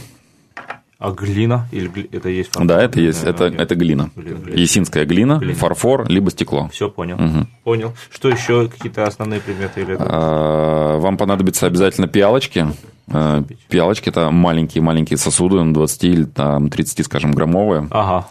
[0.98, 1.68] А глина?
[1.70, 2.66] Или гли- это есть фарфор?
[2.66, 4.10] Да, это есть, это, это глина.
[4.16, 4.38] Глина.
[4.56, 5.54] Есинская глина, Глина.
[5.54, 6.68] фарфор, либо стекло.
[6.72, 7.16] Все понял.
[7.62, 7.94] Понял.
[8.10, 10.04] Что еще какие-то основные предметы или это?
[10.08, 12.66] А, Вам понадобятся обязательно пиалочки.
[13.10, 17.86] Э, Пиалочки– это маленькие-маленькие сосуды, ну, 20 или там, 30, скажем, граммовые.
[17.90, 18.26] Ага.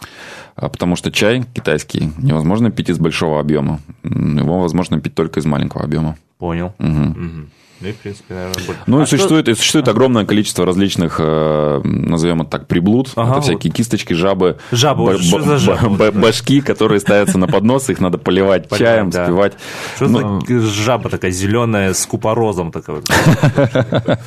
[0.56, 3.80] А Потому что чай китайский невозможно пить из большого объема.
[4.04, 6.16] Его возможно пить только из маленького объема.
[6.38, 6.74] Понял.
[6.80, 7.50] Мгм.
[7.80, 8.82] Ну и, в принципе, наверное, больше.
[8.88, 13.12] Ну, А и что- существует, и существует огромное количество различных, э, назовем это так, приблуд.
[13.16, 13.44] Ага, это вот.
[13.44, 15.90] всякие кисточки, жабы, Жабы, вот что за жабы?
[15.96, 19.26] б- башки, которые ставятся на поднос, их надо поливать чаем, да.
[19.26, 19.54] спивать.
[19.96, 23.02] Что Ну, за жаба такая зеленая с купорозом такая?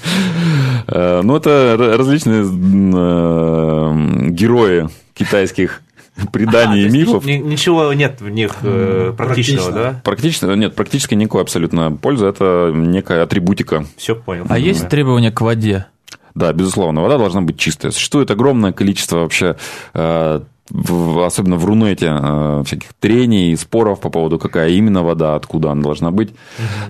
[0.87, 5.83] Э, Ну, это различные э, герои китайских
[6.33, 7.25] преданий А, и мифов.
[7.25, 10.01] ни- Ничего нет в них э, практичного, да?
[10.05, 12.27] Практически, нет, практически никакой абсолютно пользы.
[12.27, 13.85] Это некая атрибутика.
[13.97, 14.47] Все понял.
[14.49, 15.87] А есть требования к воде?
[16.35, 17.91] Да, безусловно, вода должна быть чистая.
[17.93, 19.57] Существует огромное количество вообще,
[19.95, 20.41] э,
[20.71, 25.83] в- особенно в Рунете, э, всяких трений, споров по поводу, какая именно вода, откуда она
[25.83, 26.31] должна быть.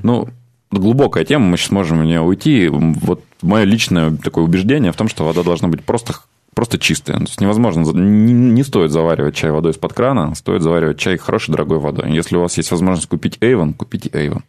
[0.02, 0.28] Ну,
[0.70, 2.68] глубокая тема, мы сейчас можем в нее уйти.
[2.68, 6.14] Вот мое личное такое убеждение в том, что вода должна быть просто
[6.54, 7.16] просто чистая.
[7.18, 11.52] То есть невозможно, не, не стоит заваривать чай водой из-под крана, стоит заваривать чай хорошей,
[11.52, 12.12] дорогой водой.
[12.12, 14.42] Если у вас есть возможность купить Avon, купите Avon.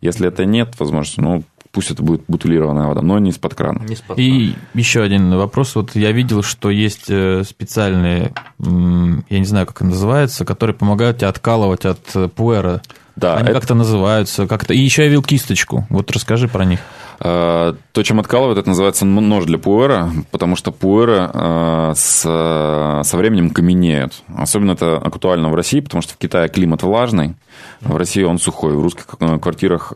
[0.00, 3.78] Если это нет возможности, ну, пусть это будет бутылированная вода, но не из-под крана.
[3.88, 5.74] Не спад- И еще один вопрос.
[5.76, 11.18] Вот я видел, что есть э, специальные, я не знаю, как они называются, которые помогают
[11.18, 12.82] тебе откалывать от э, пуэра.
[13.16, 14.74] Да, Они это- как-то называются, как-то.
[14.74, 15.86] И еще я видел кисточку.
[15.88, 16.80] Вот расскажи про них.
[17.24, 23.02] Э, То, чем откалывают, это называется нож для пуэра, потому что пуэры э, с, э,
[23.04, 24.22] со временем каменеют.
[24.36, 27.36] Особенно это актуально в России, потому что в Китае климат влажный,
[27.80, 28.74] в России он сухой.
[28.74, 29.06] В русских
[29.40, 29.94] квартирах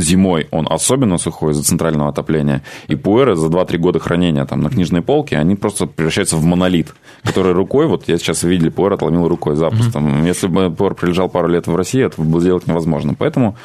[0.00, 2.62] зимой он особенно сухой из-за центрального отопления.
[2.86, 6.94] И пуэры за 2-3 года хранения там, на книжной полке, они просто превращаются в монолит,
[7.24, 9.98] который рукой, вот я сейчас видели, пуэр отломил рукой запросто.
[10.24, 13.14] Если бы пуэр прилежал пару лет в России, это было сделать невозможно.
[13.18, 13.56] Поэтому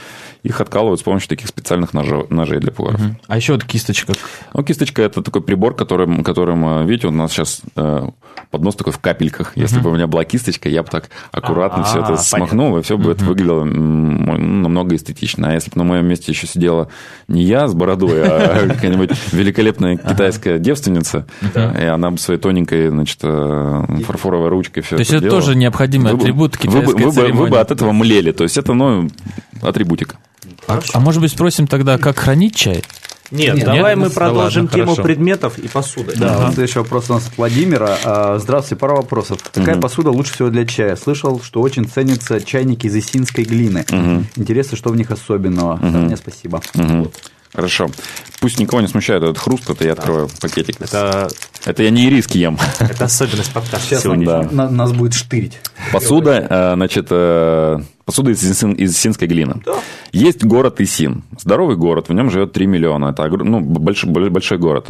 [0.44, 3.00] их откалывают с помощью таких специальных ножей, ножей для пуэров.
[3.28, 4.14] А еще вот кисточка.
[4.54, 8.08] Ну, кисточка– это такой прибор, которым, которым э, видите, у нас сейчас э,
[8.52, 9.54] поднос такой в капельках.
[9.56, 12.24] Если бы у меня была кисточка, я бы так аккуратно А, все это понятно.
[12.26, 15.50] смахнул, и все бы это выглядело ну, намного эстетично.
[15.50, 16.90] А если бы на моем месте еще сидела
[17.30, 21.26] не я с бородой, а какая-нибудь великолепная китайская девственница,
[21.56, 26.12] и она бы своей тоненькой, значит, э, фарфоровой ручкой все То есть это тоже необходимый
[26.14, 27.58] атрибут китайской вы бы- вы бы церемонии.
[27.58, 28.32] от этого млели.
[28.32, 29.08] То есть это, ну,
[29.62, 30.18] атрибутика.
[30.68, 32.84] А, а может быть, спросим тогда, как хранить чай?
[33.32, 33.98] Нет, Нет, давай нет?
[33.98, 35.04] мы Да продолжим ладно, тему хорошо.
[35.04, 36.14] предметов и посуды.
[36.16, 37.98] Да, вот следующий вопрос у нас от Владимира.
[38.04, 39.40] А, Здравствуйте, пара вопросов.
[39.52, 40.96] Какая посуда лучше всего для чая?
[40.96, 43.86] Слышал, что очень ценятся чайники из исинской глины.
[44.36, 45.78] Интересно, что в них особенного?
[45.78, 46.62] Мне спасибо.
[46.76, 47.10] Мгм.
[47.54, 47.90] Хорошо.
[48.40, 50.82] Пусть никого не смущает этот хруст, это я открою пакетик.
[50.82, 51.28] Это,
[51.66, 52.58] Это я не ириски ем.
[52.80, 54.26] это особенность подкаста Сейчас сегодня.
[54.26, 54.48] да.
[54.52, 55.60] на- нас будет штырить.
[55.92, 59.62] Посуда, э, значит, э, посуда из, из исинской глины.
[60.12, 61.24] Есть город Исин.
[61.40, 63.12] Здоровый город, в нем живет 3 миллиона.
[63.12, 64.90] Это ну, большой, большой город.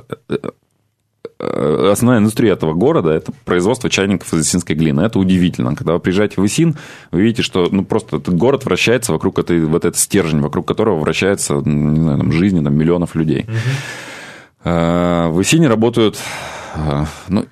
[1.43, 5.01] Э, Основная индустрия этого города– это производство чайников из исинской глины.
[5.01, 5.75] Это удивительно.
[5.75, 6.75] Когда вы приезжаете в Исин,
[7.11, 10.99] вы видите, что ну, просто этот город вращается вокруг этой, вот этот стержень, вокруг которого
[10.99, 13.45] вращается не знаю, там, жизни там, миллионов людей.
[14.63, 16.17] Э, В Исине работают,
[16.75, 17.45] э, ну,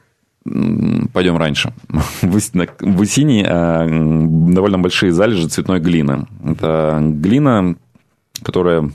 [1.13, 1.73] пойдем раньше.
[2.21, 6.27] В Исине м, довольно большие залежи цветной глины.
[6.45, 7.75] Это глина,
[8.43, 8.91] которая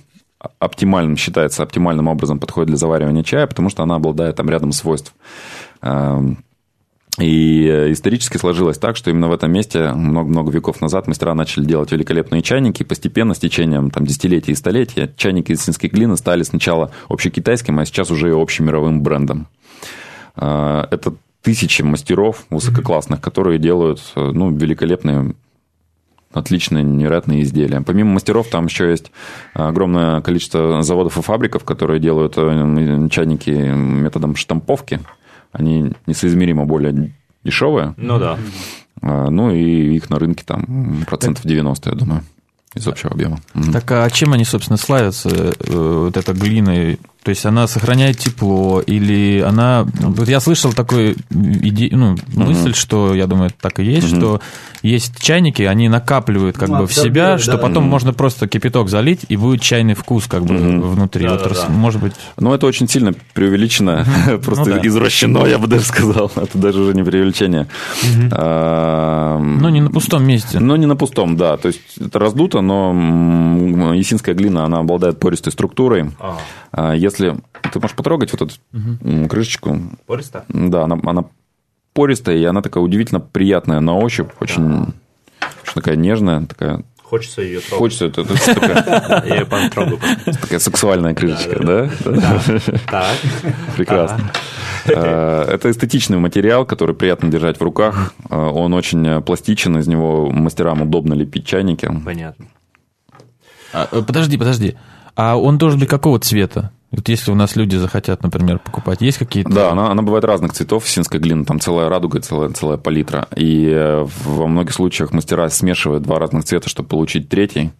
[0.58, 5.14] оптимальным считается оптимальным образом подходит для заваривания чая, потому что она обладает там рядом свойств.
[5.82, 6.20] Э,
[7.18, 11.64] И э, исторически сложилось так, что именно в этом месте много-много веков назад мастера начали
[11.64, 12.82] делать великолепные чайники.
[12.82, 17.78] И постепенно, с течением там, десятилетий и столетий, чайники из синской глины стали сначала общекитайским,
[17.78, 19.46] а сейчас уже и общемировым брендом.
[20.34, 25.34] А, Это тысячи мастеров высококлассных, которые делают э, ну, великолепные
[26.36, 27.80] отличные, невероятные изделия.
[27.80, 29.10] Помимо мастеров, там еще есть
[29.54, 35.00] огромное количество заводов и фабриков, которые делают э, чайники методом штамповки.
[35.52, 37.12] Они несоизмеримо более
[37.44, 37.94] дешевые.
[37.96, 38.38] Ну да.
[39.02, 42.22] А, Ну, и их на рынке там процентов 90, я думаю,
[42.74, 43.38] из общего объема.
[43.72, 45.30] Так а чем они, собственно, славятся?
[45.30, 45.52] э,
[46.04, 46.96] Вот эта глина,
[47.26, 49.84] То есть она сохраняет тепло, или она...
[49.98, 51.88] Вот я слышал такой иде...
[51.90, 54.40] ну, мысль, что, я думаю, так и есть, что
[54.82, 57.02] есть чайники, они накапливают как Ну, бы в себя,
[57.32, 57.58] абсорбируют, что да.
[57.58, 61.26] потом можно просто кипяток залить, и будет чайный вкус как бы внутри.
[61.26, 61.62] Вот Да-да-да.
[61.62, 62.12] рас- может быть...
[62.38, 64.06] Ну, это очень сильно преувеличено,
[64.44, 64.86] просто Ну да.
[64.86, 66.30] извращено, я бы даже сказал.
[66.36, 67.66] Это даже уже не преувеличение.
[68.30, 70.60] А, Ну, не на пустом месте.
[70.60, 71.56] Ну, не на пустом, да.
[71.56, 76.10] То есть это раздуто, но м, ясинская глина, она обладает пористой структурой.
[76.20, 76.38] А,
[76.72, 77.36] А Если
[77.72, 80.44] ты можешь потрогать вот эту м, крышечку, пористо?
[80.48, 81.24] да, она, она
[81.94, 84.82] пористая, и она такая удивительно приятная на ощупь, очень,
[85.40, 86.82] очень такая нежная, такая.
[87.02, 87.78] Хочется ее трогать.
[87.78, 89.98] Хочется, это, это такая, Я ее потрогаю.
[90.40, 91.90] такая сексуальная крышечка, да?
[92.90, 93.12] Так.
[93.76, 94.32] Прекрасно.
[94.86, 98.12] Э, Это эстетичный материал, который приятно держать в руках.
[98.28, 101.88] Э, Он очень э, пластичен, из него мастерам удобно лепить чайники.
[102.04, 102.46] Понятно.
[103.72, 104.76] А, подожди, подожди.
[105.14, 106.72] А он должен быть какого цвета?
[106.92, 109.50] Вот если у нас люди захотят, например, покупать, есть какие-то...
[109.50, 113.26] Да, она, она бывает разных цветов, синская глина, там целая радуга, целая, целая палитра.
[113.36, 117.72] И э, во многих случаях мастера смешивают два разных цвета, чтобы получить третий.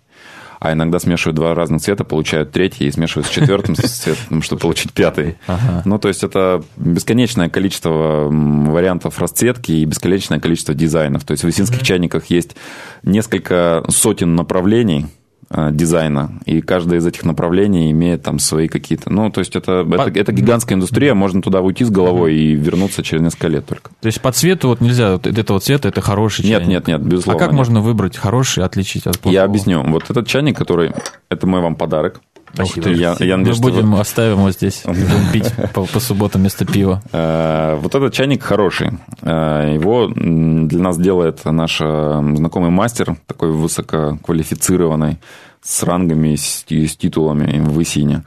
[0.59, 4.93] А иногда смешивают два разных цвета, получают третий и смешивают с четвертым цветом, чтобы получить
[4.93, 5.37] пятый.
[5.85, 11.25] Ну, то есть это бесконечное количество вариантов расцветки и бесконечное количество дизайнов.
[11.25, 12.57] То есть в исинских чайниках есть
[13.03, 15.07] несколько сотен направлений
[15.51, 19.13] дизайна, и каждое из этих направлений имеет там свои какие-то...
[19.13, 23.03] Ну, то есть это, это, это гигантская индустрия, можно туда уйти с головой и вернуться
[23.03, 23.91] через несколько лет только.
[24.01, 26.69] То есть по цвету вот нельзя, вот этого цвета это хороший Нет, чайник.
[26.69, 27.39] нет, нет, безусловно.
[27.39, 27.59] А как нет.
[27.59, 29.33] можно выбрать хороший, отличить от плохого?
[29.33, 29.83] Я объясню.
[29.83, 30.93] Вот этот чайник, который...
[31.29, 32.21] Это мой вам подарок.
[32.57, 32.93] Ты.
[32.93, 36.41] Я, я Мы надеюсь, что будем, вы- оставим его здесь, будем пить по, по субботам
[36.43, 37.03] вместо пива.
[37.13, 38.91] Э, Вот этот чайник хороший.
[39.23, 45.19] Э, Его для нас делает наш э, знакомый мастер, такой высококвалифицированный,
[45.63, 48.23] с рангами и с, и с титулами в Исине.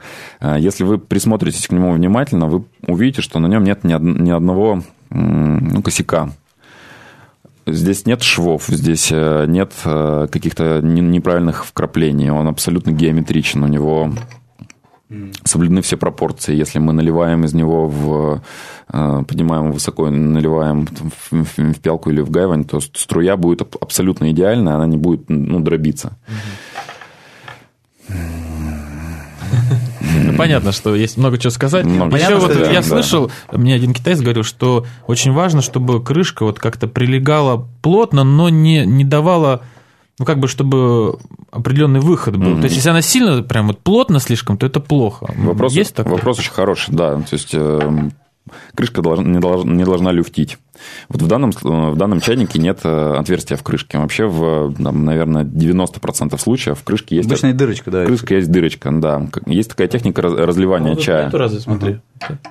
[0.58, 4.30] Если вы присмотритесь к нему внимательно, вы увидите, что на нем нет ни, од- ни
[4.30, 6.30] одного ну, косяка.
[7.66, 12.30] Здесь нет швов, здесь э, нет э, каких-то не- неправильных вкраплений.
[12.30, 13.62] Он абсолютно геометричен.
[13.62, 14.12] У него
[15.44, 16.54] соблюдены все пропорции.
[16.54, 18.42] Если мы наливаем из него в...
[18.92, 23.76] э, поднимаем высоко, наливаем в, в- в пиалку или в гайвань, то струя будет аб-
[23.80, 26.16] абсолютно идеальная, она не будет ну, дробиться.
[28.08, 28.14] Ну,
[30.40, 31.84] понятно, что есть много чего сказать.
[31.84, 32.86] Много Еще чего вот сказать, я да.
[32.86, 38.48] слышал, мне один китаец говорил, что очень важно, чтобы крышка вот как-то прилегала плотно, но
[38.48, 39.62] не, не давала,
[40.18, 41.18] ну, как бы, чтобы
[41.50, 42.56] определенный выход был.
[42.56, 45.32] То есть, если она сильно, прям вот плотно слишком, то это плохо.
[45.36, 46.14] Вопрос, есть такое?
[46.14, 47.16] вопрос очень хороший, да.
[47.16, 48.10] То есть э,
[48.74, 50.58] крышка должна, не, должна, не должна люфтить.
[51.08, 53.98] Вот в данном, в данном чайнике нет э, отверстия в крышке.
[53.98, 57.28] Вообще, в, там, наверное, 90% случаев в крышке есть...
[57.28, 58.04] Обычная дырочка, да.
[58.06, 59.28] Крышка есть дырочка, да.
[59.46, 61.26] Есть такая техника раз- разливания чая.
[61.26, 62.00] Нету разве, смотри.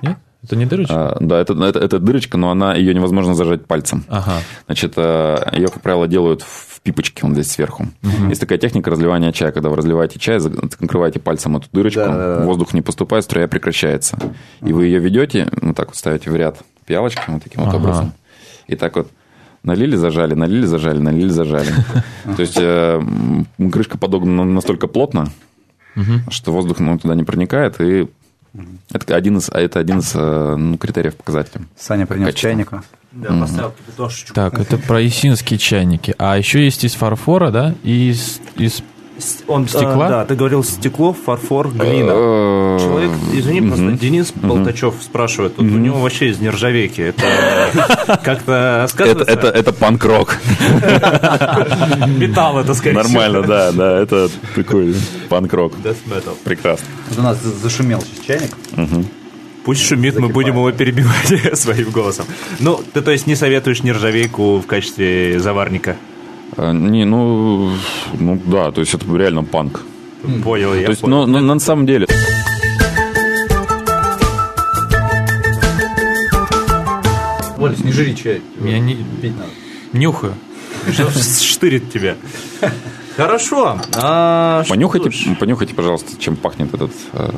[0.02, 0.16] Нет?
[0.42, 1.10] Это не дырочка?
[1.10, 4.04] А, Да, это, это, это дырочка, но она, ее невозможно зажать пальцем.
[4.08, 4.38] Ага.
[4.66, 7.86] Значит, э, ее, как правило, делают в пипочке, он здесь сверху.
[8.28, 12.44] Есть такая техника разливания чая, когда вы разливаете чай, закрываете пальцем эту дырочку, Да-да-да.
[12.44, 14.18] воздух не поступает, струя прекращается.
[14.62, 17.76] И вы ее ведете, вот так вот ставите в ряд пиалочкой, вот таким вот Ага.
[17.76, 18.12] образом.
[18.66, 19.10] И так вот
[19.62, 21.68] налили, зажали, налили, зажали, налили, зажали.
[22.36, 23.02] То есть э,
[23.70, 25.28] крышка подогнана настолько плотно,
[26.30, 28.08] что воздух ну, туда не проникает, и
[28.90, 31.66] это один из, а это один из э, ну, критериев показателей.
[31.78, 32.82] Саня принес чайника.
[33.12, 34.34] Да, поставил кипятошечку.
[34.34, 36.14] Так, это про исинские чайники.
[36.18, 38.82] А еще есть из фарфора, да, и из, из
[39.18, 40.06] С- Он, Стекла?
[40.06, 42.12] а, да, ты говорил стекло, фарфор, глина.
[42.12, 43.98] Э, Человек, извини, просто мгм.
[43.98, 47.00] Денис Болтачев спрашивает, вот у него вообще из нержавейки.
[47.02, 47.22] Это
[48.24, 49.30] как-то Это, сказывается?
[49.30, 50.38] это, это панк-рок.
[52.16, 54.94] металл это скорее Нормально, да, да, это такой
[55.28, 55.74] панк-рок.
[55.74, 55.90] всего.
[55.90, 56.34] Death metal.
[56.44, 56.86] Прекрасно.
[57.10, 58.56] Вот у нас за- зашумел сейчас чайник.
[59.64, 60.32] Пусть шумит, мы Закипает.
[60.34, 62.26] будем его перебивать своим голосом.
[62.60, 65.96] Ну, ты то есть не советуешь нержавейку в качестве заварника?
[66.56, 67.72] А, Не, ну,
[68.18, 69.82] ну да, то есть это реально панк.
[70.44, 71.26] Понял, я то есть, понял.
[71.26, 72.06] ну, на, на самом деле.
[77.58, 78.40] Оля, не жри чай.
[78.64, 79.50] Я не- Пить надо.
[79.92, 80.34] нюхаю.
[81.42, 82.16] Штырит тебя.
[83.16, 83.78] Хорошо.
[83.94, 87.30] А, Понюхайте, понюхайте, пожалуйста, чем пахнет этот э,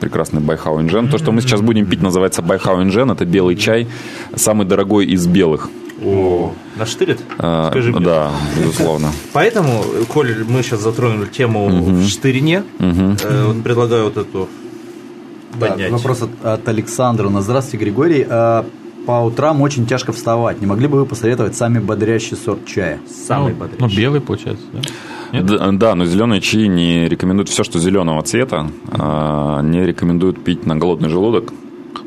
[0.00, 1.08] прекрасный Байхао Иньчжэнь.
[1.08, 3.10] То, что мы сейчас будем пить, называется Байхао Иньчжэнь.
[3.10, 3.86] Это белый чай,
[4.34, 5.68] самый дорогой из белых.
[6.04, 7.20] Она штырит?
[7.38, 8.00] Э, Скажи мне.
[8.04, 9.12] Да, безусловно.
[9.32, 14.48] Поэтому, коль мы сейчас затронули тему в штырине, э, вот предлагаю вот эту
[15.58, 15.92] Да, поднять.
[15.92, 17.28] вопрос от, от Александра.
[17.28, 18.26] Нас здравствуйте, Григорий.
[19.06, 20.60] По утрам очень тяжко вставать.
[20.60, 23.00] Не могли бы вы посоветовать самый бодрящий сорт чая?
[23.08, 23.86] Самый ну, бодрящий.
[23.86, 24.80] Ну, белый, получается, да?
[25.32, 25.46] Нет?
[25.46, 30.64] Да, да, но зеленые чаи не рекомендуют все, что зеленого цвета, а, не рекомендуют пить
[30.64, 31.52] на голодный желудок.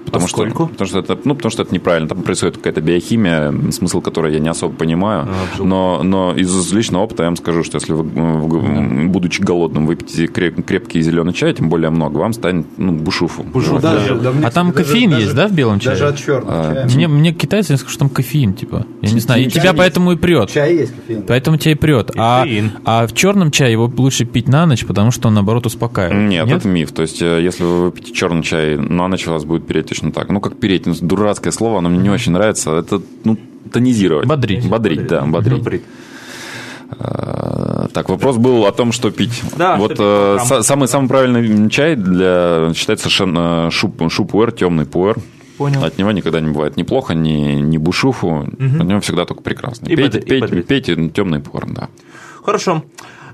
[0.08, 0.66] Потому А что, сколько?
[0.66, 2.08] потому что это, ну, потому что это неправильно.
[2.10, 5.28] Там происходит какая-то биохимия, смысл которой я не особо понимаю.
[5.30, 9.86] А, но, но из личного опыта я вам скажу, что если вы, в- будучи голодным,
[9.86, 13.44] выпьете креп- крепкий зеленый чай, тем более много, вам станет ну, бушуфу.
[13.44, 13.86] Бушуфу, Вот.
[14.44, 15.96] А там кофеин есть, да, в белом чае?
[15.96, 16.86] Даже от черного чая.
[16.94, 18.86] Мне, мне китайцы скажут, что там кофеин, типа.
[19.02, 19.42] Я не знаю.
[19.42, 19.78] И чай тебя есть.
[19.78, 20.50] поэтому и прет.
[20.50, 21.24] В чае есть кофеин.
[21.28, 22.12] Поэтому тебя и прет.
[22.18, 22.72] А, Кофеин.
[22.86, 26.30] а в черном чае его лучше пить на ночь, потому что он, наоборот, успокаивает.
[26.30, 26.92] Нет, это миф.
[26.92, 30.12] То есть, э, если вы выпьете черный чай, на ночь у вас будет переть точно
[30.12, 30.30] так.
[30.30, 32.72] Ну, как переть, ну, дурацкое слово, оно мне не очень нравится.
[32.78, 33.38] Это, ну,
[33.72, 34.28] тонизировать.
[34.28, 34.70] Бодрить.
[34.70, 35.58] Бодрить, да, бодрить.
[35.58, 35.82] Бодрить.
[37.00, 39.42] Э, Так, вопрос был о том, что пить.
[39.58, 44.52] Да, вот что пить э, самый самый правильный чай для считается шен, э, шуп шупуэр,
[44.52, 45.18] темный пуэр.
[45.58, 45.84] Понял.
[45.84, 48.48] От него никогда не бывает ни плохо, ни, ни бушуфу.
[48.60, 49.88] От него всегда только прекрасно.
[49.88, 50.68] И пейте, и пейте, бодрить.
[50.68, 51.90] пейте темный пуэр, да.
[52.46, 52.84] Хорошо.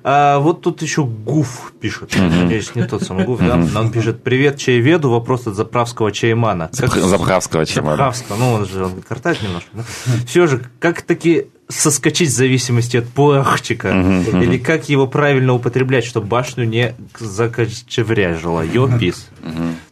[0.06, 2.14] А, вот тут еще Гуф пишет.
[2.18, 3.56] Надеюсь, не тот самый Гуф, да?
[3.56, 6.70] Но Он пишет, привет, чаеведу, вопрос от заправского чаймана.
[6.78, 7.86] Как- Запхавского чая.
[7.86, 9.70] Заправского, ну он же он картает немножко.
[9.74, 9.84] Да?
[10.28, 13.90] Все же, как таки соскочить в зависимости от пуахчика?
[13.90, 18.62] Или как его правильно употреблять, чтобы башню не закочевряжило?
[18.62, 19.30] Йопис.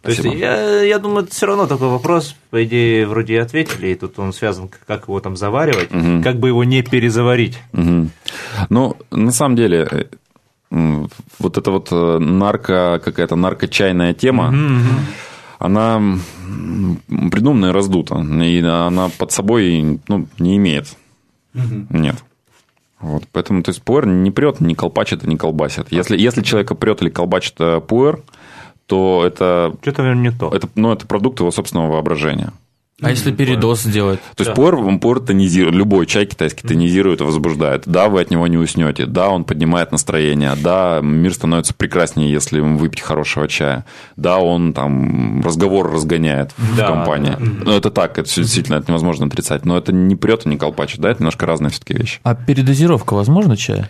[0.01, 3.87] То есть, я, я думаю, это все равно такой вопрос, по идее, вроде и ответили,
[3.87, 5.89] и тут он связан, как его там заваривать,
[6.23, 7.57] как бы его не перезаварить.
[7.73, 8.11] Мгм.
[8.69, 10.09] Ну, на самом деле,
[10.69, 14.53] вот эта вот э, нарко, какая-то наркочайная тема,
[15.59, 20.87] она м, придумана и раздута, и она под собой ну, не имеет.
[21.53, 22.15] Нет.
[22.99, 25.91] Вот, поэтому, то есть, пуэр не прет, не колпачит и не колбасит.
[25.91, 28.21] Если, если человека прет или колбачит э, пуэр,
[28.85, 30.53] то это, Что-то, наверное, не то.
[30.53, 32.53] это, ну, это продукт его собственного воображения.
[33.01, 34.19] А если передоз сделать?
[34.35, 37.83] То есть он пуэр тонизирует, любой чай китайский тонизирует и возбуждает.
[37.85, 42.59] Да, вы от него не уснете, да, он поднимает настроение, да, мир становится прекраснее, если
[42.59, 43.85] выпить хорошего чая,
[44.15, 47.35] да, он там разговор разгоняет в Да, компании.
[47.39, 47.45] да.
[47.65, 50.99] Ну, это так, это действительно это невозможно отрицать, но это не прет и не колпачит,
[50.99, 52.19] да, это немножко разные все-таки вещи.
[52.23, 53.89] А передозировка возможна чая?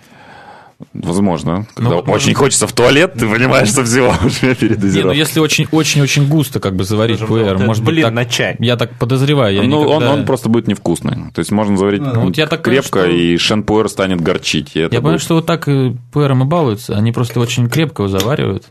[0.93, 1.65] Возможно.
[1.75, 5.39] Когда вот очень может- хочется в туалет, ты понимаешь, что всего уже Не, ну если
[5.39, 8.55] очень-очень-очень густо как бы заварить Скажем, пуэр, может быть, так- на чай.
[8.59, 9.55] Я так подозреваю.
[9.55, 11.31] Я Ну, он, никогда- он просто будет невкусный.
[11.33, 14.71] То есть можно заварить Ну, вот я так крепко, понял, что- и шен-пуэр станет горчить.
[14.75, 16.95] Я понимаю, будет- что вот так и пуэром и балуются.
[16.95, 18.65] Они просто очень крепко его заваривают.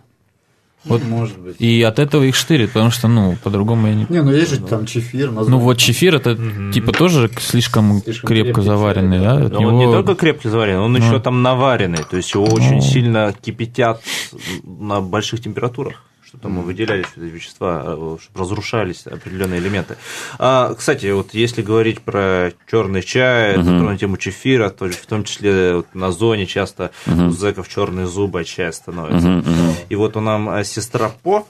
[0.85, 1.05] Вот.
[1.05, 1.57] Может быть.
[1.61, 4.07] И от этого их штырит, потому что, ну, по-другому я не...
[4.09, 5.31] Не, ну есть же там чефир.
[5.31, 6.37] Ну, вот чефир это
[6.72, 9.59] типа тоже слишком, Слишком крепко заваренный, да?
[9.59, 12.05] он не только крепко заваренный, он еще там наваренный.
[12.09, 14.03] То есть его очень сильно кипятят
[14.62, 19.97] на больших температурах, чтобы там выделялись эти вещества, э, чтобы разрушались определенные элементы.
[20.39, 25.76] А, кстати, вот если говорить про черный чай, на тему чефира, то в том числе
[25.76, 29.43] вот на зоне часто у зэков черные зубы от чая становятся.
[29.89, 31.47] И вот у нам а, сестра По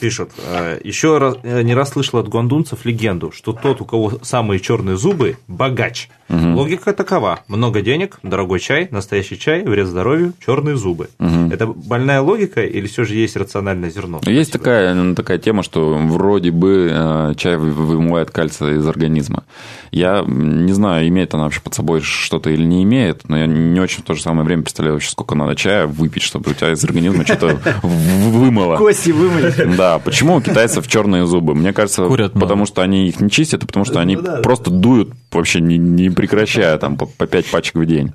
[0.00, 4.20] пишет, э, еще раз, э, не раз слышал от гуандунцев легенду, что тот, у кого
[4.22, 6.08] самые черные зубы, богач.
[6.28, 11.08] Логика такова: много денег, дорогой чай, настоящий чай, вред здоровью, черные зубы.
[11.18, 14.20] Это больная логика или все же есть рациональное зерно?
[14.26, 19.44] Есть такая, ну, такая тема, что вроде бы э, чай вы- вымывает кальций из организма.
[19.90, 23.80] Я не знаю, имеет она вообще под собой что-то или не имеет, но я не
[23.80, 26.72] очень в то же самое время представляю вообще, сколько надо чая выпить, чтобы у тебя
[26.72, 28.76] из организма что-то вымыло.
[28.76, 29.74] Кости вымыли.
[29.76, 31.54] Да, почему у китайцев черные зубы?
[31.54, 32.04] Мне кажется,
[32.34, 34.36] потому что они их не чистят, и потому что они Ну да.
[34.42, 38.12] просто дуют вообще не прекращая там по, по 5 пачек в день.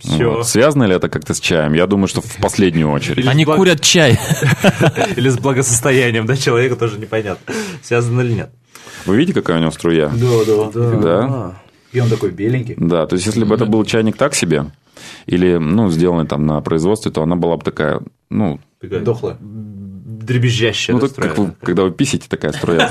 [0.00, 0.36] Всё.
[0.36, 0.48] Вот.
[0.48, 1.74] Связано ли это как-то с чаем?
[1.74, 3.26] Я думаю, что в последнюю очередь.
[3.26, 4.18] Они Благ- курят чай.
[5.16, 8.50] Или с благосостоянием да, человека тоже непонятно, связано или нет.
[9.04, 10.08] Вы видите, какая у него струя?
[10.08, 10.96] Да, да.
[10.96, 11.62] Да?
[11.92, 12.74] И он такой беленький.
[12.78, 14.66] Да, то есть, если бы это был чайник так себе,
[15.26, 18.00] или, ну, сделанный там на производстве, то она была бы такая,
[18.30, 19.36] ну, Дохлая.
[20.28, 20.94] Дребезжащая.
[20.96, 22.88] ну, так как вы, когда вы писите, такая струя.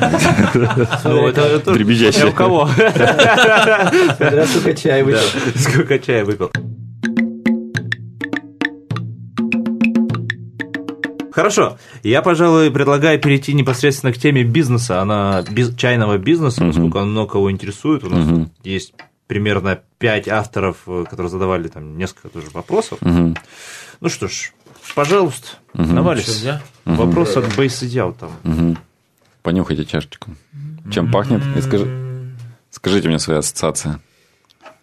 [1.06, 2.28] Ну, это- Дребезжащая.
[2.28, 2.68] у кого?
[2.68, 5.20] Смотря сколько чая выпил.
[5.56, 6.52] Сколько чая выпил.
[11.32, 17.12] Хорошо, я, пожалуй, предлагаю перейти непосредственно к теме бизнеса, она биз- чайного бизнеса, поскольку он
[17.12, 18.04] много кого интересует.
[18.04, 18.96] У нас тут есть
[19.28, 22.98] примерно пять авторов, э, которые задавали там несколько тоже вопросов.
[23.02, 23.36] Мгм.
[24.02, 24.52] Ну что ж,
[24.96, 26.46] пожалуйста, навались.
[26.86, 28.32] Вопрос от Бейс Идеал там.
[28.44, 28.78] Мгм.
[29.44, 30.32] Понюхайте чашечку.
[30.92, 31.42] Чем пахнет?
[31.56, 32.34] И скажи-
[32.70, 34.00] скажите мне свои ассоциации.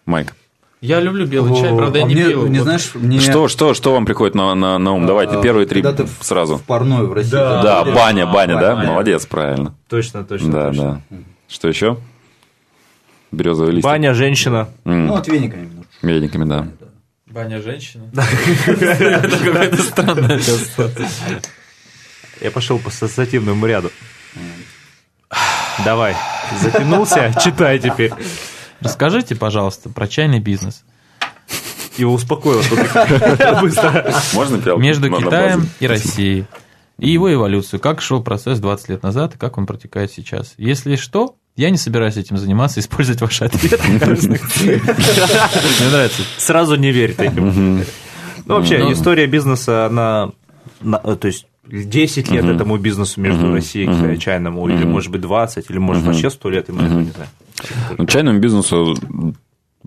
[0.05, 0.35] Майк.
[0.81, 2.47] Я люблю белый чай, правда, я А не мне, пил.
[2.47, 2.55] Вот.
[2.61, 3.19] знаешь, мне...
[3.19, 5.07] Что, что, что вам приходит на, на, на ум?
[5.07, 6.57] Давайте, а, первые три ты сразу.
[6.57, 7.31] В парной в России.
[7.31, 7.63] Да.
[7.63, 8.75] Да, ходишь, баня, баня, да?
[8.75, 8.89] баня.
[8.91, 9.73] Молодец, правильно.
[9.89, 11.01] Точно, точно, Да, точно.
[11.09, 11.17] да.
[11.47, 11.97] Что еще?
[13.31, 13.83] Березовый лист.
[13.83, 14.69] Баня, женщина.
[14.83, 15.91] Ну, вот вениками немножко.
[16.03, 16.67] Вениками, да.
[17.35, 18.09] Баня женщина.
[18.65, 20.39] Это какая-то странная
[22.39, 23.91] Я пошел по ассоциативному ряду.
[25.83, 26.15] Давай,
[26.61, 28.13] затянулся, читай теперь.
[28.79, 30.85] Расскажите, пожалуйста, про чайный бизнес.
[31.97, 32.61] Его успокоило
[33.59, 34.13] быстро.
[34.33, 34.77] Можно?
[34.77, 36.45] Между Китаем и Россией.
[36.99, 37.81] И его эволюцию.
[37.81, 40.53] Как шел процесс 20 лет назад и как он протекает сейчас.
[40.55, 43.77] Если что, я не собираюсь этим заниматься, использовать ваши ответы.
[43.87, 43.99] Мне
[45.91, 46.21] нравится.
[46.37, 47.83] Сразу не верь таким.
[48.47, 48.93] Ну, вообще, Ну.
[48.93, 50.29] история бизнеса, она,
[50.81, 55.69] на- то есть, 10 лет этому бизнесу между Россией и чайному, или, может быть, 20,
[55.69, 57.29] или, может, вообще 100 лет, и мы этого не знаем.
[57.97, 58.95] Ну, чайному бизнесу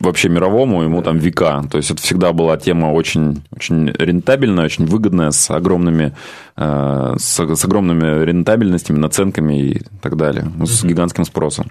[0.00, 1.62] вообще мировому, ему там века.
[1.70, 6.14] То есть это всегда была тема очень, очень рентабельная, очень выгодная, с огромными,
[6.56, 11.70] э, с, с огромными рентабельностями, наценками и так далее, ну, с гигантским спросом.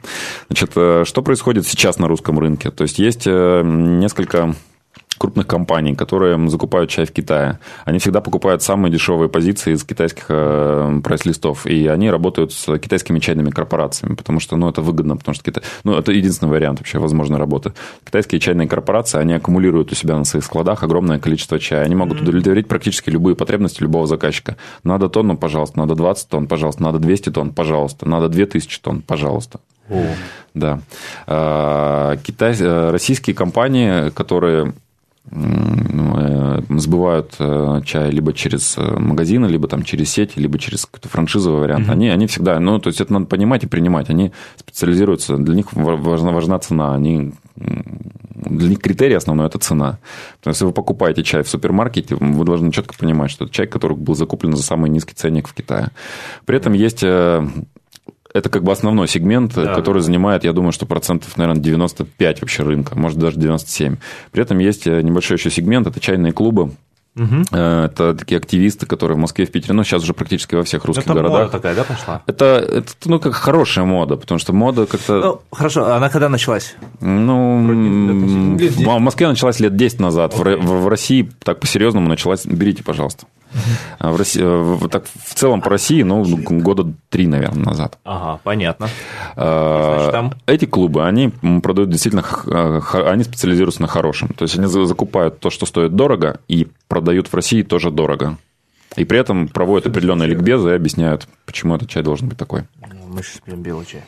[0.50, 2.72] Значит, э, что происходит сейчас на русском рынке?
[2.72, 4.54] То есть есть э, несколько
[5.18, 7.60] крупных компаний, которые закупают чай в Китае.
[7.86, 13.20] Они всегда покупают самые дешевые позиции из китайских э, прайс-листов, и они работают с китайскими
[13.20, 15.64] чайными корпорациями, потому что, ну, это выгодно, потому что Китай...
[15.84, 17.74] ну, это единственный вариант вообще возможной работы.
[18.06, 21.84] Китайские чайные корпорации, они аккумулируют у себя на своих складах огромное количество чая.
[21.84, 24.58] Они могут удовлетворить практически любые потребности любого заказчика.
[24.84, 29.60] Надо тонну, пожалуйста, надо 20 тонн, пожалуйста, надо 200 тонн, пожалуйста, надо 2000 тонн, пожалуйста.
[30.54, 30.80] Да.
[31.28, 34.74] А, Китай, э, российские компании, которые
[35.30, 41.62] сбывают э, чай либо через э, магазины, либо там через сети, либо через какой-то франшизовый
[41.62, 45.56] вариант, они, они всегда, ну, то есть это надо понимать и принимать, они специализируются, для
[45.56, 50.00] них ва- важна, важна цена, они для них критерий основной– это цена.
[50.40, 53.68] Потому что если вы покупаете чай в супермаркете, вы должны четко понимать, что это чай,
[53.68, 55.90] который был закуплен за самый низкий ценник в Китае.
[56.46, 57.48] При этом есть э,
[58.38, 62.64] это как бы основной сегмент, Да, который занимает, я думаю, что процентов, наверное, 95 вообще
[62.64, 63.98] рынка, может, даже 97.
[64.32, 66.72] При этом есть э, небольшой еще сегмент, это чайные клубы.
[67.52, 70.86] Э, Это такие активисты, которые в Москве, в Питере, ну, сейчас уже практически во всех
[70.86, 71.52] русских Это мода городах.
[71.52, 72.22] такая, да, пошла?
[72.28, 75.20] Это, это, ну, как хорошая мода, потому что мода как-то...
[75.20, 76.76] Ну, хорошо, она когда началась?
[77.02, 80.36] Ну, лет в Москве началась лет 10 назад.
[80.36, 82.46] В, Ро- в- в России так по-серьезному началась...
[82.46, 83.26] Берите, пожалуйста.
[84.00, 87.98] А В, России, в- так, в целом по России, ну, года три, наверное, назад.
[88.04, 88.90] Ага, понятно.
[89.36, 91.30] А, Значит, там- Эти клубы, они
[91.64, 94.30] продают действительно, х- они специализируются на хорошем.
[94.30, 98.38] То есть они за- закупают то, что стоит дорого, и продают в России тоже дорого.
[98.96, 102.64] И при этом проводят определенные ликбезы и объясняют, почему этот чай должен быть такой.
[103.08, 104.04] Мы сейчас пьем белый чай.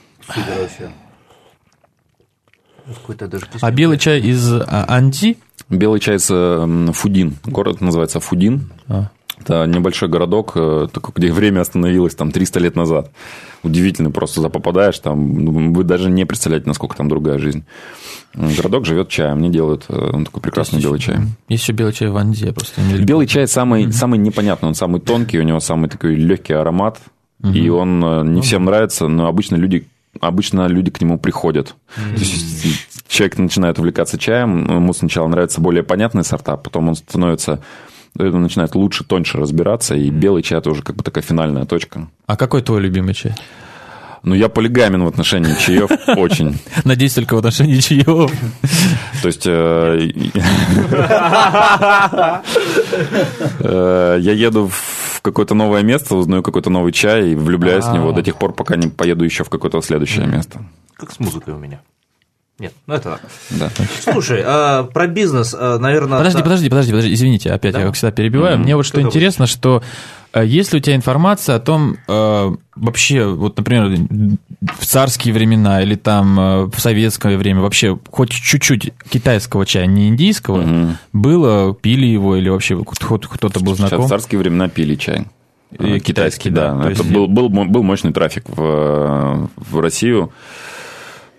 [2.86, 5.38] Какой-то даже А белый чай из а, Анди?
[5.70, 7.36] Белый чай с м, Фудин.
[7.46, 8.72] Город называется Фудин.
[8.88, 9.10] А.
[9.40, 13.12] Это небольшой городок, э, такой, где время остановилось там 300 лет назад.
[13.64, 17.64] Удивительно, просто попадаешь, там ну, вы даже не представляете, насколько там другая жизнь.
[18.34, 21.18] Городок живет чаем, они делают э, он такой прекрасный белый чай.
[21.48, 25.02] Есть еще белый чай в я просто не Белый чай самый, самый непонятный, он самый
[25.02, 27.00] тонкий, у него самый такой легкий аромат,
[27.44, 29.88] и он э, не всем нравится, но обычно люди
[30.20, 31.76] обычно люди к нему приходят.
[31.96, 37.62] То есть человек начинает увлекаться чаем, ему сначала нравятся более понятные сорта, потом он становится
[38.16, 42.08] начинает лучше, тоньше разбираться, и белый чай это уже как бы такая финальная точка.
[42.26, 43.34] А какой твой любимый чай?
[44.24, 46.60] Ну, я полигамен в отношении чаев очень.
[46.84, 48.32] Надеюсь, только в отношении чаев.
[49.22, 50.12] То есть э,
[53.60, 58.12] э, я еду в какое-то новое место, узнаю какой-то новый чай и влюбляюсь в него
[58.12, 60.62] до тех пор, пока не поеду еще в какое-то следующее место.
[60.96, 61.82] Как с музыкой у меня.
[62.60, 63.22] Нет, ну это так.
[63.52, 63.70] Да.
[64.02, 66.18] Слушай, а про бизнес, а, наверное...
[66.18, 68.60] Подожди, та- подожди, подожди, подожди, извините, опять я, как всегда, перебиваю.
[68.60, 69.82] Мне вот что Что-то интересно, что
[70.34, 73.98] э, есть ли у тебя информация о том, э, вообще, вот, например,
[74.78, 80.10] в царские времена или там э, в советское время, вообще хоть чуть-чуть китайского чая, не
[80.10, 84.06] индийского, было, пили его или вообще хоть кто-то был Сейчас знаком?
[84.06, 85.28] в царские времена пили чай.
[85.80, 86.74] И Э, китайский, да.
[86.74, 90.32] То Это есть- был, был, был мощный трафик в, в Россию.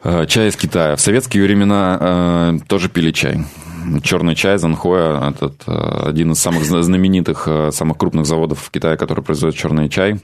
[0.03, 0.97] Э, Чай из Китая.
[0.97, 3.45] В советские времена э, тоже пили чай.
[4.03, 8.71] Черный чай Занхоя– этот э, один из самых зна- знаменитых, э, самых крупных заводов в
[8.71, 10.21] Китае, который производит черный чай.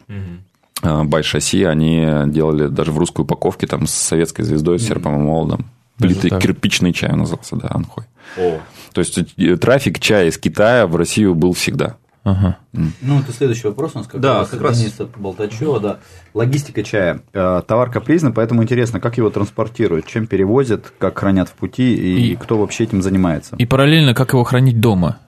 [0.83, 5.23] Э, Байшаси, они делали даже в русской упаковке там с советской звездой, с серпом и
[5.23, 5.66] молодом.
[5.98, 8.05] Плитый кирпичный чай назывался, да, Анхой.
[8.36, 8.59] О,
[8.93, 11.97] То есть э, трафик чая из Китая в Россию был всегда.
[12.27, 12.57] Ага.
[12.73, 14.78] Ну, это следующий вопрос у нас как Да, раз как раз.
[14.81, 15.98] Дениса Болтачева, да.
[16.35, 17.20] Логистика чая.
[17.32, 22.32] Э, Товар капризный, поэтому интересно, как его транспортируют, чем перевозят, как хранят в пути и,
[22.32, 23.55] И- кто вообще этим занимается.
[23.57, 25.19] И параллельно, как его хранить дома?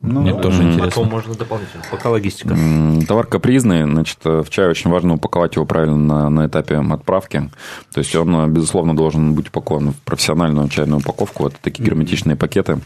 [0.00, 0.84] Ну, Мне тоже интересно.
[0.88, 1.82] Потом можно дополнительно.
[1.90, 2.56] Пока логистика.
[3.06, 7.50] Товар капризный, значит, в чай очень важно упаковать его правильно на, на этапе отправки.
[7.92, 11.48] То есть он, безусловно, должен быть упакован в профессиональную чайную упаковку.
[11.48, 12.78] Это такие герметичные пакеты.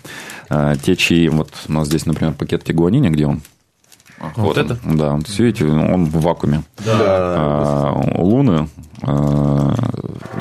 [0.48, 3.42] Те чаи, вот у нас здесь, например, пакет тигуанини, где он?
[4.20, 4.78] Вот, вот это?
[4.84, 6.62] Да, вот видите, он в вакууме.
[6.84, 6.94] Да.
[6.98, 8.68] А, луны,
[9.02, 9.74] а,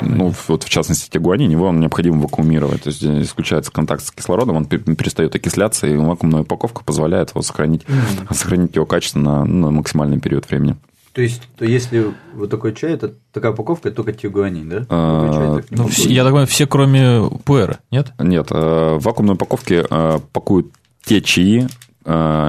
[0.02, 2.82] ну, вот в частности, тигуанин, его необходимо вакуумировать.
[2.82, 7.82] То есть исключается контакт с кислородом, он перестает окисляться, и вакуумная упаковка позволяет его сохранить,
[7.84, 8.34] mm-hmm.
[8.34, 10.76] сохранить его качество на, на максимальный период времени.
[11.12, 14.86] То есть, то если вот такой чай, это такая упаковка, это только тигуанин, да?
[14.88, 18.12] А, ну, я так понимаю, все, кроме пуэра, нет?
[18.18, 20.68] Нет, э, в вакуумной упаковке э, пакуют
[21.04, 21.66] те чаи,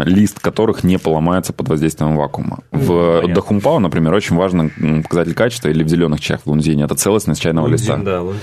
[0.05, 2.59] лист которых не поломается под воздействием вакуума.
[2.71, 4.71] В Дахумпао, например, очень важный
[5.03, 8.11] показатель качества, или в зеленых чаях, в лунзине, это целостность чайного лунзин, листа.
[8.11, 8.39] Да, лунзин.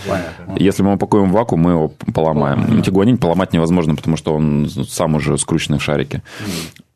[0.56, 2.60] Если мы упакуем в вакуум, мы его поломаем.
[2.60, 2.82] Mm.
[2.82, 6.22] Тигуанин поломать невозможно, потому что он сам уже скрученный в шарике.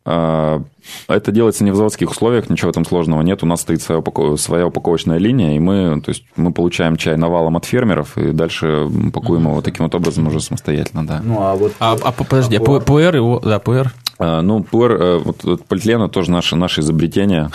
[0.05, 0.65] Mm.
[1.07, 3.45] Это делается не в заводских условиях, ничего в этом сложного нет.
[3.45, 4.41] У нас стоит своя, упаков...
[4.41, 8.89] своя упаковочная линия, и мы, то есть, мы получаем чай навалом от фермеров, и дальше
[9.13, 11.21] пакуем его таким вот образом уже самостоятельно, да.
[11.23, 11.73] Ну, а вот...
[11.79, 13.39] А, а подожди, а ПУР его...
[13.39, 13.93] Да, ПУР?
[14.23, 17.51] А, ну, пуэр, э, вот, полиэтилена тоже наше, наше изобретение.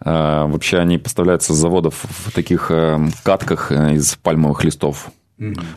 [0.00, 5.10] А, вообще они поставляются с заводов в таких э, катках э, из пальмовых листов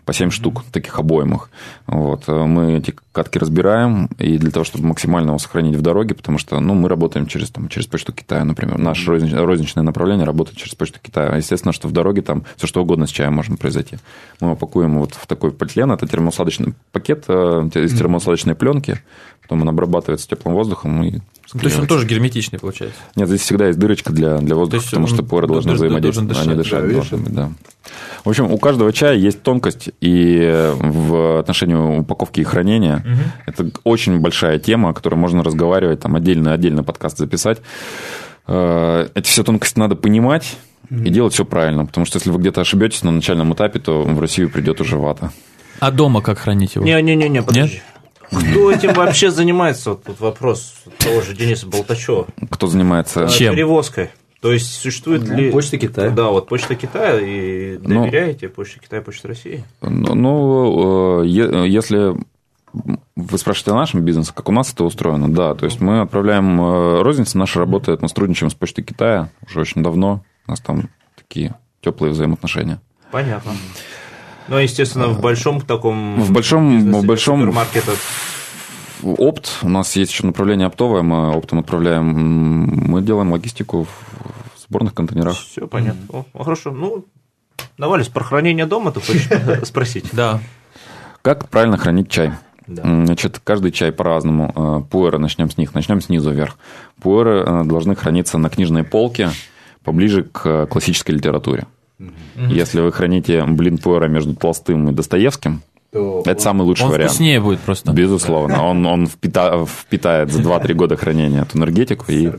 [0.06, 1.50] по 7 штук таких обоймах.
[1.88, 2.28] Вот.
[2.28, 6.60] Мы эти катки разбираем, и для того, чтобы максимально его сохранить в дороге, потому что
[6.60, 8.78] ну, мы работаем через, там, через почту Китая, например.
[8.78, 11.36] Наше розничное направление работает через почту Китая.
[11.36, 13.98] Естественно, что в дороге там все что угодно с чаем может произойти.
[14.40, 19.02] Мы его пакуем вот в такой полиэтилен, это термоусадочный пакет из термоусадочной пленки,
[19.46, 21.20] потом он обрабатывается теплым воздухом и
[21.52, 22.98] то есть он тоже герметичный получается?
[23.16, 26.88] Нет, здесь всегда есть дырочка для, для воздуха, потому что поры должны взаимодействовать, они дышать
[26.88, 27.52] да, должны быть, да.
[28.24, 33.32] В общем, у каждого чая есть тонкость, и в отношении упаковки и хранения угу.
[33.46, 37.62] это очень большая тема, о которой можно разговаривать, там отдельно, отдельно подкаст записать.
[38.48, 40.58] Э, эти все тонкости надо понимать
[40.90, 44.20] и делать все правильно, потому что если вы где-то ошибетесь на начальном этапе, то в
[44.20, 45.32] Россию придет уже вата.
[45.80, 46.86] А дома как хранить его?
[46.86, 47.76] Не-не-не, подожди.
[47.76, 47.84] Нет?
[48.30, 49.92] Кто этим вообще занимается?
[49.92, 52.28] Вот тут вопрос того же Дениса Болтачева.
[52.50, 53.28] Кто занимается?
[53.28, 53.54] Чем?
[53.54, 54.10] Перевозкой.
[54.42, 55.52] То есть существует ну, ли...
[55.52, 56.12] Почта Китая.
[56.12, 59.64] Да, вот Почта Китая, и ну, доверяете ну, Почте Китая, Почте России?
[59.82, 62.16] Ну, ну если
[63.16, 65.34] вы спрашиваете о нашем бизнесе, как у нас это устроено?
[65.34, 69.62] Да, то есть мы отправляем э, розницу, наша работает, мы сотрудничаем с Почтой Китая уже
[69.62, 72.80] очень давно, у нас там такие теплые взаимоотношения.
[73.12, 73.54] Понятно.
[74.48, 77.98] Ну, естественно, в большом таком в большом, бизнесе, в большом супермаркетах
[79.04, 84.94] опт, у нас есть еще направление оптовое, мы оптом отправляем, мы делаем логистику в сборных
[84.94, 85.38] контейнерах.
[85.38, 86.02] Все понятно.
[86.08, 86.26] Mm-hmm.
[86.34, 86.72] О, хорошо.
[86.72, 87.06] Ну,
[87.78, 89.28] Навалис, про хранение дома ты хочешь
[89.64, 90.10] спросить?
[90.14, 90.40] Да.
[91.22, 92.32] Как правильно хранить чай?
[92.68, 92.82] Да.
[92.82, 94.52] Значит, каждый чай по-разному.
[94.56, 96.58] Э, пуэры, начнем с них, начнем снизу вверх.
[97.02, 99.30] Пуэры э, должны храниться на книжной полке
[99.84, 101.68] поближе к классической литературе.
[102.00, 102.12] Угу.
[102.50, 105.62] Если вы храните блин пуэра между Толстым и Достоевским,
[105.92, 107.12] то это он, самый лучший он вариант.
[107.12, 107.92] вкуснее будет просто.
[107.92, 108.64] Безусловно.
[108.66, 112.06] Он, он впита, впитает за 2-3 года хранения эту энергетику.
[112.10, 112.30] И...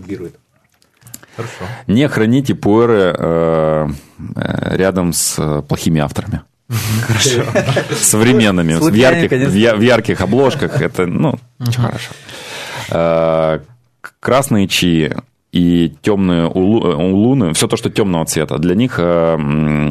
[1.37, 1.65] Хорошо.
[1.87, 3.89] Не храните пуэры э,
[4.37, 6.43] э рядом с плохими авторами.
[6.69, 7.45] Хорошо.
[7.95, 10.81] Современными, в ярких, в ярких обложках.
[10.81, 12.13] Это, ну, хорошо.
[12.91, 13.61] Э,
[14.21, 15.15] красные чаи
[15.53, 19.91] и темные улуны, все то, что темного цвета, для них э,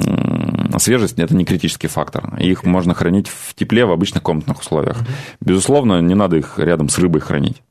[0.77, 2.35] свежесть это не критический фактор.
[2.39, 4.97] Их можно хранить в тепле в обычных комнатных условиях.
[5.39, 7.61] Безусловно, не надо их рядом с рыбой хранить.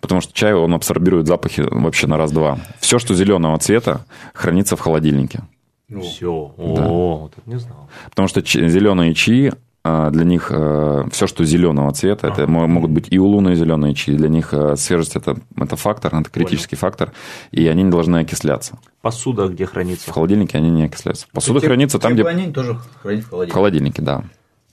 [0.00, 2.58] Потому что чай, он абсорбирует запахи вообще на раз-два.
[2.78, 5.42] Все, что зеленого цвета, хранится в холодильнике.
[6.00, 6.54] Все.
[6.56, 6.86] Да.
[6.86, 7.88] О, вот это не знал.
[8.08, 9.52] Потому что зеленые чаи
[9.82, 14.14] для них э, все, что зеленого цвета, это могут быть и улуны зеленые чаи.
[14.14, 16.92] Для них э, свежесть это, это фактор, это критический Понял.
[16.92, 17.12] фактор,
[17.50, 18.78] и они не должны окисляться.
[19.00, 20.10] Посуда где хранится?
[20.10, 21.26] В холодильнике они не окисляются.
[21.32, 22.24] Посуда хранится там, где.
[22.24, 23.52] Они тоже хранить в холодильнике.
[23.52, 24.24] В холодильнике, да.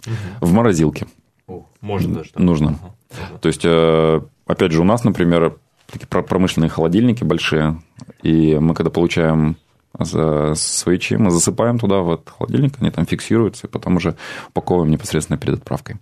[0.05, 0.13] Угу.
[0.41, 1.07] В морозилке.
[1.47, 2.31] О, можно даже.
[2.31, 2.43] Так?
[2.43, 2.77] Нужно.
[2.81, 3.39] Ага.
[3.39, 5.57] То есть, э, опять же, у нас, например,
[5.89, 7.81] такие промышленные холодильники большие,
[8.21, 9.55] и мы когда получаем
[9.97, 14.15] за свои чаи мы засыпаем туда в этот холодильник, они там фиксируются, и потом уже
[14.49, 15.97] упаковываем непосредственно перед отправкой.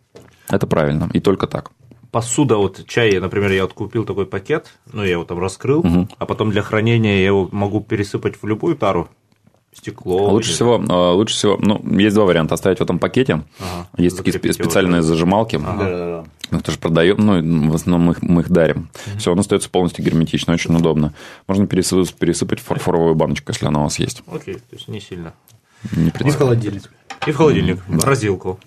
[0.49, 1.71] Это правильно, и только так.
[2.11, 6.07] Посуда, вот чай, например, я вот купил такой пакет, ну, я его там раскрыл, угу.
[6.17, 9.09] а потом для хранения я его могу пересыпать в любую тару,
[9.75, 10.29] стекло.
[10.31, 10.55] Лучше или...
[10.55, 12.55] всего, а, лучше всего, ну, есть два варианта.
[12.55, 13.43] Оставить в этом пакете.
[13.59, 15.07] Ага, есть такие специальные его.
[15.07, 15.57] зажималки.
[15.57, 15.77] Ага.
[15.77, 16.25] Да, да, да.
[16.51, 18.89] Мы тоже продаем, ну, в основном мы их, мы их дарим.
[19.07, 19.19] Угу.
[19.19, 21.13] Все, он остается полностью герметично, очень удобно.
[21.47, 24.23] Можно пересыпать, пересыпать в фарфоровую баночку, если она у вас есть.
[24.27, 25.33] Окей, то есть не сильно.
[25.91, 26.91] Не И в холодильник.
[27.27, 28.59] И в холодильник, в морозилку.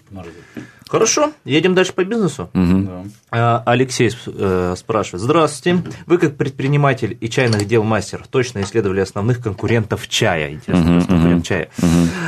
[0.89, 2.49] Хорошо, едем дальше по бизнесу.
[2.55, 3.05] Да.
[3.31, 5.23] А, Алексей э, спрашивает.
[5.23, 5.83] Здравствуйте.
[6.07, 10.53] Вы как предприниматель и чайных дел мастер точно исследовали основных конкурентов чая.
[10.53, 11.43] Интересно, кто конкурент мгм.
[11.43, 11.69] чая.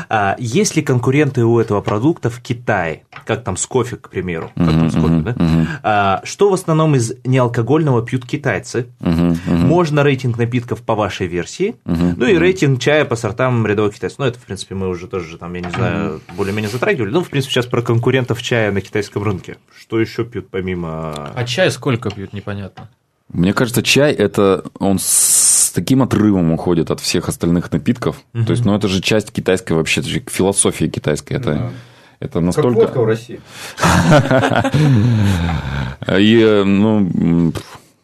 [0.08, 3.04] А, есть ли конкуренты у этого продукта в Китае?
[3.24, 4.50] Как там с кофе, к примеру?
[4.56, 5.34] Как там с кофе, да?
[5.82, 8.88] А, что в основном из неалкогольного пьют китайцы?
[9.00, 9.66] Мгм, мгм.
[9.66, 14.18] Можно рейтинг напитков по вашей версии, ну и рейтинг чая по сортам рядовых китайцев.
[14.18, 17.10] Ну, это, в принципе, мы уже тоже, там, я не знаю, более-менее затрагивали.
[17.10, 19.58] Ну, в принципе, сейчас про конкурентов чая на китайском рынке.
[19.78, 21.32] Что еще пьют помимо...
[21.34, 22.88] А чай сколько пьют, непонятно.
[23.32, 28.16] Мне кажется, чай это он с таким отрывом уходит от всех остальных напитков.
[28.32, 31.34] То есть, ну это же часть китайской вообще, это же философии китайской.
[31.34, 31.70] Это,
[32.18, 32.80] это Как настолько.
[32.80, 33.40] водка в России.
[36.18, 37.52] И, э, ну,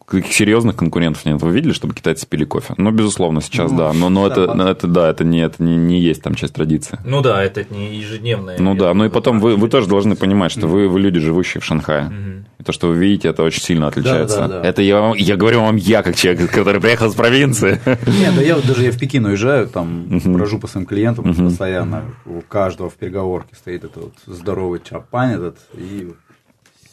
[0.09, 1.41] серьезных конкурентов нет.
[1.41, 2.73] Вы видели, чтобы китайцы пили кофе?
[2.77, 3.93] Ну, безусловно, сейчас Ну, да.
[3.93, 4.69] Но, но это, Starbucks.
[4.71, 6.97] это, да, это не, это не, не есть там часть традиции.
[7.05, 8.57] Ну да, это не ежедневное.
[8.57, 11.59] Ну да, ну и потом вы, вы тоже должны понимать, что вы, вы люди, живущие
[11.61, 12.45] в Шанхае.
[12.59, 14.47] И то, что вы видите, это очень сильно отличается.
[14.47, 14.67] да, да.
[14.67, 17.79] Это я, вам- я говорю вам я, как человек, который приехал с провинции.
[17.85, 22.05] Нет, да я вот даже я в Пекин уезжаю, там брожу по своим клиентам постоянно.
[22.25, 26.13] У каждого в переговорке стоит этот вот здоровый чапань этот, и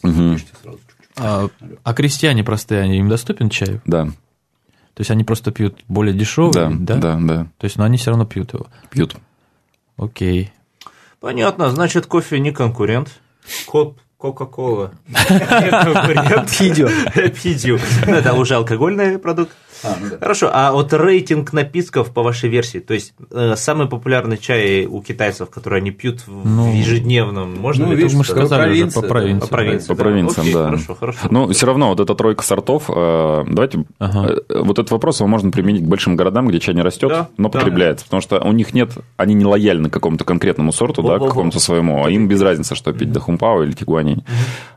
[0.03, 0.79] пишите сразу.
[1.17, 1.49] А,
[1.83, 3.81] а крестьяне простые, они им доступен чай?
[3.85, 6.97] Да, То есть они просто пьют более дешевый, да, да?
[6.97, 8.67] да, да, То есть, но они все равно пьют его.
[8.91, 9.17] пьют.
[9.97, 10.53] Окей.
[11.21, 13.11] Понятно, значит, кофе не конкурент.
[13.67, 14.93] Коп, Кока-кола.
[15.29, 16.51] Конкурент.
[16.59, 16.89] Пидио.
[17.43, 17.79] Пидио.
[18.07, 19.53] Ну, Это уже алкогольный продукт.
[19.85, 20.19] А, ну да.
[20.19, 25.03] Хорошо, а вот рейтинг напитков по вашей версии, то есть э, самый популярный чай у
[25.03, 28.49] китайцев, который они пьют в Ну, ежедневном, можно ну, ли видишь, Мы же сказать?
[28.49, 29.47] сказали уже по провинции.
[29.49, 30.03] По провинции, По да.
[30.03, 30.65] провинциям, Окей, да.
[30.67, 31.19] Хорошо, хорошо.
[31.31, 34.35] Но все равно вот эта тройка сортов, э, давайте, Ага.
[34.49, 37.29] э, вот этот вопрос его можно применить к большим городам, где чай не растет, Да,
[37.37, 37.59] но да.
[37.59, 41.13] потребляется, потому что у них нет, они не лояльны к какому-то конкретному сорту, да, к
[41.13, 41.29] Во-во-во.
[41.29, 44.25] какому-то своему, а им без разницы, что пить, Дахумпао или Тигуанинь.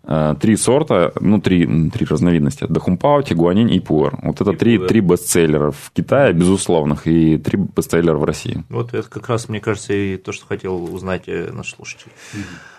[0.03, 4.17] Э, Три сорта, ну, три, три разновидности, Дахумпао, Тигуанинь и Пуэр.
[4.23, 4.88] Вот это И три, Пуэр.
[4.89, 8.63] три бестселлера в Китае, безусловных, и три бестселлера в России.
[8.69, 12.11] Вот это как раз, мне кажется, и то, что хотел узнать э, наш слушатель.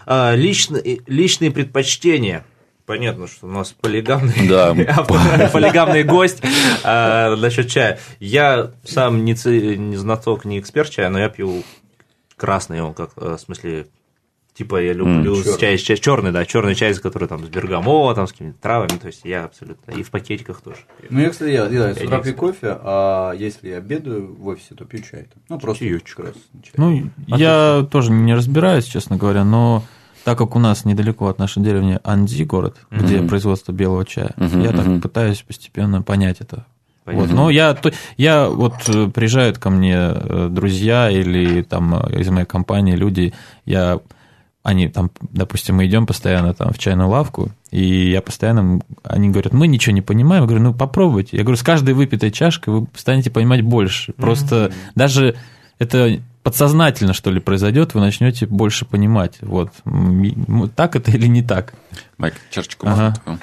[0.07, 2.45] А, личные, личные предпочтения.
[2.87, 4.75] Понятно, что у нас полигамный, Да.
[5.53, 6.43] полигамный гость
[6.85, 7.99] а, насчет чая.
[8.19, 11.63] Я сам не, ци- не знаток, не эксперт чая, но я пью
[12.37, 13.89] красный, он как, э, в смысле,
[14.59, 15.61] типа я люблю чёрный.
[15.61, 19.21] чай, чай черный, да, черный чай, который там с бергамотом, с какими-то травами, то есть
[19.25, 20.79] я абсолютно, и в пакетиках тоже.
[21.09, 24.35] Ну, я, кстати, я, я с Я утра не пью кофе, а если я обедаю
[24.35, 25.29] в офисе, то пью чай.
[25.33, 25.43] там.
[25.49, 26.17] Ну, просто Чаёчек.
[26.17, 26.73] красный чай.
[26.77, 29.85] Ну, я тоже не разбираюсь, честно говоря, но
[30.25, 34.61] так как у нас недалеко от нашей деревни Анди город, где производство белого чая, Мгм,
[34.63, 35.01] я так мгм.
[35.01, 36.67] пытаюсь постепенно понять это.
[37.05, 37.27] Понятно.
[37.29, 37.35] Вот.
[37.35, 42.29] Но я, то- я вот э, приезжают ко мне э, друзья или там э, из
[42.29, 43.33] моей компании люди,
[43.65, 43.99] я
[44.69, 49.55] они там, допустим, мы идем постоянно там в чайную лавку, и я постоянно, они говорят,
[49.55, 51.39] мы ничего не понимаем, я говорю, ну попробуйте.
[51.39, 54.13] Я говорю, с каждой выпитой чашкой вы станете понимать больше.
[54.13, 55.37] Просто даже
[55.79, 59.39] это подсознательно, что ли, произойдет, вы начнете больше понимать.
[59.41, 59.73] Вот.
[60.77, 61.73] Так это или не так?
[62.19, 62.97] Майк, чашечку Ага.
[62.97, 63.39] можно такую?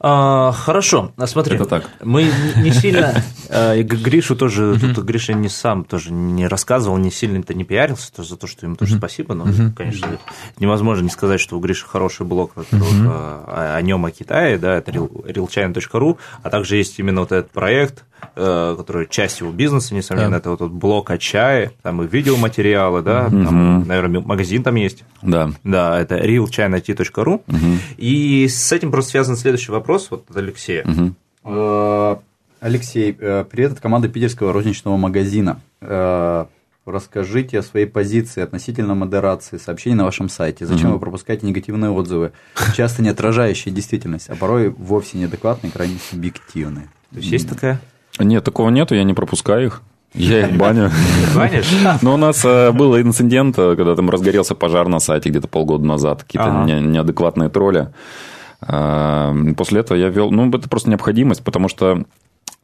[0.00, 1.90] А, хорошо, а смотри, Это так.
[2.02, 7.54] мы не- сильно, Г- Гришу тоже, тут Гриша не сам тоже не рассказывал, не сильно-то
[7.54, 10.18] не пиарился, то за то, что ему тоже спасибо, но, конечно,
[10.58, 14.90] невозможно не сказать, что у Гриши хороший блог, э, о, нем, о Китае, да, это
[14.90, 20.36] real- realchina.ru, а также есть именно вот этот проект, который часть его бизнеса, несомненно, Да.
[20.38, 25.04] это вот этот блог о чае, там и видеоматериалы, да, там, наверное, магазин там есть.
[25.22, 25.50] Да.
[25.64, 27.40] Да, это realchinat.ru.
[27.96, 30.84] И с этим просто связан следующий вопрос вот от Алексея.
[31.44, 32.16] Э,
[32.60, 35.60] Алексей, э, привет от команды питерского розничного магазина.
[35.80, 36.46] Э,
[36.84, 40.66] Расскажите о своей позиции относительно модерации сообщений на вашем сайте.
[40.66, 42.30] Зачем вы пропускаете негативные отзывы,
[42.76, 46.86] часто не отражающие действительность, а порой вовсе неадекватные, крайне субъективные?
[47.10, 47.80] То есть есть такая?
[48.18, 49.82] Нет, такого нету, я не пропускаю их.
[50.14, 50.90] Я их баню.
[51.34, 51.70] Банишь?
[52.02, 55.84] Но у нас э, был инцидент, э, когда там разгорелся пожар на сайте где-то полгода
[55.84, 56.64] назад, какие-то Ага.
[56.64, 57.88] не- неадекватные тролли.
[58.62, 60.30] А, После этого я вел...
[60.30, 62.04] Ну, это просто необходимость, потому что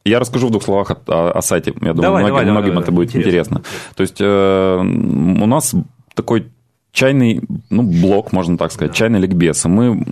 [0.05, 1.73] я расскажу в двух словах о, о- о сайте.
[1.81, 3.57] Я думаю, Давай, многим, давай, многим давай, это будет интересно.
[3.57, 3.61] интересно.
[3.95, 5.75] То есть э, у нас
[6.15, 6.47] такой
[6.93, 7.41] чайный,
[7.71, 9.65] ну, блок, можно так сказать, чайный ликбез.
[9.65, 10.03] И мы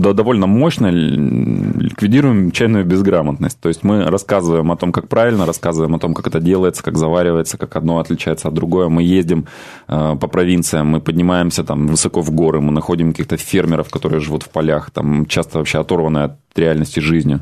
[0.00, 3.60] да, довольно мощно ликвидируем чайную безграмотность.
[3.60, 6.98] То есть мы рассказываем о том, как правильно, рассказываем о том, как это делается, как
[6.98, 8.88] заваривается, как одно отличается от другого.
[8.88, 9.46] Мы ездим
[9.86, 14.42] э, по провинциям, мы поднимаемся там высоко в горы, мы находим каких-то фермеров, которые живут
[14.42, 17.38] в полях, там часто вообще оторванные от реальности жизни.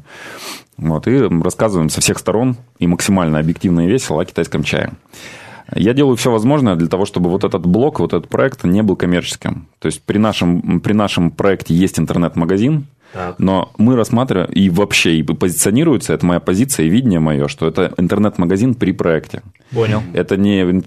[0.77, 4.93] Вот, и рассказываем со всех сторон и максимально объективно и весело о китайском чае.
[5.75, 8.97] Я делаю все возможное для того, чтобы вот этот блок, вот этот проект не был
[8.97, 9.69] коммерческим.
[9.79, 13.39] То есть при нашем, при нашем проекте есть интернет-магазин, Так.
[13.39, 17.93] но мы рассматриваем, и вообще и позиционируется, это моя позиция и видение мое, что это
[17.97, 19.43] интернет-магазин при проекте.
[19.71, 20.03] Понял.
[20.13, 20.83] Это не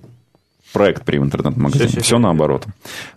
[0.78, 1.88] проект при интернет-магазине.
[1.90, 2.20] Все, всё, всё.
[2.20, 2.66] наоборот.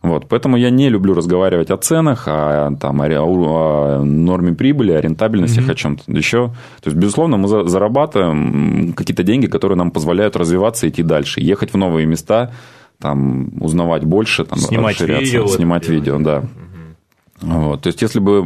[0.03, 0.29] Вот.
[0.29, 5.61] Поэтому я не люблю разговаривать о ценах, о, там, о, о норме прибыли, о рентабельности,
[5.71, 6.49] о чем-то еще.
[6.83, 11.73] То есть, безусловно, мы за- зарабатываем какие-то деньги, которые нам позволяют развиваться, идти дальше, ехать
[11.73, 12.53] в новые места,
[12.99, 16.43] там, узнавать больше, там, Снимать расширяться, видео, вот снимать это видео, да.
[17.41, 17.83] Вот.
[17.83, 18.43] То есть, если бы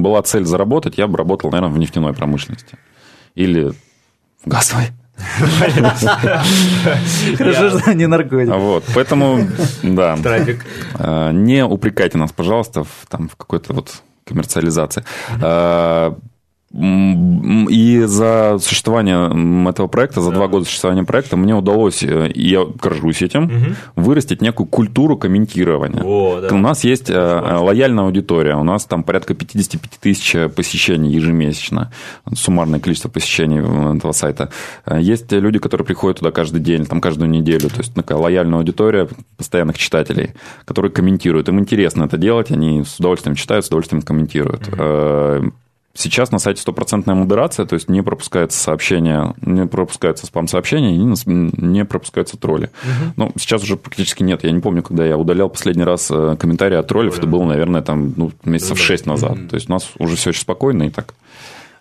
[0.00, 2.76] была цель заработать, я бы работал, наверное, в нефтяной промышленности.
[3.34, 3.72] Или
[4.44, 4.86] в газовой.
[7.36, 8.54] Хорошо, что не наркотик.
[8.54, 9.46] Вот, поэтому,
[9.82, 10.16] да.
[10.16, 10.64] Трафик.
[10.98, 15.04] Э, Не упрекайте нас, пожалуйста, в, там, в какой-то вот коммерциализации.
[15.40, 16.18] М,
[16.70, 22.64] И за существование этого проекта, за два года существования проекта, мне удалось, э, и я
[22.64, 26.02] горжусь этим, вырастить некую культуру комментирования.
[26.04, 26.54] О, да.
[26.54, 31.90] У нас есть э, лояльная аудитория, у нас там порядка 55 тысяч посещений ежемесячно,
[32.34, 33.60] суммарное количество посещений
[33.96, 34.50] этого сайта.
[34.84, 38.58] Э, Есть люди, которые приходят туда каждый день, там каждую неделю, то есть такая лояльная
[38.58, 39.08] аудитория
[39.38, 40.34] постоянных читателей,
[40.66, 41.48] которые комментируют.
[41.48, 44.68] Им интересно это делать, они с удовольствием читают, с удовольствием комментируют.
[44.78, 45.40] Э,
[46.00, 52.36] Сейчас на сайте стопроцентная модерация, то есть не пропускается сообщение, не пропускается спам-сообщение, не- пропускаются
[52.36, 52.70] тролли.
[53.16, 54.44] Ну, сейчас уже практически нет.
[54.44, 57.18] Я не помню, когда я удалял последний раз э, комментарии от троллев.
[57.18, 59.48] Это было, наверное, там ну, месяцев шесть назад.
[59.50, 61.14] То есть у нас уже все очень спокойно и так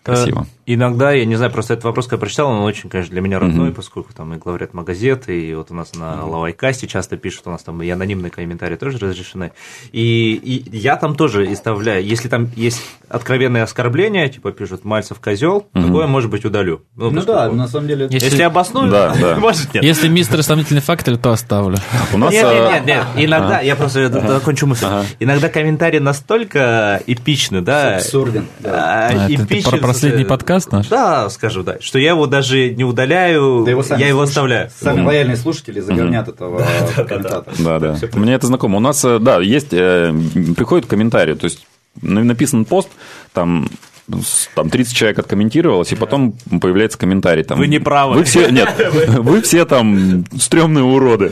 [0.02, 0.48] красиво.
[0.70, 3.72] Иногда, я не знаю, просто этот вопрос, когда прочитал, он очень, конечно, для меня родной,
[3.72, 7.64] поскольку там и главред магазет, и вот у нас на Лавайкасте часто пишут, у нас
[7.64, 9.54] там и анонимные комментарии тоже разрешены.
[9.94, 15.68] И, и я там тоже изставляю, если там есть откровенные оскорбления, типа пишут Мальцев козел,
[15.74, 16.82] такое, может быть, удалю.
[16.98, 18.08] Ну поскольку- да, на самом деле...
[18.10, 19.36] Если- Если обосную, Да, да.
[19.38, 19.86] может нет.
[19.86, 21.78] Если мистер сомнительный фактор, то оставлю.
[22.14, 23.06] У нас Нет, нет, нет, нет.
[23.26, 24.86] Иногда, я просто закончу мысль.
[25.22, 27.96] Иногда комментарии настолько эпичны, да.
[27.96, 28.48] Абсурден.
[28.60, 29.08] да.
[29.10, 30.28] а, А, эпичен, про последний э,
[30.66, 30.88] подкаст наш?
[30.88, 31.78] Да, скажу, да.
[31.80, 34.70] Что я его даже не удаляю, Да его я его оставляю.
[34.80, 36.64] Сами лояльные слушатели загорнят этого
[36.96, 37.56] комментатора.
[37.60, 37.98] Да, да.
[38.14, 38.78] Мне это знакомо.
[38.78, 40.14] У нас, э, да, есть, э,
[40.56, 41.66] приходят комментарии, то есть
[42.02, 42.90] на- написан пост,
[43.34, 43.68] там
[44.56, 47.44] там 30 человек откомментировалось, и потом появляется комментарий.
[47.44, 48.16] Там, Вы не правы.
[48.16, 48.70] Вы все, нет,
[49.20, 51.32] вы все там стрёмные уроды.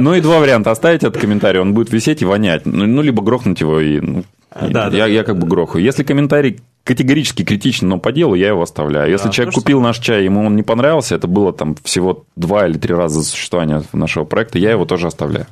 [0.00, 0.72] Ну и два варианта.
[0.72, 2.66] Оставить этот комментарий, он будет висеть и вонять.
[2.66, 4.24] Ну, ну, либо грохнуть его, и ну,
[4.60, 5.84] Да, да, я, я как бы грохаю.
[5.84, 6.58] Если комментарий
[6.88, 9.10] категорически критичен, но по делу, я его оставляю.
[9.10, 12.24] Если Да, человек то купил наш чай, ему он не понравился, это было там всего
[12.34, 15.46] два или три раза за существование нашего проекта, я его тоже оставляю.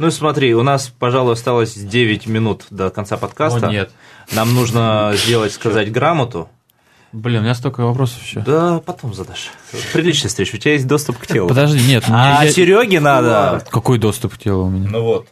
[0.00, 3.68] Ну смотри, у нас, пожалуй, осталось 9 минут до конца подкаста.
[3.68, 3.90] О, нет.
[4.32, 6.48] Нам нужно сделать, сказать грамоту.
[7.12, 8.40] Блин, у меня столько вопросов еще.
[8.40, 9.50] Да, потом задашь.
[9.92, 11.48] Приличная встреча, у тебя есть доступ к телу.
[11.48, 12.04] Подожди, нет.
[12.08, 13.64] А я- Сереге надо.
[13.70, 14.88] Какой доступ к телу у меня?
[14.90, 15.28] Ну вот.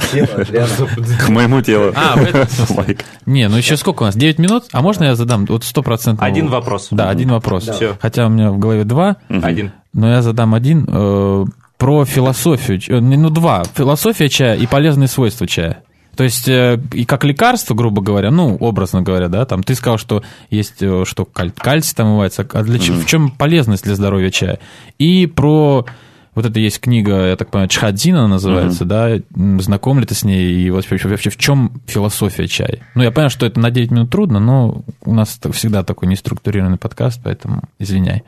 [1.26, 1.92] К моему телу.
[1.94, 2.76] А, в этом смысле.
[2.76, 3.04] Лайк.
[3.26, 4.16] Не, ну еще сколько у нас?
[4.16, 4.64] 9 минут?
[4.72, 6.26] А можно я задам вот стопроцентно?
[6.26, 6.88] Один вопрос.
[6.90, 7.68] Да, один вопрос.
[7.68, 7.96] Всё.
[8.00, 9.72] Хотя у меня в голове два, Один.
[9.92, 11.44] но я задам один э,
[11.78, 12.80] про философию.
[12.88, 13.62] э, Ну, два.
[13.74, 15.82] Философия чая и полезные свойства чая.
[16.16, 19.96] То есть, э, и как лекарство, грубо говоря, ну, образно говоря, да, там, ты сказал,
[19.96, 24.30] что есть, что каль- кальций там бывается, а для чего, в чем полезность для здоровья
[24.30, 24.58] чая?
[24.98, 25.86] И про,
[26.34, 30.22] вот это есть книга, я так понимаю, Чхадзина называется, да, м, знаком ли ты с
[30.24, 32.78] ней, и вообще, вообще в чем философия чая?
[32.94, 36.78] Ну, я понимаю, что это на 9 минут трудно, но у нас всегда такой неструктурированный
[36.78, 38.22] подкаст, поэтому извиняй.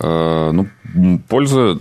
[0.00, 1.78] Э, Ну, польза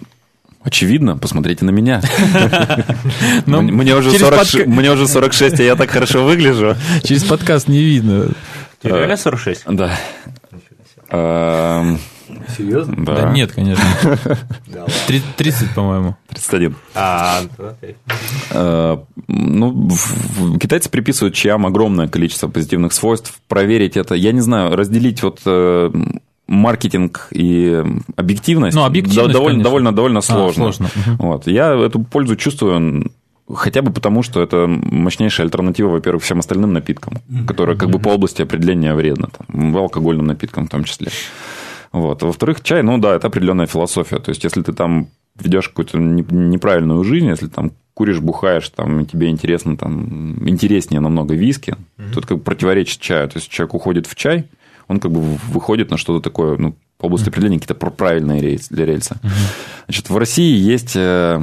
[0.64, 1.18] очевидна.
[1.18, 2.02] Посмотрите на меня.
[3.46, 6.76] Ну, Мне- уже через 40 подка- мне уже 46, а я так хорошо выгляжу.
[7.04, 8.32] Через подкаст не видно.
[8.84, 9.64] Реально 46?
[9.68, 9.98] Да.
[12.56, 12.96] Серьезно?
[13.06, 13.32] Да, Да.
[13.32, 13.84] нет, конечно.
[14.68, 14.94] Да ладно.
[15.08, 16.16] Три- 30, по-моему.
[16.30, 16.76] 31.
[16.96, 17.42] А,
[19.28, 23.40] Ну, в- в- китайцы приписывают чаям огромное количество позитивных свойств.
[23.48, 25.92] Проверить это, я не знаю, разделить вот э,
[26.48, 27.84] маркетинг и
[28.16, 30.72] объективность, Ну, объективность, довольно, довольно, довольно А, сложно.
[30.72, 31.18] сложно, мгм.
[31.18, 31.48] Вот.
[31.48, 33.12] Я эту пользу чувствую
[33.54, 37.16] хотя бы потому, что это мощнейшая альтернатива, во-первых, всем остальным напиткам,
[37.48, 41.08] которые как бы по области определения вредно, там, алкогольным напиткам в том числе.
[41.92, 42.22] Вот.
[42.24, 44.20] Во-вторых, чай, ну да, это определенная философия.
[44.20, 45.08] То есть, если ты там
[45.40, 51.34] ведешь какую-то не- неправильную жизнь, если там куришь, бухаешь, там, тебе интересно, там, интереснее намного
[51.34, 51.76] виски,
[52.14, 53.28] то это как бы противоречит чаю.
[53.30, 54.46] То есть, человек уходит в чай,
[54.88, 58.86] он как бы выходит на что-то такое, ну, по области определения какие-то правильные рельсы, для
[58.86, 59.18] рельса.
[59.86, 61.42] Значит, в России есть э,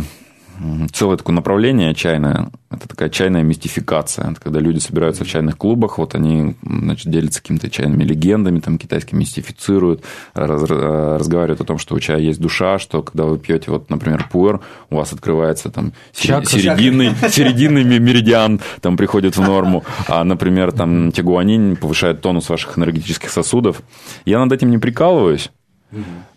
[0.93, 2.51] целое такое направление чайное.
[2.70, 4.31] Это такая чайная мистификация.
[4.31, 8.78] Это когда люди собираются в чайных клубах, вот они значит, делятся какими-то чайными легендами, там
[8.78, 10.02] китайскими мистифицируют,
[10.35, 14.28] раз, разговаривают о том, что у чая есть душа, что когда вы пьете, вот, например,
[14.31, 14.60] пуэр,
[14.90, 16.48] у вас открывается там Чакра.
[16.48, 23.31] серединный, серединный меридиан, там приходит в норму, а, например, там тягуанин повышает тонус ваших энергетических
[23.31, 23.82] сосудов.
[24.24, 25.51] Я над этим не прикалываюсь,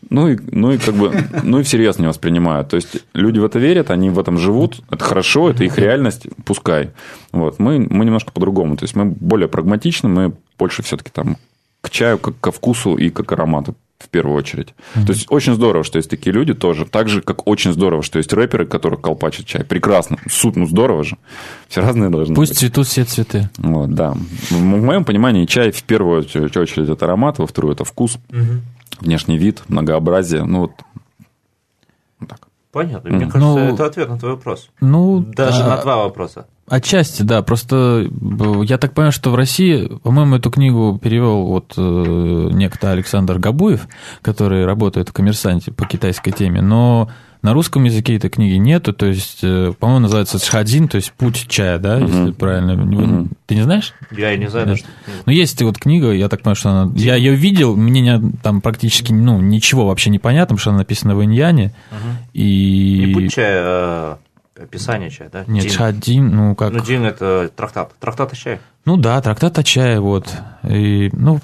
[0.10, 1.12] ну и, ну и как бы,
[1.44, 2.70] ну и всерьез не воспринимают.
[2.70, 6.28] То есть люди в это верят, они в этом живут, это хорошо, это их реальность,
[6.46, 6.92] пускай.
[7.32, 7.60] Вот.
[7.60, 8.78] Мы, мы немножко по-другому.
[8.78, 11.38] То есть мы более прагматичны, мы больше все-таки там
[11.82, 14.74] к чаю, как ко вкусу и как аромату в первую очередь.
[14.96, 15.06] Mm-hmm.
[15.06, 16.86] То есть очень здорово, что есть такие люди тоже.
[16.86, 19.64] Так же, как очень здорово, что есть рэперы, которые колпачат чай.
[19.64, 20.18] Прекрасно.
[20.30, 21.18] Суд, ну здорово же.
[21.68, 22.60] Все разные должны Пусть быть.
[22.60, 23.50] цветут все цветы.
[23.58, 24.14] Вот, да.
[24.50, 28.20] В моем понимании чай в первую очередь это аромат, во вторую это вкус.
[28.30, 28.60] Mm-hmm
[29.00, 30.44] внешний вид, многообразие.
[30.44, 30.72] Ну, вот,
[32.20, 32.48] вот так.
[32.72, 33.10] Понятно.
[33.10, 34.70] Мне кажется, ну, это ответ на твой вопрос.
[34.82, 35.76] Ну, Даже да.
[35.76, 36.48] на два вопроса.
[36.68, 37.42] Отчасти, да.
[37.42, 38.08] Просто
[38.64, 43.88] я так понимаю, что в России, по-моему, эту книгу перевел вот э, некто Александр Габуев,
[44.22, 47.10] который работает в коммерсанте по китайской теме, но
[47.48, 51.48] на русском языке этой книги нету, то есть, э, по-моему, называется Чхадин, то есть путь
[51.48, 52.08] чая, да, uh-huh.
[52.08, 52.72] если правильно.
[52.72, 53.32] Uh-huh.
[53.46, 53.94] Ты не знаешь?
[54.12, 54.68] Я не знаю.
[54.68, 54.76] Да.
[54.76, 54.88] Что...
[55.26, 56.92] Ну, есть вот книга, я так понимаю, что она...
[56.94, 61.16] Я ее видел, мне там практически ну, ничего вообще не понятно, потому что она написана
[61.16, 61.74] в иньяне.
[61.90, 61.96] Uh-huh.
[62.34, 63.04] И...
[63.06, 64.18] Не путь чая, а
[64.60, 65.46] описание чая, да?
[65.48, 66.74] Нет, Чхадин, ну как...
[66.74, 67.94] Ну, Дин– это трактат.
[68.02, 68.60] Трактат о чае.
[68.84, 70.28] Ну да, трактат о чае, вот.
[70.68, 71.40] И, ну,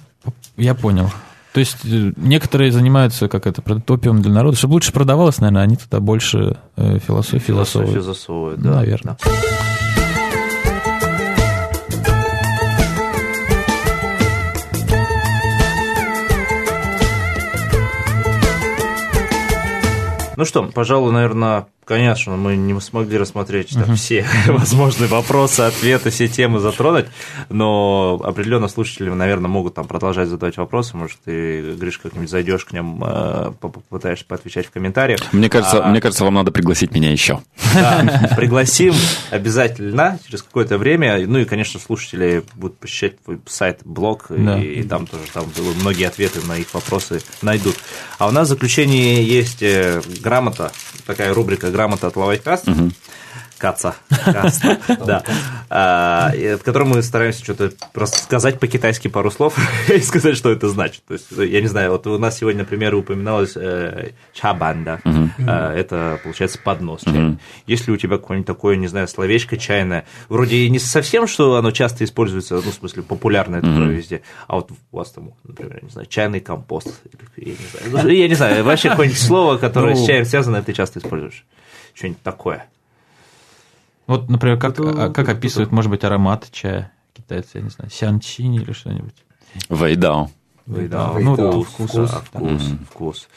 [0.57, 1.09] я понял.
[1.53, 4.57] То есть э, некоторые занимаются, как это, опиум для народа.
[4.57, 8.75] Чтобы лучше продавалось, наверное, они туда больше э, философии Философию засовывают, да.
[8.75, 9.17] Наверное.
[9.23, 9.31] Да.
[20.35, 26.27] Ну что, пожалуй, наверное, Конечно, мы не смогли рассмотреть там, все возможные вопросы, ответы, все
[26.27, 27.07] темы затронуть,
[27.49, 30.95] но определенно слушатели, наверное, могут там продолжать задавать вопросы.
[30.95, 35.19] Может, ты, Гриш, как-нибудь зайдешь к ним, э, попытаешься поотвечать в комментариях.
[35.33, 37.41] Мне кажется, а, мне кажется, вам надо пригласить меня еще.
[37.73, 38.93] Да, пригласим
[39.29, 41.25] обязательно через какое-то время.
[41.27, 44.57] Ну и, конечно, слушатели будут посещать твой сайт, блог, да.
[44.57, 45.45] и, и там тоже там
[45.81, 47.75] многие ответы на их вопросы найдут.
[48.19, 50.71] А у нас в заключении есть э, грамота,
[51.05, 52.67] такая рубрика грамота от Лавайкаст.
[52.67, 52.91] Угу.
[53.63, 53.95] Каца.
[55.05, 55.23] Да.
[55.69, 59.57] А, в котором мы стараемся что-то просто сказать по-китайски пару слов
[59.89, 61.03] и сказать, что это значит.
[61.07, 64.99] То есть, я не знаю, вот у нас сегодня, например, упоминалось э, чабанда.
[65.47, 67.37] А, это, получается, поднос чайный.
[67.65, 70.05] Есть ли у тебя какое-нибудь такое, не знаю, словечко чайное?
[70.27, 74.71] Вроде не совсем, что оно часто используется, ну, в смысле, популярное такое везде, а вот
[74.91, 77.01] у вас там, например, не знаю, чайный компост.
[77.37, 80.07] Я не знаю, я не знаю вообще какое-нибудь слово, которое с ну.
[80.07, 81.45] чаем связано, ты часто используешь
[81.93, 82.65] что-нибудь такое.
[84.07, 88.59] Вот, например, как, это, как описывают, может быть, аромат чая китайцы, я не знаю, сянчини
[88.59, 89.15] или что-нибудь?
[89.69, 90.29] Вэйдао.
[90.65, 91.19] Вэйдао.
[91.19, 93.27] Ну, да, вкус, вкус, вкус, вкус.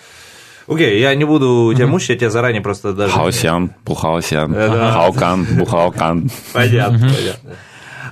[0.67, 3.13] Окей, я не буду тебя мучить, я тебя заранее просто даже...
[3.13, 6.31] Хаосян, бухаосян, хаокан, бухаокан.
[6.53, 7.57] Понятно, понятно.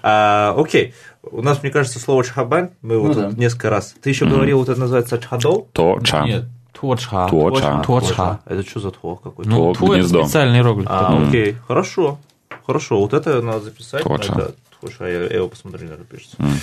[0.02, 3.94] А, окей, у нас, мне кажется, слово чхабань, мы вот ну несколько раз...
[4.00, 5.68] Ты еще говорил, вот это называется чхадол?
[5.72, 6.24] То, ча.
[6.24, 6.44] Нет,
[6.78, 7.28] Туочха.
[7.30, 7.82] Туочха.
[7.86, 8.40] Туочха.
[8.44, 9.48] Это что за тво какой-то?
[9.48, 10.86] Ну, тво это специальный иероглиф.
[10.90, 12.18] А, окей, хорошо.
[12.66, 14.02] Хорошо, вот это надо записать.
[14.02, 14.32] Туочха.
[14.32, 16.36] Это Туочха, я, я его посмотрю, наверное, пишется.
[16.38, 16.56] Mm.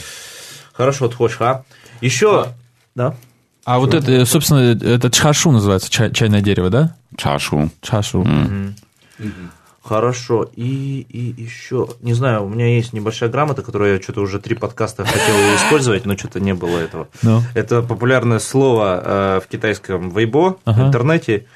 [0.73, 1.63] Хорошо, Туочха.
[2.01, 2.47] Еще...
[2.93, 3.15] Да?
[3.63, 6.95] А вот это, собственно, это чашу называется, чай, чайное дерево, да?
[7.15, 7.69] Чашу.
[7.81, 8.23] Чашу.
[8.23, 8.73] Mm.
[9.19, 9.49] Mm-hmm.
[9.83, 10.49] Хорошо.
[10.55, 14.55] И, и еще, не знаю, у меня есть небольшая грамота, которую я что-то уже три
[14.55, 17.07] подкаста хотел использовать, но что-то не было этого.
[17.23, 17.39] No.
[17.39, 17.41] Ну.
[17.55, 20.83] Это популярное слово э, в китайском вейбо, ага.
[20.83, 21.47] в интернете.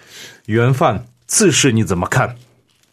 [0.47, 1.03] Юэнфан.
[1.27, 2.37] Цишинидза макан.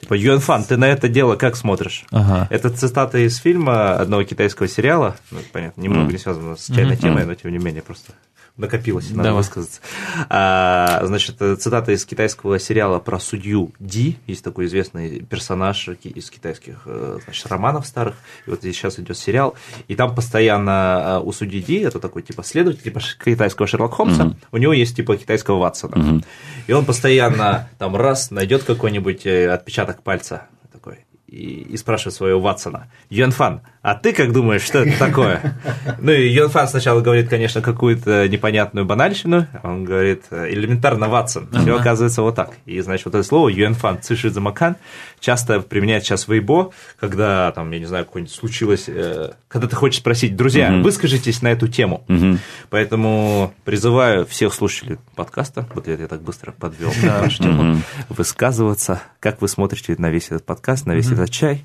[0.01, 2.05] Типа, Юэнфан, ты на это дело как смотришь?
[2.11, 2.49] Ага.
[2.51, 5.17] Это цитата из фильма одного китайского сериала.
[5.31, 6.13] Ну, понятно, немного mm.
[6.13, 7.01] не связано с чайной mm-hmm.
[7.01, 8.13] темой, но тем не менее просто
[8.57, 9.35] накопилось, надо да.
[9.35, 9.81] высказаться.
[10.29, 14.19] А, значит, цитата из китайского сериала про судью Ди.
[14.27, 18.17] Есть такой известный персонаж из китайских э, значит, романов старых.
[18.47, 19.55] И вот здесь сейчас идет сериал.
[19.89, 24.25] И там постоянно э, у судьи Ди, это такой типа следователь, типа китайского Шерлока Холмса,
[24.25, 24.37] mm-hmm.
[24.53, 25.95] у него есть типа китайского Ватсона.
[25.95, 26.25] Mm-hmm.
[26.67, 32.41] И он постоянно там раз найдет какой-нибудь э, отпечаток пальца такой и, и спрашивает своего
[32.41, 35.57] Ватсона, Юнфан, а ты как думаешь, что это такое?
[35.99, 42.23] Ну и Юнфан сначала говорит, конечно, какую-то непонятную банальщину, он говорит, элементарно Ватсон, все оказывается
[42.23, 42.53] вот так.
[42.67, 44.77] И, значит, вот это слово Юнфан, цишизамакан,
[45.21, 49.77] часто применяет сейчас в Weibo, когда, там, я не знаю, какое-нибудь случилось, э, когда ты
[49.77, 50.83] хочешь спросить, друзья, угу.
[50.83, 52.05] выскажитесь на эту тему.
[52.09, 52.39] Угу.
[52.71, 57.79] Поэтому призываю всех слушателей подкаста, вот я, я так быстро подвел нашу тему,
[58.09, 61.65] высказываться, как вы смотрите на весь этот подкаст, на весь этот чай,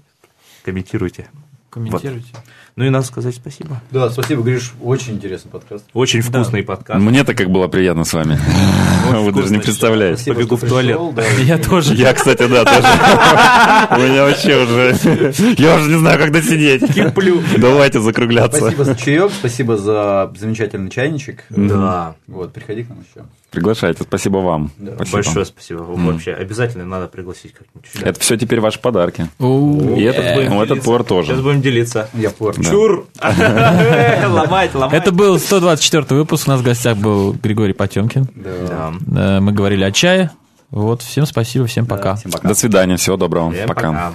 [0.63, 1.27] комментируйте.
[1.69, 2.29] Комментируйте.
[2.33, 2.43] Вот.
[2.77, 3.81] Ну и надо сказать спасибо.
[3.91, 5.83] Да, спасибо, Гриш, очень интересный подкаст.
[5.93, 6.75] Очень вкусный да.
[6.75, 6.99] подкаст.
[6.99, 8.39] Мне-то как было приятно с вами.
[9.11, 10.31] Вы даже не представляете.
[10.31, 10.99] Побегу в туалет.
[11.39, 11.95] Я тоже.
[11.95, 12.87] Я, кстати, да, тоже.
[14.03, 14.95] У меня вообще уже...
[15.57, 16.93] Я уже не знаю, когда сидеть.
[16.93, 17.41] Киплю.
[17.57, 18.59] Давайте закругляться.
[18.59, 21.45] Спасибо за чаек, спасибо за замечательный чайничек.
[21.49, 22.15] Да.
[22.27, 23.25] Вот, приходи к нам еще.
[23.51, 24.71] Приглашайте, спасибо вам.
[24.77, 24.95] Да.
[24.95, 25.17] Спасибо.
[25.17, 25.79] Большое спасибо.
[25.79, 27.89] Вообще, обязательно надо пригласить как-нибудь.
[28.01, 29.29] Это все теперь ваши подарки.
[29.39, 31.29] И этот, ну, этот повар тоже.
[31.29, 32.09] Сейчас будем делиться.
[32.13, 32.55] Я повар.
[32.63, 33.07] Чур!
[33.21, 34.93] Ломать, ломать.
[34.93, 36.47] Это был 124 выпуск.
[36.47, 38.27] У нас в гостях был Григорий Потемкин.
[38.35, 39.39] Да.
[39.39, 40.31] Мы говорили о чае.
[40.69, 42.15] Вот, всем спасибо, всем пока.
[42.15, 42.49] Всем пока.
[42.49, 43.51] До свидания, всего доброго.
[43.51, 43.87] Всем пока.
[43.87, 44.13] пока.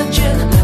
[0.00, 0.59] 再见。